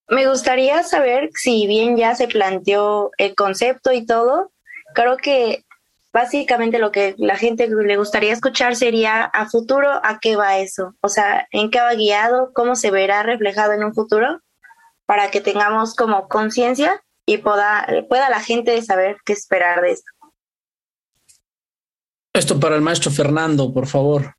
Me 0.09 0.29
gustaría 0.29 0.83
saber 0.85 1.31
si 1.35 1.67
bien 1.67 1.97
ya 1.97 2.15
se 2.15 2.29
planteó 2.29 3.11
el 3.19 3.35
concepto 3.35 3.93
y 3.93 4.07
todo, 4.07 4.53
creo 4.95 5.17
que 5.17 5.65
básicamente 6.13 6.79
lo 6.79 6.93
que 6.93 7.17
la 7.19 7.37
gente 7.37 7.67
le 7.67 7.97
gustaría 7.97 8.33
escuchar 8.33 8.77
sería 8.77 9.25
a 9.25 9.49
futuro 9.49 9.91
a 10.05 10.21
qué 10.21 10.37
va 10.37 10.59
eso, 10.59 10.95
o 11.01 11.09
sea, 11.09 11.49
en 11.51 11.71
qué 11.71 11.81
va 11.81 11.95
guiado, 11.95 12.53
cómo 12.55 12.77
se 12.77 12.91
verá 12.93 13.25
reflejado 13.25 13.73
en 13.73 13.83
un 13.83 13.95
futuro, 13.95 14.41
para 15.07 15.31
que 15.33 15.41
tengamos 15.41 15.97
como 15.97 16.29
conciencia 16.29 17.03
y 17.27 17.39
pueda, 17.39 17.87
pueda 18.09 18.31
la 18.31 18.41
gente 18.41 18.81
saber 18.83 19.17
qué 19.25 19.33
esperar 19.33 19.81
de 19.81 19.93
esto. 19.93 20.13
Esto 22.33 22.61
para 22.61 22.77
el 22.77 22.83
maestro 22.83 23.11
Fernando, 23.11 23.73
por 23.73 23.87
favor. 23.87 24.37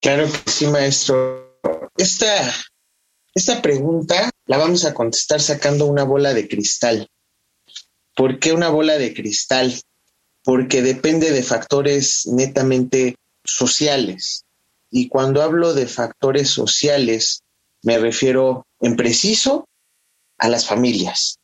Claro 0.00 0.30
que 0.30 0.50
sí, 0.50 0.66
maestro. 0.66 1.60
Esta, 1.96 2.54
esta 3.34 3.60
pregunta 3.60 4.30
la 4.46 4.56
vamos 4.56 4.84
a 4.84 4.94
contestar 4.94 5.40
sacando 5.40 5.86
una 5.86 6.04
bola 6.04 6.32
de 6.34 6.48
cristal. 6.48 7.06
¿Por 8.16 8.38
qué 8.38 8.52
una 8.52 8.68
bola 8.68 8.98
de 8.98 9.14
cristal? 9.14 9.80
Porque 10.42 10.82
depende 10.82 11.30
de 11.30 11.42
factores 11.42 12.26
netamente 12.26 13.16
sociales. 13.44 14.44
Y 14.90 15.08
cuando 15.08 15.42
hablo 15.42 15.74
de 15.74 15.86
factores 15.86 16.50
sociales, 16.50 17.42
me 17.82 17.98
refiero 17.98 18.66
en 18.80 18.96
preciso 18.96 19.68
a 20.38 20.48
las 20.48 20.66
familias. 20.66 21.38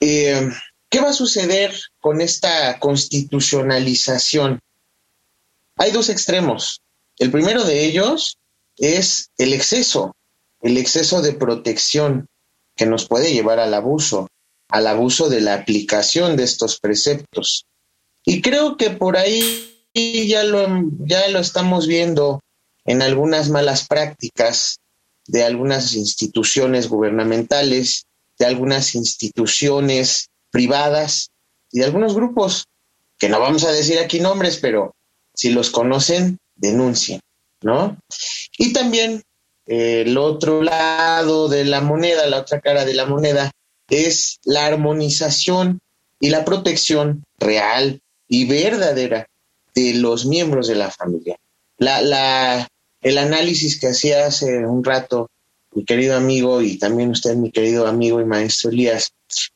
Eh, 0.00 0.48
¿Qué 0.88 1.00
va 1.00 1.10
a 1.10 1.14
suceder 1.14 1.74
con 1.98 2.20
esta 2.20 2.78
constitucionalización? 2.78 4.60
Hay 5.76 5.90
dos 5.90 6.08
extremos. 6.08 6.80
El 7.18 7.30
primero 7.30 7.64
de 7.64 7.84
ellos 7.84 8.38
es 8.76 9.30
el 9.38 9.52
exceso, 9.52 10.14
el 10.60 10.76
exceso 10.76 11.22
de 11.22 11.32
protección 11.32 12.28
que 12.74 12.86
nos 12.86 13.06
puede 13.06 13.32
llevar 13.32 13.60
al 13.60 13.72
abuso 13.72 14.28
al 14.68 14.86
abuso 14.86 15.28
de 15.28 15.40
la 15.40 15.54
aplicación 15.54 16.36
de 16.36 16.44
estos 16.44 16.80
preceptos. 16.80 17.66
Y 18.24 18.42
creo 18.42 18.76
que 18.76 18.90
por 18.90 19.16
ahí 19.16 19.72
ya 19.94 20.44
lo, 20.44 21.38
estamos 21.38 21.86
viendo 21.86 22.40
en 22.84 23.02
algunas 23.02 23.48
malas 23.48 23.86
prácticas 23.86 24.80
de 25.26 25.44
algunas 25.44 25.94
instituciones 25.94 26.88
gubernamentales, 26.88 28.06
de 28.38 28.46
algunas 28.46 28.94
instituciones 28.94 30.28
privadas 30.50 31.30
y 31.72 31.80
de 31.80 31.84
algunos 31.84 32.14
grupos, 32.14 32.66
que 33.18 33.28
no 33.28 33.40
vamos 33.40 33.64
a 33.64 33.72
decir 33.72 33.98
aquí 33.98 34.20
nombres, 34.20 34.58
pero 34.58 34.94
si 35.36 35.50
los 35.50 35.70
conocen, 35.70 36.38
denuncien, 36.56 37.20
¿no? 37.62 37.96
Y 38.58 38.72
también 38.72 39.22
eh, 39.66 40.04
el 40.06 40.16
otro 40.16 40.62
lado 40.62 41.48
de 41.48 41.64
la 41.64 41.80
moneda, 41.80 42.26
la 42.26 42.40
otra 42.40 42.60
cara 42.60 42.84
de 42.84 42.94
la 42.94 43.06
moneda, 43.06 43.52
es 43.88 44.38
la 44.44 44.66
armonización 44.66 45.80
y 46.18 46.30
la 46.30 46.44
protección 46.44 47.22
real 47.38 48.00
y 48.26 48.46
verdadera 48.46 49.28
de 49.74 49.94
los 49.94 50.26
miembros 50.26 50.66
de 50.66 50.74
la 50.74 50.90
familia. 50.90 51.36
La, 51.76 52.00
la, 52.00 52.66
el 53.02 53.18
análisis 53.18 53.78
que 53.78 53.88
hacía 53.88 54.26
hace 54.26 54.64
un 54.64 54.82
rato 54.82 55.28
mi 55.76 55.84
querido 55.84 56.16
amigo 56.16 56.62
y 56.62 56.78
también 56.78 57.10
usted, 57.10 57.36
mi 57.36 57.50
querido 57.50 57.86
amigo 57.86 58.18
y 58.18 58.24
maestro 58.24 58.70
Elías, 58.70 59.12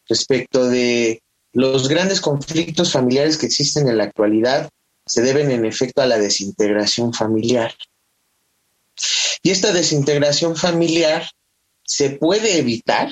respecto 0.06 0.68
de 0.68 1.22
los 1.54 1.88
grandes 1.88 2.20
conflictos 2.20 2.92
familiares 2.92 3.38
que 3.38 3.46
existen 3.46 3.88
en 3.88 3.96
la 3.96 4.04
actualidad, 4.04 4.68
se 5.10 5.22
deben 5.22 5.50
en 5.50 5.64
efecto 5.64 6.02
a 6.02 6.06
la 6.06 6.18
desintegración 6.18 7.12
familiar. 7.12 7.74
Y 9.42 9.50
esta 9.50 9.72
desintegración 9.72 10.56
familiar 10.56 11.28
se 11.84 12.10
puede 12.10 12.58
evitar 12.58 13.10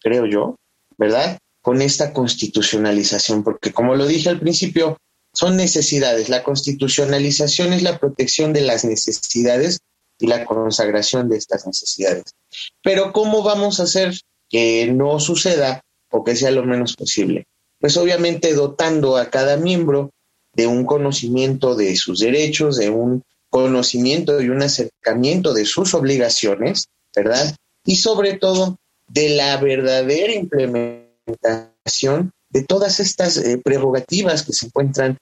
creo 0.00 0.26
yo, 0.26 0.56
¿verdad? 0.96 1.38
Con 1.60 1.82
esta 1.82 2.12
constitucionalización, 2.12 3.44
porque 3.44 3.72
como 3.72 3.94
lo 3.94 4.06
dije 4.06 4.28
al 4.28 4.40
principio, 4.40 4.98
son 5.32 5.56
necesidades. 5.56 6.28
La 6.28 6.42
constitucionalización 6.42 7.72
es 7.72 7.82
la 7.82 7.98
protección 7.98 8.52
de 8.52 8.62
las 8.62 8.84
necesidades 8.84 9.80
y 10.18 10.26
la 10.26 10.44
consagración 10.44 11.28
de 11.28 11.36
estas 11.36 11.66
necesidades. 11.66 12.24
Pero 12.82 13.12
¿cómo 13.12 13.42
vamos 13.42 13.78
a 13.78 13.84
hacer 13.84 14.18
que 14.48 14.90
no 14.92 15.20
suceda 15.20 15.82
o 16.10 16.24
que 16.24 16.34
sea 16.34 16.50
lo 16.50 16.64
menos 16.64 16.96
posible? 16.96 17.46
Pues 17.78 17.96
obviamente 17.96 18.54
dotando 18.54 19.16
a 19.16 19.30
cada 19.30 19.56
miembro 19.56 20.10
de 20.58 20.66
un 20.66 20.84
conocimiento 20.84 21.74
de 21.76 21.94
sus 21.94 22.18
derechos, 22.18 22.78
de 22.78 22.90
un 22.90 23.22
conocimiento 23.48 24.40
y 24.40 24.48
un 24.48 24.60
acercamiento 24.60 25.54
de 25.54 25.64
sus 25.64 25.94
obligaciones, 25.94 26.88
¿verdad? 27.14 27.54
Y 27.84 27.94
sobre 27.94 28.38
todo 28.38 28.76
de 29.06 29.28
la 29.28 29.56
verdadera 29.58 30.34
implementación 30.34 32.32
de 32.50 32.64
todas 32.64 32.98
estas 32.98 33.36
eh, 33.36 33.62
prerrogativas 33.64 34.42
que 34.42 34.52
se 34.52 34.66
encuentran 34.66 35.16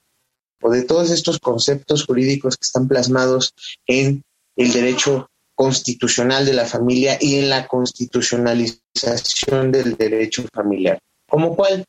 o 0.59 0.71
de 0.71 0.81
todos 0.81 1.11
estos 1.11 1.37
conceptos 1.37 2.05
jurídicos 2.05 2.57
que 2.57 2.65
están 2.65 2.87
plasmados 2.87 3.53
en 3.85 4.23
el 4.55 4.73
derecho 4.73 5.29
constitucional 5.53 6.47
de 6.47 6.53
la 6.53 6.65
familia 6.65 7.19
y 7.21 7.35
en 7.35 7.51
la 7.51 7.67
constitucionalización 7.67 9.71
del 9.71 9.95
derecho 9.97 10.45
familiar. 10.51 10.97
Como 11.29 11.55
cual, 11.55 11.85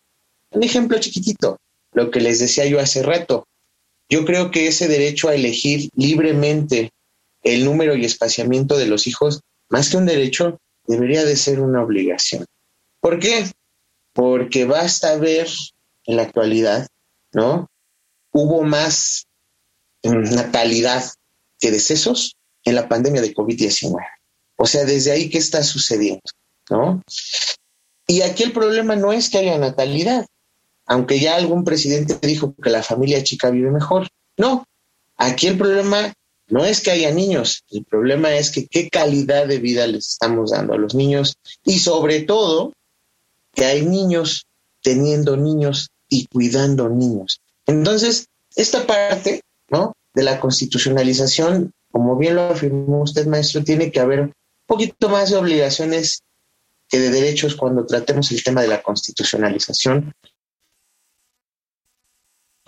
un 0.51 0.63
ejemplo 0.63 0.99
chiquitito, 0.99 1.57
lo 1.93 2.11
que 2.11 2.21
les 2.21 2.39
decía 2.39 2.67
yo 2.67 2.81
hace 2.81 3.03
rato, 3.03 3.47
yo 4.09 4.25
creo 4.25 4.51
que 4.51 4.67
ese 4.67 4.89
derecho 4.89 5.29
a 5.29 5.35
elegir 5.35 5.91
libremente 5.95 6.91
el 7.43 7.65
número 7.65 7.95
y 7.95 8.05
espaciamiento 8.05 8.77
de 8.77 8.87
los 8.87 9.07
hijos, 9.07 9.41
más 9.69 9.91
que 9.91 9.97
un 9.97 10.07
derecho, 10.07 10.59
debería 10.87 11.25
de 11.25 11.37
ser 11.37 11.61
una 11.61 11.83
obligación. 11.83 12.45
¿Por 13.01 13.19
qué? 13.21 13.51
Porque 14.13 14.65
basta 14.65 15.17
ver 15.17 15.49
en 16.05 16.17
la 16.17 16.23
actualidad, 16.23 16.89
¿no? 17.33 17.69
Hubo 18.33 18.63
más 18.65 19.27
natalidad 20.03 21.05
que 21.61 21.71
decesos 21.71 22.37
en 22.65 22.75
la 22.75 22.89
pandemia 22.89 23.21
de 23.21 23.35
COVID-19. 23.35 23.95
O 24.57 24.67
sea, 24.67 24.85
desde 24.85 25.13
ahí, 25.13 25.29
¿qué 25.29 25.39
está 25.39 25.63
sucediendo? 25.63 26.23
¿No? 26.71 27.03
Y 28.07 28.23
aquí 28.23 28.43
el 28.43 28.53
problema 28.53 28.97
no 28.97 29.13
es 29.13 29.29
que 29.29 29.39
haya 29.39 29.59
natalidad, 29.59 30.27
aunque 30.89 31.21
ya 31.21 31.37
algún 31.37 31.65
presidente 31.65 32.19
dijo 32.27 32.55
que 32.61 32.71
la 32.71 32.83
familia 32.83 33.23
chica 33.23 33.51
vive 33.51 33.71
mejor. 33.71 34.09
No, 34.39 34.67
aquí 35.17 35.47
el 35.47 35.59
problema 35.59 36.15
no 36.49 36.65
es 36.65 36.81
que 36.81 36.91
haya 36.91 37.13
niños, 37.13 37.63
el 37.71 37.85
problema 37.85 38.35
es 38.35 38.51
que 38.51 38.67
qué 38.67 38.89
calidad 38.89 39.47
de 39.47 39.59
vida 39.59 39.87
les 39.87 40.09
estamos 40.09 40.51
dando 40.51 40.73
a 40.73 40.79
los 40.79 40.95
niños 40.95 41.37
y 41.63 41.79
sobre 41.79 42.23
todo 42.23 42.73
que 43.55 43.67
hay 43.67 43.83
niños 43.83 44.47
teniendo 44.83 45.37
niños 45.37 45.91
y 46.09 46.27
cuidando 46.27 46.89
niños. 46.89 47.43
Entonces, 47.67 48.29
esta 48.57 48.87
parte, 48.87 49.43
¿no? 49.69 49.93
De 50.15 50.23
la 50.23 50.41
constitucionalización, 50.41 51.73
como 51.93 52.17
bien 52.17 52.37
lo 52.37 52.49
afirmó 52.49 53.03
usted, 53.03 53.27
maestro, 53.27 53.63
tiene 53.63 53.93
que 53.93 54.01
haber 54.01 54.21
un 54.21 54.33
poquito 54.67 55.11
más 55.11 55.31
de 55.31 55.37
obligaciones 55.37 56.23
que 56.89 56.99
de 56.99 57.11
derechos 57.11 57.57
cuando 57.57 57.85
tratemos 57.85 58.33
el 58.33 58.43
tema 58.43 58.63
de 58.63 58.69
la 58.69 58.83
constitucionalización 58.83 60.15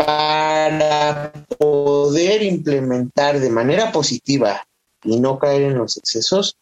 para 0.05 1.31
poder 1.59 2.43
implementar 2.43 3.39
de 3.39 3.51
manera 3.51 3.93
positiva 3.93 4.65
y 5.05 5.21
no 5.21 5.39
caer 5.39 5.63
en 5.63 5.77
los 5.77 5.99
excesos, 5.99 6.57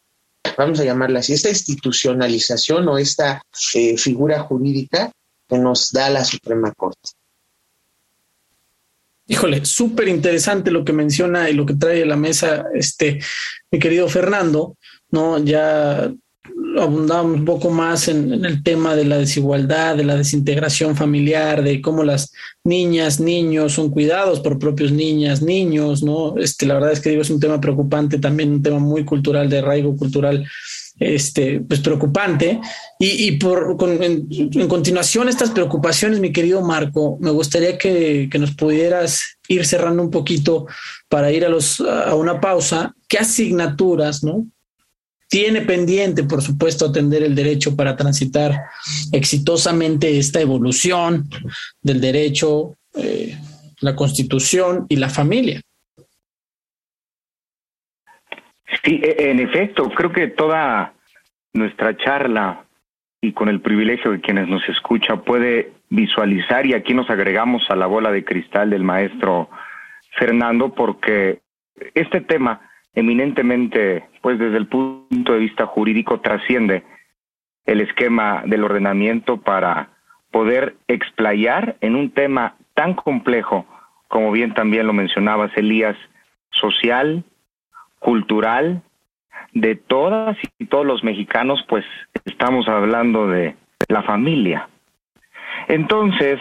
vamos 0.57 0.81
a 0.81 0.83
llamarla 0.83 1.19
así, 1.19 1.33
esta 1.33 1.47
institucionalización 1.47 2.89
o 2.89 2.97
esta 2.97 3.41
eh, 3.75 3.97
figura 3.97 4.41
jurídica 4.41 5.11
que 5.47 5.57
nos 5.57 5.91
da 5.93 6.09
la 6.09 6.25
Suprema 6.25 6.73
Corte. 6.73 7.11
Híjole, 9.27 9.63
súper 9.63 10.09
interesante 10.09 10.69
lo 10.69 10.83
que 10.83 10.91
menciona 10.91 11.49
y 11.49 11.53
lo 11.53 11.65
que 11.65 11.75
trae 11.75 12.03
a 12.03 12.07
la 12.07 12.17
mesa 12.17 12.65
este 12.73 13.19
mi 13.71 13.79
querido 13.79 14.09
Fernando, 14.09 14.75
¿no? 15.11 15.37
Ya 15.37 16.11
abundamos 16.77 17.39
un 17.39 17.45
poco 17.45 17.69
más 17.69 18.07
en, 18.07 18.45
el 18.45 18.63
tema 18.63 18.95
de 18.95 19.05
la 19.05 19.17
desigualdad, 19.17 19.95
de 19.95 20.03
la 20.03 20.15
desintegración 20.15 20.95
familiar, 20.95 21.63
de 21.63 21.81
cómo 21.81 22.03
las 22.03 22.31
niñas, 22.63 23.19
niños 23.19 23.73
son 23.73 23.89
cuidados 23.89 24.39
por 24.39 24.59
propios 24.59 24.91
niñas, 24.91 25.41
niños, 25.41 26.03
¿no? 26.03 26.37
Este, 26.37 26.65
la 26.65 26.75
verdad 26.75 26.91
es 26.91 26.99
que 26.99 27.09
digo, 27.09 27.21
es 27.21 27.29
un 27.29 27.39
tema 27.39 27.59
preocupante, 27.59 28.19
también 28.19 28.51
un 28.51 28.63
tema 28.63 28.79
muy 28.79 29.03
cultural, 29.05 29.49
de 29.49 29.59
arraigo 29.59 29.95
cultural, 29.95 30.45
este, 30.99 31.61
pues 31.61 31.79
preocupante. 31.79 32.59
Y, 32.99 33.31
por, 33.33 33.77
en, 34.01 34.67
continuación, 34.67 35.29
estas 35.29 35.51
preocupaciones, 35.51 36.19
mi 36.19 36.31
querido 36.31 36.61
Marco, 36.61 37.17
me 37.21 37.31
gustaría 37.31 37.77
que, 37.77 38.27
que 38.29 38.39
nos 38.39 38.51
pudieras 38.51 39.37
ir 39.47 39.65
cerrando 39.65 40.03
un 40.03 40.11
poquito 40.11 40.67
para 41.07 41.31
ir 41.31 41.45
a, 41.45 41.49
los, 41.49 41.79
a 41.81 42.13
una 42.15 42.41
pausa. 42.41 42.93
¿Qué 43.07 43.17
asignaturas, 43.17 44.23
no? 44.23 44.45
Tiene 45.29 45.61
pendiente, 45.61 46.23
por 46.23 46.41
supuesto, 46.41 46.87
atender 46.87 47.23
el 47.23 47.35
derecho 47.35 47.75
para 47.75 47.95
transitar 47.95 48.51
exitosamente 49.11 50.17
esta 50.17 50.41
evolución 50.41 51.29
del 51.81 52.01
derecho, 52.01 52.75
eh, 52.95 53.37
la 53.79 53.95
constitución 53.95 54.87
y 54.89 54.95
la 54.95 55.09
familia. 55.09 55.61
Sí, 58.83 58.99
e, 59.03 59.29
en 59.29 59.39
efecto, 59.39 59.89
creo 59.89 60.11
que 60.11 60.27
toda 60.27 60.93
nuestra 61.53 61.95
charla 61.95 62.65
y 63.21 63.33
con 63.33 63.49
el 63.49 63.61
privilegio 63.61 64.11
de 64.11 64.21
quienes 64.21 64.47
nos 64.47 64.67
escuchan 64.67 65.23
puede 65.23 65.73
visualizar 65.89 66.65
y 66.65 66.73
aquí 66.73 66.93
nos 66.93 67.09
agregamos 67.09 67.63
a 67.69 67.75
la 67.75 67.85
bola 67.85 68.11
de 68.11 68.23
cristal 68.23 68.69
del 68.69 68.83
maestro 68.83 69.49
Fernando 70.17 70.73
porque 70.73 71.41
este 71.93 72.21
tema 72.21 72.61
eminentemente, 72.93 74.03
pues 74.21 74.39
desde 74.39 74.57
el 74.57 74.67
punto 74.67 75.33
de 75.33 75.39
vista 75.39 75.65
jurídico, 75.65 76.19
trasciende 76.19 76.83
el 77.65 77.81
esquema 77.81 78.43
del 78.45 78.63
ordenamiento 78.63 79.37
para 79.37 79.89
poder 80.31 80.75
explayar 80.87 81.77
en 81.81 81.95
un 81.95 82.11
tema 82.11 82.55
tan 82.73 82.93
complejo, 82.93 83.65
como 84.07 84.31
bien 84.31 84.53
también 84.53 84.87
lo 84.87 84.93
mencionabas, 84.93 85.51
Elías, 85.55 85.95
social, 86.51 87.23
cultural, 87.99 88.81
de 89.53 89.75
todas 89.75 90.37
y 90.57 90.65
todos 90.65 90.85
los 90.85 91.03
mexicanos, 91.03 91.63
pues 91.67 91.85
estamos 92.25 92.67
hablando 92.67 93.27
de 93.27 93.55
la 93.87 94.03
familia. 94.03 94.69
Entonces, 95.67 96.39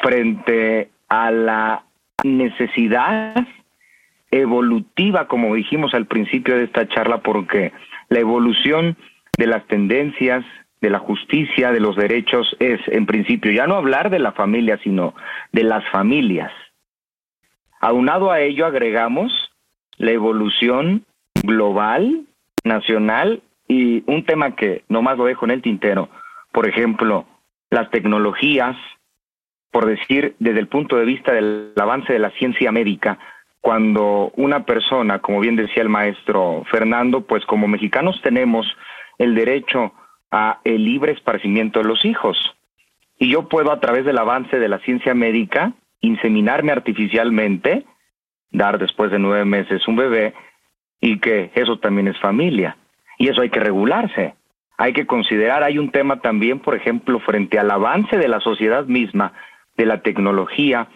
frente 0.00 0.90
a 1.08 1.30
la 1.30 1.84
necesidad 2.24 3.34
evolutiva, 4.30 5.26
como 5.28 5.54
dijimos 5.54 5.94
al 5.94 6.06
principio 6.06 6.56
de 6.56 6.64
esta 6.64 6.86
charla, 6.88 7.22
porque 7.22 7.72
la 8.08 8.20
evolución 8.20 8.96
de 9.36 9.46
las 9.46 9.66
tendencias, 9.66 10.44
de 10.80 10.90
la 10.90 10.98
justicia, 10.98 11.72
de 11.72 11.80
los 11.80 11.96
derechos, 11.96 12.56
es, 12.60 12.80
en 12.86 13.06
principio, 13.06 13.52
ya 13.52 13.66
no 13.66 13.76
hablar 13.76 14.10
de 14.10 14.18
la 14.18 14.32
familia, 14.32 14.78
sino 14.82 15.14
de 15.52 15.64
las 15.64 15.88
familias. 15.90 16.52
Aunado 17.80 18.30
a 18.30 18.40
ello, 18.40 18.66
agregamos 18.66 19.32
la 19.96 20.10
evolución 20.10 21.04
global, 21.42 22.26
nacional, 22.64 23.42
y 23.68 24.02
un 24.06 24.24
tema 24.24 24.56
que 24.56 24.84
nomás 24.88 25.18
lo 25.18 25.26
dejo 25.26 25.44
en 25.44 25.52
el 25.52 25.62
tintero, 25.62 26.08
por 26.52 26.66
ejemplo, 26.66 27.26
las 27.70 27.90
tecnologías, 27.90 28.76
por 29.70 29.84
decir, 29.84 30.34
desde 30.38 30.60
el 30.60 30.68
punto 30.68 30.96
de 30.96 31.04
vista 31.04 31.32
del 31.32 31.72
avance 31.76 32.12
de 32.12 32.18
la 32.18 32.30
ciencia 32.30 32.72
médica, 32.72 33.18
cuando 33.60 34.32
una 34.36 34.64
persona, 34.64 35.18
como 35.18 35.40
bien 35.40 35.56
decía 35.56 35.82
el 35.82 35.88
maestro 35.88 36.64
Fernando, 36.70 37.22
pues 37.22 37.44
como 37.44 37.68
mexicanos 37.68 38.20
tenemos 38.22 38.66
el 39.18 39.34
derecho 39.34 39.92
a 40.30 40.60
el 40.64 40.84
libre 40.84 41.12
esparcimiento 41.12 41.80
de 41.80 41.86
los 41.86 42.04
hijos. 42.04 42.38
Y 43.18 43.30
yo 43.30 43.48
puedo 43.48 43.72
a 43.72 43.80
través 43.80 44.04
del 44.04 44.18
avance 44.18 44.58
de 44.58 44.68
la 44.68 44.78
ciencia 44.80 45.14
médica 45.14 45.72
inseminarme 46.00 46.70
artificialmente, 46.72 47.84
dar 48.50 48.78
después 48.78 49.10
de 49.10 49.18
nueve 49.18 49.44
meses 49.44 49.86
un 49.88 49.96
bebé 49.96 50.34
y 51.00 51.18
que 51.18 51.50
eso 51.54 51.78
también 51.78 52.08
es 52.08 52.18
familia. 52.20 52.76
Y 53.18 53.28
eso 53.28 53.42
hay 53.42 53.50
que 53.50 53.60
regularse. 53.60 54.34
Hay 54.76 54.92
que 54.92 55.06
considerar, 55.06 55.64
hay 55.64 55.78
un 55.78 55.90
tema 55.90 56.20
también, 56.20 56.60
por 56.60 56.76
ejemplo, 56.76 57.18
frente 57.18 57.58
al 57.58 57.70
avance 57.70 58.16
de 58.16 58.28
la 58.28 58.38
sociedad 58.38 58.86
misma, 58.86 59.32
de 59.76 59.86
la 59.86 60.02
tecnología, 60.02 60.86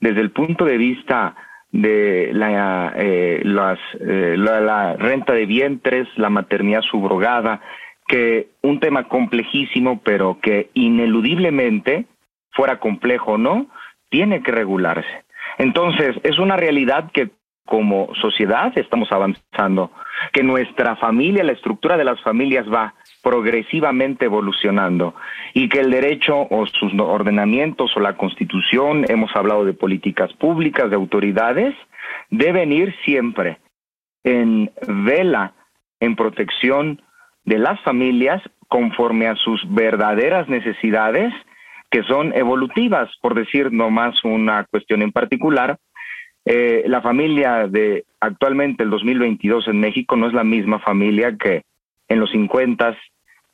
desde 0.00 0.20
el 0.20 0.30
punto 0.30 0.64
de 0.64 0.76
vista 0.76 1.34
de 1.74 2.30
la, 2.32 2.92
eh, 2.94 3.40
las, 3.42 3.80
eh, 4.00 4.36
la, 4.38 4.94
renta 4.94 5.32
de 5.32 5.44
vientres, 5.44 6.06
la 6.14 6.30
maternidad 6.30 6.82
subrogada, 6.82 7.60
que 8.06 8.50
un 8.62 8.78
tema 8.78 9.08
complejísimo, 9.08 10.00
pero 10.04 10.38
que 10.40 10.70
ineludiblemente, 10.74 12.06
fuera 12.52 12.78
complejo 12.78 13.32
o 13.32 13.38
no, 13.38 13.66
tiene 14.08 14.40
que 14.40 14.52
regularse. 14.52 15.24
Entonces, 15.58 16.14
es 16.22 16.38
una 16.38 16.56
realidad 16.56 17.10
que 17.12 17.30
como 17.66 18.14
sociedad 18.20 18.72
estamos 18.76 19.10
avanzando, 19.10 19.90
que 20.32 20.44
nuestra 20.44 20.94
familia, 20.94 21.42
la 21.42 21.52
estructura 21.52 21.96
de 21.96 22.04
las 22.04 22.20
familias 22.22 22.66
va 22.72 22.94
progresivamente 23.24 24.26
evolucionando 24.26 25.14
y 25.54 25.68
que 25.68 25.80
el 25.80 25.90
derecho 25.90 26.46
o 26.50 26.66
sus 26.66 26.92
ordenamientos 27.00 27.96
o 27.96 28.00
la 28.00 28.16
constitución, 28.16 29.04
hemos 29.08 29.34
hablado 29.34 29.64
de 29.64 29.72
políticas 29.72 30.32
públicas, 30.34 30.90
de 30.90 30.96
autoridades, 30.96 31.74
deben 32.30 32.70
ir 32.70 32.94
siempre 33.04 33.58
en 34.22 34.70
vela, 34.86 35.54
en 36.00 36.14
protección 36.14 37.02
de 37.44 37.58
las 37.58 37.80
familias 37.80 38.42
conforme 38.68 39.26
a 39.26 39.36
sus 39.36 39.60
verdaderas 39.74 40.48
necesidades 40.48 41.32
que 41.90 42.02
son 42.02 42.34
evolutivas, 42.34 43.08
por 43.20 43.34
decir 43.34 43.72
nomás 43.72 44.22
una 44.24 44.64
cuestión 44.64 45.00
en 45.02 45.12
particular, 45.12 45.78
eh, 46.44 46.84
la 46.86 47.00
familia 47.00 47.68
de 47.68 48.04
actualmente 48.20 48.82
el 48.82 48.90
2022 48.90 49.68
en 49.68 49.80
México 49.80 50.16
no 50.16 50.26
es 50.26 50.34
la 50.34 50.44
misma 50.44 50.78
familia 50.80 51.36
que 51.38 51.62
en 52.08 52.20
los 52.20 52.30
50, 52.32 52.96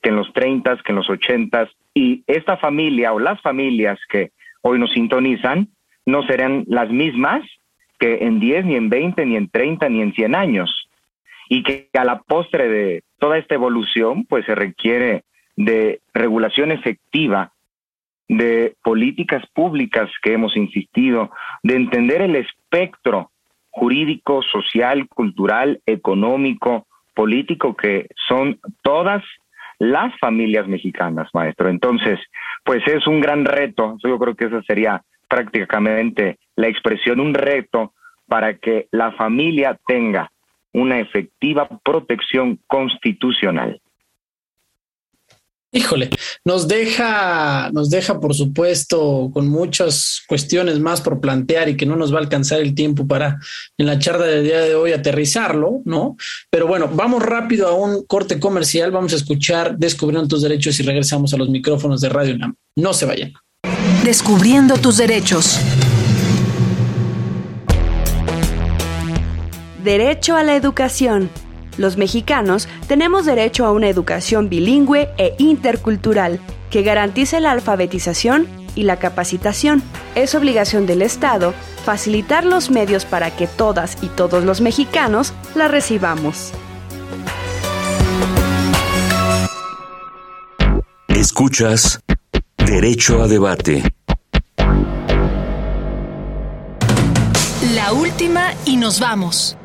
que 0.03 0.11
en 0.11 0.17
los 0.17 0.33
30, 0.33 0.77
que 0.85 0.93
en 0.93 0.97
los 0.97 1.11
80 1.11 1.69
y 1.95 2.25
esta 2.27 2.57
familia 2.57 3.13
o 3.13 3.19
las 3.19 3.41
familias 3.43 3.99
que 4.09 4.33
hoy 4.63 4.79
nos 4.79 4.93
sintonizan 4.93 5.69
no 6.07 6.23
serán 6.25 6.65
las 6.67 6.91
mismas 6.91 7.43
que 7.99 8.19
en 8.23 8.41
10, 8.41 8.65
ni 8.65 8.77
en 8.77 8.89
20, 8.89 9.27
ni 9.27 9.37
en 9.37 9.51
30, 9.51 9.89
ni 9.91 10.01
en 10.01 10.15
100 10.15 10.35
años. 10.35 10.89
Y 11.49 11.63
que 11.63 11.89
a 11.93 12.05
la 12.05 12.21
postre 12.21 12.69
de 12.69 13.05
toda 13.19 13.37
esta 13.37 13.55
evolución, 13.55 14.25
pues 14.25 14.47
se 14.47 14.55
requiere 14.55 15.25
de 15.57 16.01
regulación 16.15 16.73
efectiva, 16.73 17.53
de 18.29 18.77
políticas 18.83 19.45
públicas 19.53 20.09
que 20.23 20.33
hemos 20.33 20.57
insistido, 20.57 21.31
de 21.63 21.77
entender 21.77 22.23
el 22.23 22.37
espectro 22.37 23.31
jurídico, 23.69 24.43
social, 24.43 25.09
cultural, 25.09 25.81
económico, 25.85 26.87
político, 27.15 27.77
que 27.77 28.07
son 28.29 28.61
todas 28.83 29.23
las 29.81 30.17
familias 30.21 30.69
mexicanas, 30.69 31.29
maestro. 31.33 31.69
Entonces, 31.69 32.21
pues 32.65 32.87
es 32.87 33.07
un 33.07 33.21
gran 33.21 33.45
reto, 33.45 33.97
yo 34.05 34.19
creo 34.19 34.37
que 34.37 34.45
esa 34.45 34.63
sería 34.63 35.03
prácticamente 35.27 36.39
la 36.55 36.69
expresión, 36.69 37.19
un 37.19 37.35
reto 37.35 37.95
para 38.29 38.59
que 38.59 38.89
la 38.93 39.13
familia 39.13 39.79
tenga 39.87 40.31
una 40.73 41.01
efectiva 41.01 41.67
protección 41.83 42.61
constitucional. 42.67 43.81
Híjole, 45.73 46.11
nos 46.45 46.67
deja, 46.67 47.71
nos 47.71 47.91
deja, 47.91 48.19
por 48.19 48.35
supuesto, 48.35 49.31
con 49.33 49.49
muchas 49.49 50.21
cuestiones 50.27 50.81
más 50.81 51.01
por 51.01 51.21
plantear 51.21 51.69
y 51.69 51.77
que 51.77 51.87
no 51.87 51.95
nos 51.95 52.13
va 52.13 52.19
a 52.19 52.23
alcanzar 52.23 52.59
el 52.61 52.75
tiempo 52.75 53.07
para 53.07 53.39
en 53.79 53.87
la 53.87 54.01
charla 54.01 54.27
del 54.27 54.43
día 54.43 54.63
de 54.63 54.75
hoy 54.75 54.91
aterrizarlo, 54.93 55.81
¿no? 55.85 56.17
Pero 56.51 56.67
bueno, 56.67 56.91
vamos 56.93 57.23
rápido 57.23 57.69
a 57.69 57.75
un 57.75 58.05
corte 58.05 58.41
comercial, 58.41 58.91
vamos 58.91 59.13
a 59.13 59.17
escuchar 59.17 59.77
Descubriendo 59.79 60.27
tus 60.27 60.43
derechos 60.43 60.81
y 60.81 60.83
regresamos 60.83 61.33
a 61.35 61.37
los 61.37 61.49
micrófonos 61.49 62.01
de 62.01 62.09
Radio 62.09 62.35
UNAM. 62.35 62.55
No 62.77 62.93
se 62.93 63.07
vayan. 63.07 63.33
Descubriendo 64.05 64.77
tus 64.77 64.97
derechos. 64.97 65.61
Derecho 69.85 70.35
a 70.35 70.43
la 70.43 70.57
educación 70.57 71.31
los 71.77 71.97
mexicanos 71.97 72.69
tenemos 72.89 73.27
derecho 73.27 73.65
a 73.65 73.73
una 73.73 73.89
educación 73.89 74.49
bilingüe 74.49 75.11
e 75.19 75.35
intercultural 75.39 76.41
que 76.71 76.83
garantice 76.83 77.41
la 77.41 77.51
alfabetización 77.53 78.47
y 78.75 78.85
la 78.85 78.99
capacitación. 78.99 79.83
Es 80.15 80.35
obligación 80.35 80.87
del 80.87 81.03
Estado 81.03 81.55
facilitar 81.85 82.45
los 82.45 82.71
medios 82.71 83.05
para 83.05 83.35
que 83.35 83.47
todas 83.47 83.99
y 84.03 84.09
todos 84.09 84.45
los 84.45 84.61
mexicanos 84.61 85.33
la 85.55 85.69
recibamos. 85.69 86.53
Escuchas 91.09 92.01
Derecho 92.57 93.23
a 93.23 93.29
Debate. 93.29 93.83
La 97.75 97.93
última 97.93 98.55
y 98.65 98.77
nos 98.77 99.01
vamos. 99.01 99.57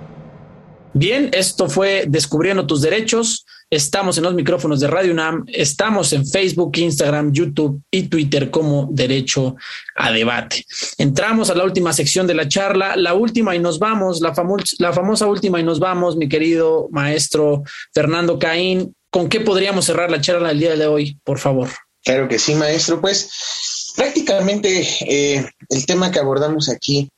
Bien, 0.97 1.29
esto 1.33 1.67
fue 1.67 2.05
Descubriendo 2.07 2.65
tus 2.65 2.81
derechos. 2.81 3.45
Estamos 3.69 4.17
en 4.17 4.23
los 4.23 4.33
micrófonos 4.33 4.79
de 4.79 4.87
Radio 4.87 5.11
UNAM, 5.11 5.43
estamos 5.47 6.13
en 6.13 6.25
Facebook, 6.25 6.77
Instagram, 6.77 7.33
YouTube 7.33 7.81
y 7.91 8.03
Twitter 8.03 8.49
como 8.49 8.87
Derecho 8.89 9.57
a 9.97 10.13
Debate. 10.13 10.63
Entramos 10.97 11.49
a 11.49 11.55
la 11.55 11.65
última 11.65 11.91
sección 11.91 12.27
de 12.27 12.35
la 12.35 12.47
charla, 12.47 12.95
la 12.95 13.13
última 13.13 13.53
y 13.57 13.59
nos 13.59 13.77
vamos, 13.77 14.21
la, 14.21 14.33
famosa 14.33 15.27
última 15.27 15.59
y 15.59 15.63
nos 15.63 15.79
vamos, 15.79 16.15
mi 16.15 16.29
querido 16.29 16.87
maestro 16.91 17.63
Fernando 17.93 18.39
Caín. 18.39 18.95
¿Con 19.09 19.27
qué 19.27 19.41
podríamos 19.41 19.83
cerrar 19.83 20.09
la 20.09 20.21
charla 20.21 20.47
del 20.47 20.59
día 20.59 20.77
de 20.77 20.87
hoy, 20.87 21.19
por 21.25 21.39
favor? 21.39 21.67
Claro 22.05 22.29
que 22.29 22.39
sí, 22.39 22.55
maestro. 22.55 23.01
Pues 23.01 23.91
prácticamente 23.97 24.87
eh, 25.09 25.45
el 25.67 25.85
tema 25.85 26.09
que 26.09 26.19
abordamos 26.19 26.69
aquí 26.69 27.09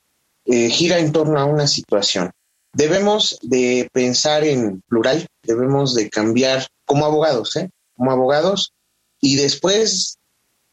eh, 0.46 0.72
gira 0.72 0.98
en 0.98 1.12
torno 1.12 1.40
a 1.40 1.46
una 1.46 1.68
situación. 1.68 2.32
Debemos 2.74 3.40
de 3.42 3.90
pensar 3.92 4.44
en 4.44 4.82
plural, 4.88 5.26
debemos 5.44 5.96
de 5.96 6.10
cambiar 6.10 6.68
como 6.86 7.06
abogados, 7.06 7.56
¿eh? 7.56 7.70
Como 7.96 8.12
abogados, 8.12 8.72
y 9.20 9.36
después 9.36 10.18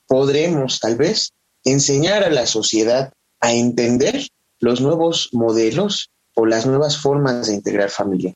podremos 0.06 0.80
tal 0.80 0.96
vez 0.96 1.30
enseñar 1.64 2.24
a 2.24 2.30
la 2.30 2.46
sociedad 2.46 3.12
a 3.40 3.52
entender 3.52 4.26
los 4.60 4.80
nuevos 4.80 5.30
modelos 5.32 6.10
o 6.34 6.46
las 6.46 6.66
nuevas 6.66 6.98
formas 6.98 7.46
de 7.46 7.54
integrar 7.54 7.90
familia. 7.90 8.34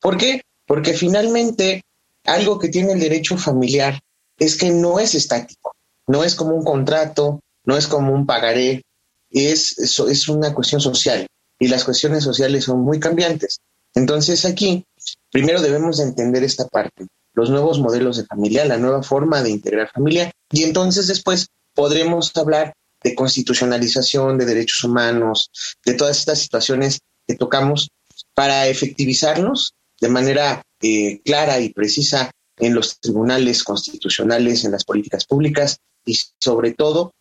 ¿Por 0.00 0.16
qué? 0.16 0.42
Porque 0.66 0.94
finalmente 0.94 1.82
algo 2.24 2.58
que 2.58 2.68
tiene 2.68 2.92
el 2.92 3.00
derecho 3.00 3.36
familiar 3.36 4.00
es 4.38 4.56
que 4.56 4.70
no 4.70 4.98
es 4.98 5.14
estático, 5.14 5.72
no 6.06 6.24
es 6.24 6.34
como 6.34 6.54
un 6.54 6.64
contrato, 6.64 7.40
no 7.64 7.76
es 7.76 7.86
como 7.86 8.12
un 8.12 8.26
pagaré, 8.26 8.82
es, 9.30 9.78
es 9.78 10.28
una 10.28 10.52
cuestión 10.54 10.80
social 10.80 11.26
y 11.64 11.68
las 11.68 11.84
cuestiones 11.84 12.22
sociales 12.22 12.64
son 12.64 12.82
muy 12.82 13.00
cambiantes. 13.00 13.62
Entonces 13.94 14.44
aquí, 14.44 14.84
primero 15.30 15.62
debemos 15.62 15.96
de 15.96 16.04
entender 16.04 16.44
esta 16.44 16.68
parte, 16.68 17.06
los 17.32 17.48
nuevos 17.48 17.80
modelos 17.80 18.18
de 18.18 18.26
familia, 18.26 18.66
la 18.66 18.76
nueva 18.76 19.02
forma 19.02 19.42
de 19.42 19.48
integrar 19.48 19.90
familia, 19.90 20.30
y 20.52 20.64
entonces 20.64 21.06
después 21.06 21.46
podremos 21.72 22.36
hablar 22.36 22.74
de 23.02 23.14
constitucionalización, 23.14 24.36
de 24.36 24.44
derechos 24.44 24.84
humanos, 24.84 25.50
de 25.86 25.94
todas 25.94 26.18
estas 26.18 26.38
situaciones 26.38 27.00
que 27.26 27.34
tocamos 27.34 27.88
para 28.34 28.66
efectivizarnos 28.68 29.72
de 30.02 30.08
manera 30.10 30.62
eh, 30.82 31.22
clara 31.24 31.60
y 31.60 31.70
precisa 31.70 32.30
en 32.58 32.74
los 32.74 33.00
tribunales 33.00 33.64
constitucionales, 33.64 34.66
en 34.66 34.72
las 34.72 34.84
políticas 34.84 35.24
públicas 35.24 35.78
y 36.04 36.18
sobre 36.38 36.74
todo 36.74 37.14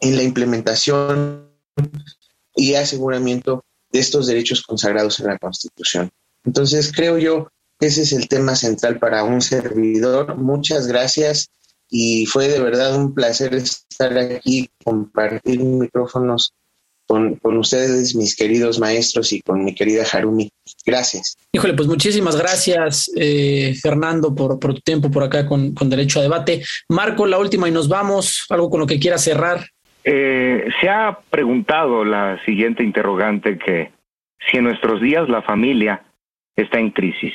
en 0.00 0.16
la 0.16 0.24
implementación 0.24 1.52
y 2.54 2.74
aseguramiento 2.74 3.64
de 3.90 4.00
estos 4.00 4.26
derechos 4.26 4.62
consagrados 4.62 5.20
en 5.20 5.26
la 5.26 5.38
Constitución. 5.38 6.10
Entonces, 6.44 6.92
creo 6.94 7.18
yo 7.18 7.48
que 7.78 7.86
ese 7.86 8.02
es 8.02 8.12
el 8.12 8.28
tema 8.28 8.56
central 8.56 8.98
para 8.98 9.24
un 9.24 9.40
servidor. 9.40 10.36
Muchas 10.36 10.86
gracias 10.86 11.50
y 11.88 12.24
fue 12.26 12.48
de 12.48 12.58
verdad 12.58 12.96
un 12.96 13.14
placer 13.14 13.54
estar 13.54 14.16
aquí, 14.16 14.70
compartir 14.82 15.60
micrófonos 15.60 16.54
con, 17.06 17.36
con, 17.36 17.58
ustedes, 17.58 18.14
mis 18.14 18.34
queridos 18.34 18.78
maestros, 18.78 19.32
y 19.32 19.42
con 19.42 19.62
mi 19.64 19.74
querida 19.74 20.04
Harumi. 20.10 20.48
Gracias. 20.86 21.36
Híjole, 21.52 21.74
pues 21.74 21.88
muchísimas 21.88 22.36
gracias, 22.36 23.10
eh, 23.16 23.74
Fernando, 23.82 24.34
por, 24.34 24.58
por, 24.58 24.74
tu 24.74 24.80
tiempo 24.80 25.10
por 25.10 25.24
acá 25.24 25.46
con, 25.46 25.74
con 25.74 25.90
Derecho 25.90 26.20
a 26.20 26.22
Debate. 26.22 26.64
Marco, 26.88 27.26
la 27.26 27.38
última 27.38 27.68
y 27.68 27.72
nos 27.72 27.88
vamos. 27.88 28.46
Algo 28.48 28.70
con 28.70 28.80
lo 28.80 28.86
que 28.86 28.98
quiera 28.98 29.18
cerrar. 29.18 29.66
Eh, 30.04 30.68
se 30.80 30.88
ha 30.88 31.18
preguntado 31.30 32.04
la 32.04 32.42
siguiente 32.44 32.82
interrogante 32.82 33.58
que 33.58 33.92
si 34.46 34.56
en 34.56 34.64
nuestros 34.64 35.00
días 35.00 35.28
la 35.28 35.42
familia 35.42 36.02
está 36.56 36.80
en 36.80 36.90
crisis. 36.90 37.34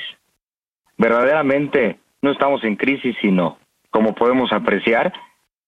Verdaderamente 0.97 1.99
no 2.21 2.31
estamos 2.31 2.63
en 2.63 2.75
crisis, 2.75 3.15
sino, 3.21 3.57
como 3.89 4.15
podemos 4.15 4.51
apreciar, 4.51 5.13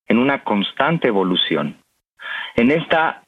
en 0.08 0.18
una 0.18 0.44
constante 0.44 1.08
evolución. 1.08 1.78
En 2.56 2.72
esta 2.72 3.24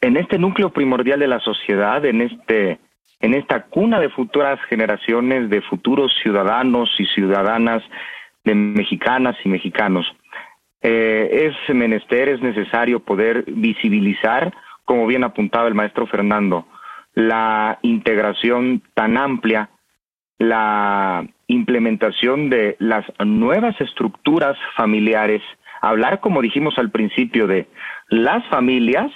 en 0.00 0.16
este 0.16 0.38
núcleo 0.38 0.70
primordial 0.70 1.18
de 1.18 1.28
la 1.28 1.40
sociedad, 1.40 2.04
en 2.04 2.20
este 2.20 2.78
en 3.20 3.34
esta 3.34 3.62
cuna 3.62 3.98
de 3.98 4.10
futuras 4.10 4.60
generaciones 4.68 5.48
de 5.48 5.62
futuros 5.62 6.12
ciudadanos 6.22 6.90
y 6.98 7.06
ciudadanas 7.06 7.82
de 8.44 8.54
mexicanas 8.54 9.36
y 9.42 9.48
mexicanos, 9.48 10.06
eh, 10.82 11.50
es 11.50 11.74
menester, 11.74 12.28
es 12.28 12.40
necesario 12.40 13.00
poder 13.00 13.44
visibilizar, 13.46 14.52
como 14.84 15.06
bien 15.06 15.24
apuntaba 15.24 15.68
el 15.68 15.74
maestro 15.74 16.06
Fernando, 16.06 16.66
la 17.14 17.78
integración 17.82 18.82
tan 18.94 19.16
amplia, 19.16 19.70
la 20.38 21.26
implementación 21.46 22.50
de 22.50 22.76
las 22.78 23.04
nuevas 23.24 23.80
estructuras 23.80 24.56
familiares, 24.76 25.42
hablar, 25.80 26.20
como 26.20 26.42
dijimos 26.42 26.78
al 26.78 26.90
principio, 26.90 27.46
de 27.46 27.66
las 28.08 28.46
familias 28.48 29.10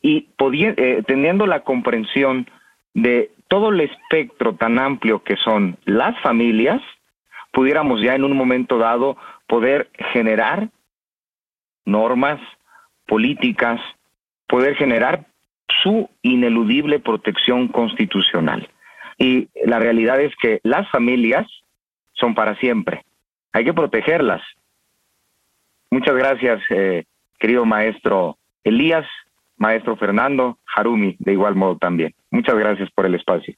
y 0.00 0.28
eh, 0.38 1.02
teniendo 1.06 1.46
la 1.46 1.60
comprensión 1.60 2.46
de 2.92 3.30
todo 3.48 3.70
el 3.70 3.80
espectro 3.80 4.54
tan 4.54 4.78
amplio 4.78 5.22
que 5.22 5.36
son 5.36 5.76
las 5.84 6.18
familias, 6.20 6.80
pudiéramos 7.52 8.00
ya 8.00 8.14
en 8.14 8.24
un 8.24 8.36
momento 8.36 8.78
dado 8.78 9.16
poder 9.46 9.90
generar 10.12 10.68
normas, 11.84 12.40
políticas, 13.06 13.80
poder 14.48 14.76
generar 14.76 15.26
su 15.82 16.08
ineludible 16.22 17.00
protección 17.00 17.68
constitucional. 17.68 18.68
Y 19.18 19.48
la 19.64 19.78
realidad 19.78 20.20
es 20.20 20.32
que 20.40 20.60
las 20.62 20.88
familias 20.90 21.46
son 22.12 22.34
para 22.34 22.56
siempre. 22.58 23.04
Hay 23.52 23.64
que 23.64 23.74
protegerlas. 23.74 24.42
Muchas 25.90 26.14
gracias, 26.16 26.60
eh, 26.70 27.04
querido 27.38 27.64
maestro 27.64 28.36
Elías, 28.64 29.06
maestro 29.56 29.96
Fernando, 29.96 30.58
Harumi, 30.74 31.16
de 31.18 31.32
igual 31.32 31.54
modo 31.54 31.76
también. 31.78 32.14
Muchas 32.30 32.56
gracias 32.56 32.90
por 32.94 33.06
el 33.06 33.14
espacio. 33.14 33.54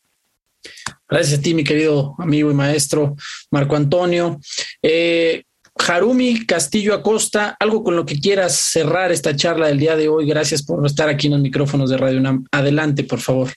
Gracias 1.09 1.39
a 1.39 1.43
ti, 1.43 1.55
mi 1.55 1.65
querido 1.65 2.15
amigo 2.19 2.51
y 2.51 2.55
maestro 2.55 3.15
Marco 3.51 3.77
Antonio. 3.77 4.39
Eh, 4.83 5.45
Harumi 5.79 6.47
Castillo 6.47 6.95
Acosta, 6.95 7.57
algo 7.61 7.85
con 7.85 7.97
lo 7.97 8.07
que 8.07 8.19
quieras 8.19 8.57
cerrar 8.57 9.13
esta 9.13 9.37
charla 9.37 9.69
del 9.69 9.79
día 9.79 9.97
de 9.97 10.09
hoy. 10.09 10.27
Gracias 10.27 10.63
por 10.63 10.85
estar 10.85 11.09
aquí 11.09 11.27
en 11.27 11.35
los 11.35 11.43
micrófonos 11.43 11.91
de 11.91 11.97
Radio 11.97 12.19
UNAM. 12.19 12.47
Adelante, 12.51 13.05
por 13.05 13.21
favor. 13.21 13.51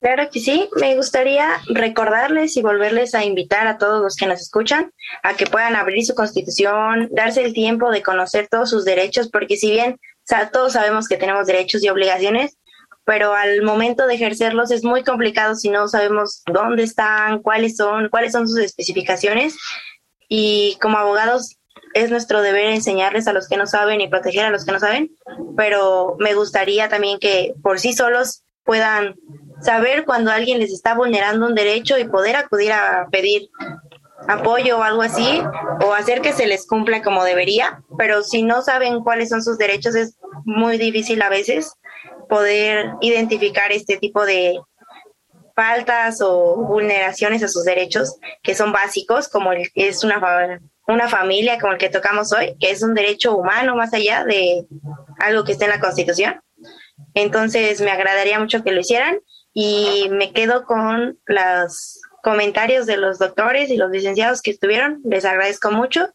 Claro 0.00 0.28
que 0.32 0.40
sí, 0.40 0.68
me 0.80 0.96
gustaría 0.96 1.60
recordarles 1.68 2.56
y 2.56 2.62
volverles 2.62 3.14
a 3.14 3.24
invitar 3.24 3.68
a 3.68 3.78
todos 3.78 4.02
los 4.02 4.16
que 4.16 4.26
nos 4.26 4.40
escuchan 4.40 4.90
a 5.22 5.34
que 5.34 5.46
puedan 5.46 5.76
abrir 5.76 6.04
su 6.04 6.16
constitución, 6.16 7.08
darse 7.12 7.44
el 7.44 7.52
tiempo 7.52 7.88
de 7.92 8.02
conocer 8.02 8.48
todos 8.50 8.70
sus 8.70 8.84
derechos, 8.84 9.28
porque 9.30 9.56
si 9.56 9.70
bien 9.70 10.00
todos 10.52 10.72
sabemos 10.72 11.06
que 11.06 11.18
tenemos 11.18 11.46
derechos 11.46 11.84
y 11.84 11.88
obligaciones, 11.88 12.58
pero 13.04 13.32
al 13.32 13.62
momento 13.62 14.08
de 14.08 14.14
ejercerlos 14.14 14.72
es 14.72 14.82
muy 14.82 15.04
complicado 15.04 15.54
si 15.54 15.68
no 15.68 15.86
sabemos 15.86 16.42
dónde 16.46 16.82
están, 16.82 17.40
cuáles 17.40 17.76
son, 17.76 18.08
cuáles 18.08 18.32
son 18.32 18.48
sus 18.48 18.58
especificaciones 18.58 19.56
y 20.34 20.78
como 20.80 20.96
abogados 20.96 21.58
es 21.92 22.10
nuestro 22.10 22.40
deber 22.40 22.64
enseñarles 22.64 23.28
a 23.28 23.34
los 23.34 23.48
que 23.48 23.58
no 23.58 23.66
saben 23.66 24.00
y 24.00 24.08
proteger 24.08 24.46
a 24.46 24.50
los 24.50 24.64
que 24.64 24.72
no 24.72 24.80
saben, 24.80 25.14
pero 25.58 26.16
me 26.20 26.32
gustaría 26.32 26.88
también 26.88 27.18
que 27.18 27.52
por 27.62 27.78
sí 27.78 27.92
solos 27.92 28.42
puedan 28.64 29.14
saber 29.60 30.06
cuando 30.06 30.30
alguien 30.30 30.58
les 30.58 30.72
está 30.72 30.94
vulnerando 30.94 31.46
un 31.46 31.54
derecho 31.54 31.98
y 31.98 32.08
poder 32.08 32.36
acudir 32.36 32.72
a 32.72 33.08
pedir 33.12 33.50
apoyo 34.26 34.78
o 34.78 34.82
algo 34.82 35.02
así, 35.02 35.42
o 35.84 35.92
hacer 35.92 36.22
que 36.22 36.32
se 36.32 36.46
les 36.46 36.66
cumpla 36.66 37.02
como 37.02 37.24
debería, 37.24 37.82
pero 37.98 38.22
si 38.22 38.42
no 38.42 38.62
saben 38.62 39.02
cuáles 39.02 39.28
son 39.28 39.42
sus 39.42 39.58
derechos 39.58 39.94
es 39.94 40.16
muy 40.46 40.78
difícil 40.78 41.20
a 41.20 41.28
veces 41.28 41.74
poder 42.30 42.92
identificar 43.02 43.70
este 43.70 43.98
tipo 43.98 44.24
de 44.24 44.58
faltas 45.62 46.20
o 46.20 46.56
vulneraciones 46.56 47.42
a 47.42 47.48
sus 47.48 47.64
derechos 47.64 48.16
que 48.42 48.54
son 48.54 48.72
básicos, 48.72 49.28
como 49.28 49.52
el, 49.52 49.70
es 49.74 50.02
una, 50.02 50.60
una 50.88 51.08
familia 51.08 51.60
como 51.60 51.74
el 51.74 51.78
que 51.78 51.88
tocamos 51.88 52.32
hoy, 52.32 52.56
que 52.58 52.70
es 52.70 52.82
un 52.82 52.94
derecho 52.94 53.36
humano 53.36 53.76
más 53.76 53.94
allá 53.94 54.24
de 54.24 54.66
algo 55.18 55.44
que 55.44 55.52
está 55.52 55.66
en 55.66 55.70
la 55.70 55.80
Constitución. 55.80 56.40
Entonces 57.14 57.80
me 57.80 57.92
agradaría 57.92 58.40
mucho 58.40 58.64
que 58.64 58.72
lo 58.72 58.80
hicieran 58.80 59.20
y 59.54 60.08
me 60.10 60.32
quedo 60.32 60.64
con 60.64 61.18
los 61.26 62.00
comentarios 62.24 62.86
de 62.86 62.96
los 62.96 63.20
doctores 63.20 63.70
y 63.70 63.76
los 63.76 63.90
licenciados 63.90 64.42
que 64.42 64.50
estuvieron. 64.50 65.00
Les 65.04 65.24
agradezco 65.24 65.70
mucho 65.70 66.08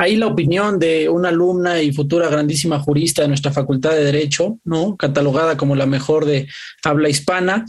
Ahí 0.00 0.14
la 0.14 0.28
opinión 0.28 0.78
de 0.78 1.08
una 1.08 1.30
alumna 1.30 1.82
y 1.82 1.92
futura 1.92 2.28
grandísima 2.28 2.78
jurista 2.78 3.22
de 3.22 3.28
nuestra 3.28 3.50
Facultad 3.50 3.90
de 3.90 4.04
Derecho, 4.04 4.60
¿no? 4.62 4.96
Catalogada 4.96 5.56
como 5.56 5.74
la 5.74 5.86
mejor 5.86 6.24
de 6.24 6.46
habla 6.84 7.08
hispana. 7.08 7.64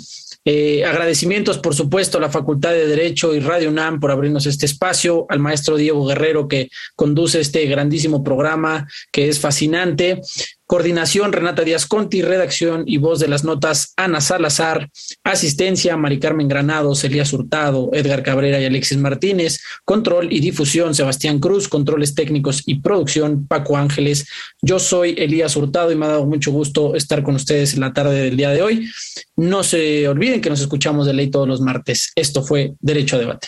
Eh, 0.46 0.86
agradecimientos, 0.86 1.58
por 1.58 1.76
supuesto, 1.76 2.18
a 2.18 2.22
la 2.22 2.30
Facultad 2.30 2.72
de 2.72 2.88
Derecho 2.88 3.36
y 3.36 3.40
Radio 3.40 3.70
UNAM 3.70 4.00
por 4.00 4.12
abrirnos 4.12 4.46
este 4.46 4.66
espacio, 4.66 5.26
al 5.30 5.40
maestro 5.40 5.76
Diego 5.76 6.06
Guerrero 6.06 6.48
que 6.48 6.70
conduce 6.96 7.40
este 7.42 7.66
grandísimo 7.66 8.24
programa 8.24 8.88
que 9.12 9.28
es 9.28 9.40
fascinante. 9.40 10.22
Coordinación 10.70 11.34
Renata 11.34 11.64
Díaz 11.64 11.88
Conti, 11.88 12.22
redacción 12.22 12.84
y 12.86 12.98
voz 12.98 13.20
de 13.20 13.28
las 13.28 13.44
notas 13.44 13.92
Ana 13.98 14.22
Salazar, 14.22 14.88
asistencia 15.24 15.98
Mari 15.98 16.20
Carmen 16.20 16.48
Granados, 16.48 17.04
Elías 17.04 17.34
Hurtado, 17.34 17.90
Edgar 17.92 18.22
Cabrera 18.22 18.62
y 18.62 18.66
Alexis 18.66 19.00
Martínez, 19.00 19.62
control 19.84 20.32
y 20.32 20.42
difusión 20.42 20.94
Sebastián 20.94 21.40
Cruz, 21.40 21.68
controles 21.68 22.14
técnicos 22.14 22.62
y 22.68 22.82
producción 22.82 23.48
Paco 23.48 23.78
Ángeles. 23.78 24.28
Yo 24.62 24.78
soy 24.78 25.16
Elías 25.18 25.56
Hurtado 25.56 25.92
y 25.92 25.96
me 25.96 26.06
ha 26.06 26.10
dado 26.10 26.28
mucho 26.28 26.52
gusto 26.52 26.94
estar 26.94 27.24
con 27.24 27.34
ustedes 27.34 27.74
en 27.74 27.80
la 27.80 27.92
tarde 27.92 28.22
del 28.22 28.38
día 28.38 28.52
de 28.52 28.62
hoy. 28.62 28.92
No 29.38 29.64
se 29.64 30.08
olviden 30.08 30.40
que 30.40 30.52
nos 30.52 30.62
escuchamos 30.62 31.08
de 31.08 31.14
ley 31.14 31.32
todos 31.32 31.48
los 31.48 31.62
martes. 31.62 32.12
Esto 32.16 32.44
fue 32.44 32.74
Derecho 32.80 33.16
a 33.16 33.20
Debate. 33.20 33.48